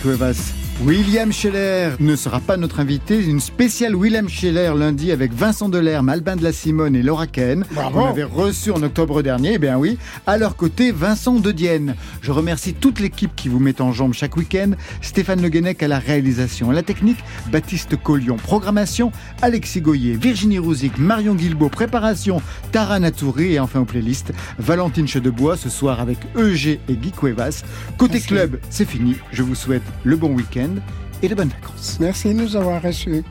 William 0.83 1.33
Scheller 1.33 1.93
ne 2.01 2.17
sera 2.17 2.41
pas 2.41 2.57
notre 2.57 2.81
invité. 2.81 3.25
Une 3.25 3.41
spéciale 3.41 3.95
William 3.95 4.29
Scheller 4.29 4.73
lundi 4.77 5.13
avec 5.13 5.33
Vincent 5.33 5.69
Delerme, 5.69 6.09
Albin 6.09 6.37
de 6.37 6.43
la 6.43 6.53
Simone 6.53 6.97
et 6.97 7.03
Laura 7.03 7.27
Ken. 7.27 7.65
Bravo. 7.73 8.01
On 8.01 8.07
avait 8.07 8.25
reçu 8.25 8.71
en 8.71 8.83
octobre 8.83 9.23
dernier, 9.23 9.53
eh 9.55 9.59
bien 9.59 9.79
oui. 9.79 9.99
À 10.27 10.37
leur 10.37 10.57
côté, 10.57 10.91
Vincent 10.91 11.37
De 11.37 11.53
Dienne. 11.53 11.95
Je 12.21 12.33
remercie 12.33 12.75
toute 12.75 12.99
l'équipe 13.01 13.35
qui 13.37 13.49
vous 13.49 13.61
met 13.61 13.81
en 13.81 13.93
jambe 13.93 14.13
chaque 14.15 14.37
week-end. 14.37 14.73
Stéphane 15.01 15.41
Le 15.41 15.49
Guenec 15.49 15.83
à 15.83 15.89
la 15.89 15.99
réalisation. 15.99 16.71
À 16.71 16.75
la 16.75 16.83
technique, 16.83 17.19
Baptiste 17.53 17.97
Collion. 17.97 18.37
Programmation, 18.37 19.13
Alexis 19.43 19.81
Goyer, 19.81 20.17
Virginie 20.17 20.59
Rouzic, 20.59 20.99
Marion 20.99 21.35
Guilbault. 21.35 21.71
Préparation, 21.71 22.43
Tara 22.73 22.99
Natouri. 22.99 23.55
Et 23.55 23.61
enfin 23.61 23.81
aux 23.81 23.85
playlists, 23.87 24.33
Valentine 24.59 25.07
Chedebois 25.07 25.57
ce 25.57 25.71
soir 25.71 26.01
avec 26.01 26.19
EG 26.37 26.81
et 26.89 26.95
Guy 26.95 27.13
Cuevas. 27.13 27.63
Côté 27.97 28.15
Merci. 28.15 28.27
club, 28.27 28.59
c'est 28.71 28.89
fini. 28.89 29.15
Je 29.33 29.43
vous 29.43 29.55
souhaite 29.55 29.83
le 30.03 30.17
bon 30.17 30.35
week-end 30.65 30.81
et 31.23 31.29
de 31.29 31.35
bonnes 31.35 31.49
vacances. 31.49 31.99
Merci 32.01 32.29
de 32.29 32.35
nous 32.35 32.57
avoir 32.57 32.83
reçus. 32.83 33.25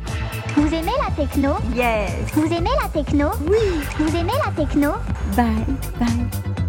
Vous 0.56 0.68
aimez 0.68 0.92
la 1.00 1.12
techno? 1.16 1.56
Yes. 1.76 2.12
Vous 2.34 2.46
aimez 2.46 2.70
la 2.82 2.90
techno? 2.90 3.30
Oui. 3.48 3.82
Vous 3.98 4.16
aimez 4.16 4.34
la 4.46 4.52
techno? 4.52 4.92
Bye 5.36 5.46
bye. 6.00 6.63